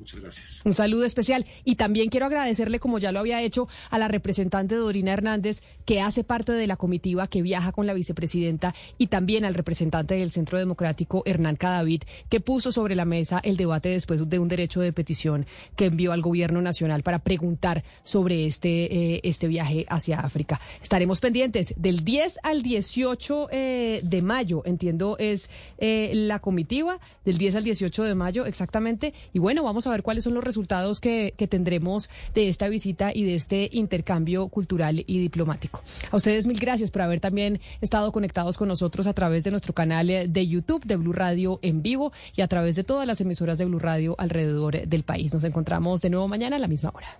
Muchas 0.00 0.20
gracias. 0.20 0.62
Un 0.64 0.72
saludo 0.72 1.04
especial. 1.04 1.44
Y 1.62 1.76
también 1.76 2.08
quiero 2.08 2.24
agradecerle, 2.24 2.80
como 2.80 2.98
ya 2.98 3.12
lo 3.12 3.20
había 3.20 3.42
hecho, 3.42 3.68
a 3.90 3.98
la 3.98 4.08
representante 4.08 4.74
Dorina 4.74 5.12
Hernández, 5.12 5.62
que 5.84 6.00
hace 6.00 6.24
parte 6.24 6.52
de 6.52 6.66
la 6.66 6.76
comitiva 6.76 7.26
que 7.26 7.42
viaja 7.42 7.70
con 7.70 7.86
la 7.86 7.92
vicepresidenta, 7.92 8.74
y 8.96 9.08
también 9.08 9.44
al 9.44 9.54
representante 9.54 10.14
del 10.14 10.30
Centro 10.30 10.58
Democrático, 10.58 11.22
Hernán 11.26 11.56
Cadavid, 11.56 12.02
que 12.30 12.40
puso 12.40 12.72
sobre 12.72 12.94
la 12.94 13.04
mesa 13.04 13.40
el 13.44 13.58
debate 13.58 13.90
después 13.90 14.26
de 14.28 14.38
un 14.38 14.48
derecho 14.48 14.80
de 14.80 14.92
petición 14.94 15.46
que 15.76 15.86
envió 15.86 16.12
al 16.12 16.22
Gobierno 16.22 16.62
Nacional 16.62 17.02
para 17.02 17.18
preguntar 17.18 17.84
sobre 18.02 18.46
este, 18.46 19.14
eh, 19.16 19.20
este 19.24 19.48
viaje 19.48 19.84
hacia 19.88 20.20
África. 20.20 20.60
Estaremos 20.82 21.20
pendientes 21.20 21.74
del 21.76 22.04
10 22.04 22.38
al 22.42 22.62
18 22.62 23.48
eh, 23.52 24.00
de 24.02 24.22
mayo, 24.22 24.62
entiendo, 24.64 25.16
es 25.18 25.50
eh, 25.76 26.12
la 26.14 26.38
comitiva, 26.38 27.00
del 27.26 27.36
10 27.36 27.56
al 27.56 27.64
18 27.64 28.04
de 28.04 28.14
mayo 28.14 28.46
exactamente. 28.46 29.12
Y 29.34 29.38
bueno, 29.38 29.62
vamos 29.62 29.86
a 29.90 29.94
ver 29.94 30.02
cuáles 30.02 30.24
son 30.24 30.34
los 30.34 30.44
resultados 30.44 31.00
que, 31.00 31.34
tendremos 31.50 32.08
de 32.34 32.48
esta 32.48 32.68
visita 32.68 33.12
y 33.12 33.24
de 33.24 33.34
este 33.34 33.68
intercambio 33.72 34.48
cultural 34.48 35.04
y 35.06 35.18
diplomático. 35.18 35.82
A 36.10 36.16
ustedes 36.16 36.46
mil 36.46 36.58
gracias 36.58 36.90
por 36.90 37.02
haber 37.02 37.18
también 37.18 37.60
estado 37.80 38.12
conectados 38.12 38.56
con 38.56 38.68
nosotros 38.68 39.06
a 39.06 39.14
través 39.14 39.42
de 39.42 39.50
nuestro 39.50 39.72
canal 39.72 40.06
de 40.06 40.46
YouTube 40.46 40.84
de 40.84 40.96
Blue 40.96 41.12
Radio 41.12 41.58
en 41.62 41.82
vivo 41.82 42.12
y 42.36 42.42
a 42.42 42.48
través 42.48 42.76
de 42.76 42.84
todas 42.84 43.06
las 43.06 43.20
emisoras 43.20 43.58
de 43.58 43.64
Blue 43.64 43.78
Radio 43.78 44.14
alrededor 44.18 44.86
del 44.86 45.02
país. 45.02 45.32
Nos 45.34 45.44
encontramos 45.44 46.02
de 46.02 46.10
nuevo 46.10 46.28
mañana 46.28 46.56
a 46.56 46.58
la 46.58 46.68
misma 46.68 46.92
hora. 46.94 47.18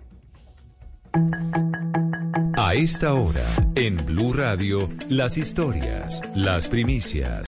A 2.57 2.73
esta 2.73 3.13
hora, 3.13 3.45
en 3.75 4.05
Blue 4.05 4.33
Radio, 4.33 4.89
las 5.09 5.37
historias, 5.37 6.21
las 6.35 6.67
primicias 6.67 7.31